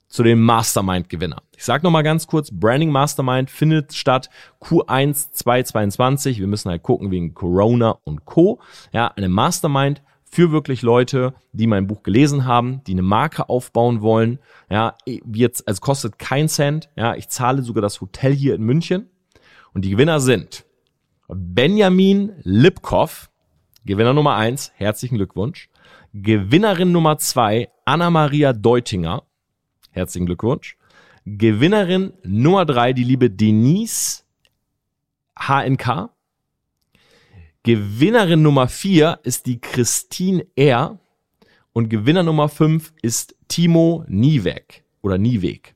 zu 0.08 0.24
dem 0.24 0.42
Mastermind-Gewinner. 0.42 1.42
Ich 1.58 1.64
sage 1.64 1.84
nochmal 1.84 2.04
ganz 2.04 2.28
kurz, 2.28 2.50
Branding 2.52 2.92
Mastermind 2.92 3.50
findet 3.50 3.94
statt 3.94 4.30
Q1 4.62 5.32
2022. 5.32 6.40
Wir 6.40 6.48
müssen 6.48 6.70
halt 6.70 6.84
gucken 6.84 7.12
wegen 7.12 7.34
Corona 7.34 7.98
und 8.04 8.26
Co. 8.26 8.60
Ja, 8.92 9.08
eine 9.08 9.30
Mastermind 9.30 10.02
für 10.24 10.52
wirklich 10.52 10.82
Leute, 10.82 11.34
die 11.54 11.68
mein 11.68 11.88
Buch 11.88 12.04
gelesen 12.04 12.46
haben, 12.46 12.82
die 12.86 12.92
eine 12.92 13.02
Marke 13.04 13.48
aufbauen 13.48 14.02
wollen. 14.02 14.40
Ja, 14.70 14.98
jetzt, 15.06 15.68
also 15.68 15.80
kostet 15.80 16.20
kein 16.20 16.50
Cent. 16.50 16.90
Ja, 16.96 17.16
ich 17.16 17.30
zahle 17.30 17.62
sogar 17.62 17.82
das 17.82 18.02
Hotel 18.02 18.34
hier 18.34 18.56
in 18.56 18.64
München. 18.64 19.10
Und 19.74 19.86
die 19.86 19.92
Gewinner 19.92 20.20
sind 20.20 20.66
Benjamin 21.28 22.34
Lipkoff, 22.44 23.30
Gewinner 23.86 24.14
Nummer 24.14 24.36
eins, 24.36 24.72
herzlichen 24.76 25.16
Glückwunsch. 25.16 25.70
Gewinnerin 26.14 26.92
Nummer 26.92 27.18
zwei, 27.18 27.70
Anna-Maria 27.86 28.54
Deutinger, 28.54 29.24
Herzlichen 29.96 30.26
Glückwunsch. 30.26 30.76
Gewinnerin 31.26 32.12
Nummer 32.24 32.66
drei, 32.66 32.92
die 32.92 33.06
liebe 33.06 33.30
Denise 33.30 34.24
HNK. 35.40 36.10
Gewinnerin 37.64 38.42
Nummer 38.42 38.68
vier 38.68 39.20
ist 39.24 39.46
die 39.46 39.62
Christine 39.62 40.46
R. 40.58 41.00
Und 41.72 41.88
Gewinner 41.88 42.24
Nummer 42.24 42.50
fünf 42.50 42.92
ist 43.02 43.38
Timo 43.48 44.04
Nieweg 44.10 44.84
oder 45.02 45.18
Nieweg. 45.18 45.76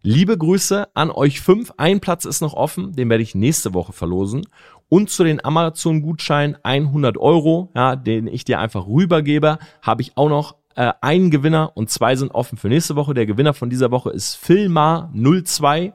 Liebe 0.00 0.38
Grüße 0.38 0.88
an 0.94 1.10
euch 1.10 1.42
fünf. 1.42 1.74
Ein 1.76 2.00
Platz 2.00 2.24
ist 2.24 2.40
noch 2.40 2.54
offen, 2.54 2.94
den 2.94 3.10
werde 3.10 3.22
ich 3.22 3.34
nächste 3.34 3.74
Woche 3.74 3.92
verlosen. 3.92 4.46
Und 4.88 5.10
zu 5.10 5.22
den 5.22 5.44
Amazon-Gutscheinen 5.44 6.56
100 6.62 7.18
Euro, 7.18 7.70
ja, 7.74 7.94
den 7.94 8.26
ich 8.26 8.44
dir 8.44 8.58
einfach 8.58 8.86
rübergebe, 8.86 9.58
habe 9.82 10.00
ich 10.00 10.16
auch 10.16 10.30
noch 10.30 10.59
äh, 10.74 10.92
einen 11.00 11.30
Gewinner 11.30 11.72
und 11.74 11.90
zwei 11.90 12.16
sind 12.16 12.32
offen 12.32 12.58
für 12.58 12.68
nächste 12.68 12.96
Woche. 12.96 13.14
Der 13.14 13.26
Gewinner 13.26 13.54
von 13.54 13.70
dieser 13.70 13.90
Woche 13.90 14.10
ist 14.10 14.36
Filmar 14.36 15.10
02 15.14 15.92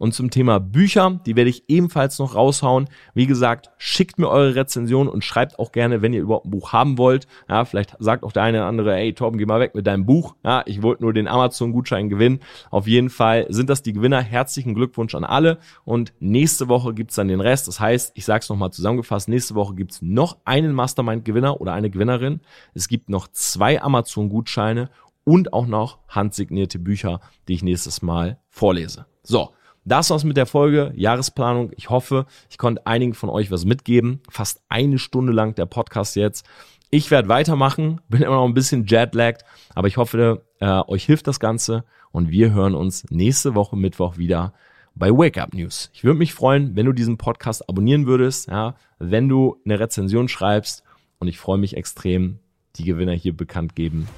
und 0.00 0.14
zum 0.14 0.30
Thema 0.30 0.60
Bücher, 0.60 1.20
die 1.26 1.36
werde 1.36 1.50
ich 1.50 1.64
ebenfalls 1.68 2.18
noch 2.18 2.34
raushauen. 2.34 2.88
Wie 3.12 3.26
gesagt, 3.26 3.70
schickt 3.76 4.18
mir 4.18 4.28
eure 4.28 4.54
Rezension 4.54 5.08
und 5.08 5.24
schreibt 5.24 5.58
auch 5.58 5.72
gerne, 5.72 6.00
wenn 6.00 6.14
ihr 6.14 6.22
überhaupt 6.22 6.46
ein 6.46 6.50
Buch 6.50 6.72
haben 6.72 6.96
wollt. 6.96 7.26
Ja, 7.50 7.66
vielleicht 7.66 7.96
sagt 7.98 8.24
auch 8.24 8.32
der 8.32 8.44
eine 8.44 8.58
oder 8.60 8.66
andere, 8.66 8.96
ey 8.96 9.12
Torben, 9.12 9.38
geh 9.38 9.44
mal 9.44 9.60
weg 9.60 9.74
mit 9.74 9.86
deinem 9.86 10.06
Buch. 10.06 10.36
Ja, 10.42 10.62
ich 10.64 10.82
wollte 10.82 11.02
nur 11.02 11.12
den 11.12 11.28
Amazon-Gutschein 11.28 12.08
gewinnen. 12.08 12.40
Auf 12.70 12.86
jeden 12.86 13.10
Fall 13.10 13.44
sind 13.50 13.68
das 13.68 13.82
die 13.82 13.92
Gewinner. 13.92 14.22
Herzlichen 14.22 14.74
Glückwunsch 14.74 15.14
an 15.14 15.24
alle. 15.24 15.58
Und 15.84 16.14
nächste 16.18 16.68
Woche 16.68 16.94
gibt's 16.94 17.16
dann 17.16 17.28
den 17.28 17.42
Rest. 17.42 17.68
Das 17.68 17.78
heißt, 17.78 18.12
ich 18.14 18.24
sage 18.24 18.40
es 18.40 18.48
nochmal 18.48 18.72
zusammengefasst, 18.72 19.28
nächste 19.28 19.54
Woche 19.54 19.74
gibt's 19.74 20.00
noch 20.00 20.38
einen 20.46 20.72
Mastermind-Gewinner 20.72 21.60
oder 21.60 21.74
eine 21.74 21.90
Gewinnerin. 21.90 22.40
Es 22.72 22.88
gibt 22.88 23.10
noch 23.10 23.28
zwei 23.28 23.82
Amazon-Gutscheine 23.82 24.88
und 25.24 25.52
auch 25.52 25.66
noch 25.66 25.98
handsignierte 26.08 26.78
Bücher, 26.78 27.20
die 27.48 27.52
ich 27.52 27.62
nächstes 27.62 28.00
Mal 28.00 28.38
vorlese. 28.48 29.04
So, 29.22 29.50
das 29.90 30.10
war's 30.10 30.24
mit 30.24 30.36
der 30.36 30.46
Folge 30.46 30.92
Jahresplanung. 30.94 31.72
Ich 31.76 31.90
hoffe, 31.90 32.26
ich 32.48 32.58
konnte 32.58 32.86
einigen 32.86 33.14
von 33.14 33.28
euch 33.28 33.50
was 33.50 33.64
mitgeben. 33.64 34.20
Fast 34.28 34.62
eine 34.68 34.98
Stunde 34.98 35.32
lang 35.32 35.54
der 35.56 35.66
Podcast 35.66 36.16
jetzt. 36.16 36.46
Ich 36.90 37.10
werde 37.10 37.28
weitermachen, 37.28 38.00
bin 38.08 38.22
immer 38.22 38.36
noch 38.36 38.44
ein 38.44 38.54
bisschen 38.54 38.86
jetlagged, 38.86 39.44
aber 39.74 39.88
ich 39.88 39.96
hoffe, 39.96 40.44
äh, 40.60 40.82
euch 40.86 41.04
hilft 41.04 41.26
das 41.26 41.40
Ganze 41.40 41.84
und 42.12 42.30
wir 42.30 42.52
hören 42.52 42.74
uns 42.74 43.04
nächste 43.10 43.54
Woche 43.54 43.76
Mittwoch 43.76 44.16
wieder 44.16 44.52
bei 44.94 45.10
Wake 45.10 45.38
Up 45.38 45.54
News. 45.54 45.90
Ich 45.92 46.04
würde 46.04 46.18
mich 46.18 46.34
freuen, 46.34 46.76
wenn 46.76 46.86
du 46.86 46.92
diesen 46.92 47.16
Podcast 47.16 47.68
abonnieren 47.68 48.06
würdest, 48.06 48.48
ja, 48.48 48.74
wenn 48.98 49.28
du 49.28 49.56
eine 49.64 49.78
Rezension 49.78 50.28
schreibst 50.28 50.84
und 51.18 51.28
ich 51.28 51.38
freue 51.38 51.58
mich 51.58 51.76
extrem, 51.76 52.38
die 52.76 52.84
Gewinner 52.84 53.14
hier 53.14 53.36
bekannt 53.36 53.76
geben 53.76 54.08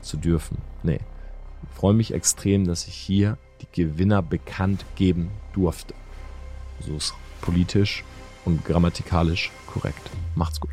zu 0.00 0.16
dürfen. 0.16 0.58
Nee, 0.82 1.00
ich 1.62 1.76
freue 1.76 1.94
mich 1.94 2.12
extrem, 2.12 2.66
dass 2.66 2.86
ich 2.86 2.94
hier 2.94 3.38
die 3.60 3.82
Gewinner 3.82 4.22
bekannt 4.22 4.84
geben 4.96 5.30
durfte. 5.52 5.94
So 6.80 6.96
ist 6.96 7.14
politisch 7.40 8.04
und 8.44 8.64
grammatikalisch 8.64 9.50
korrekt. 9.66 10.10
Macht's 10.34 10.60
gut. 10.60 10.70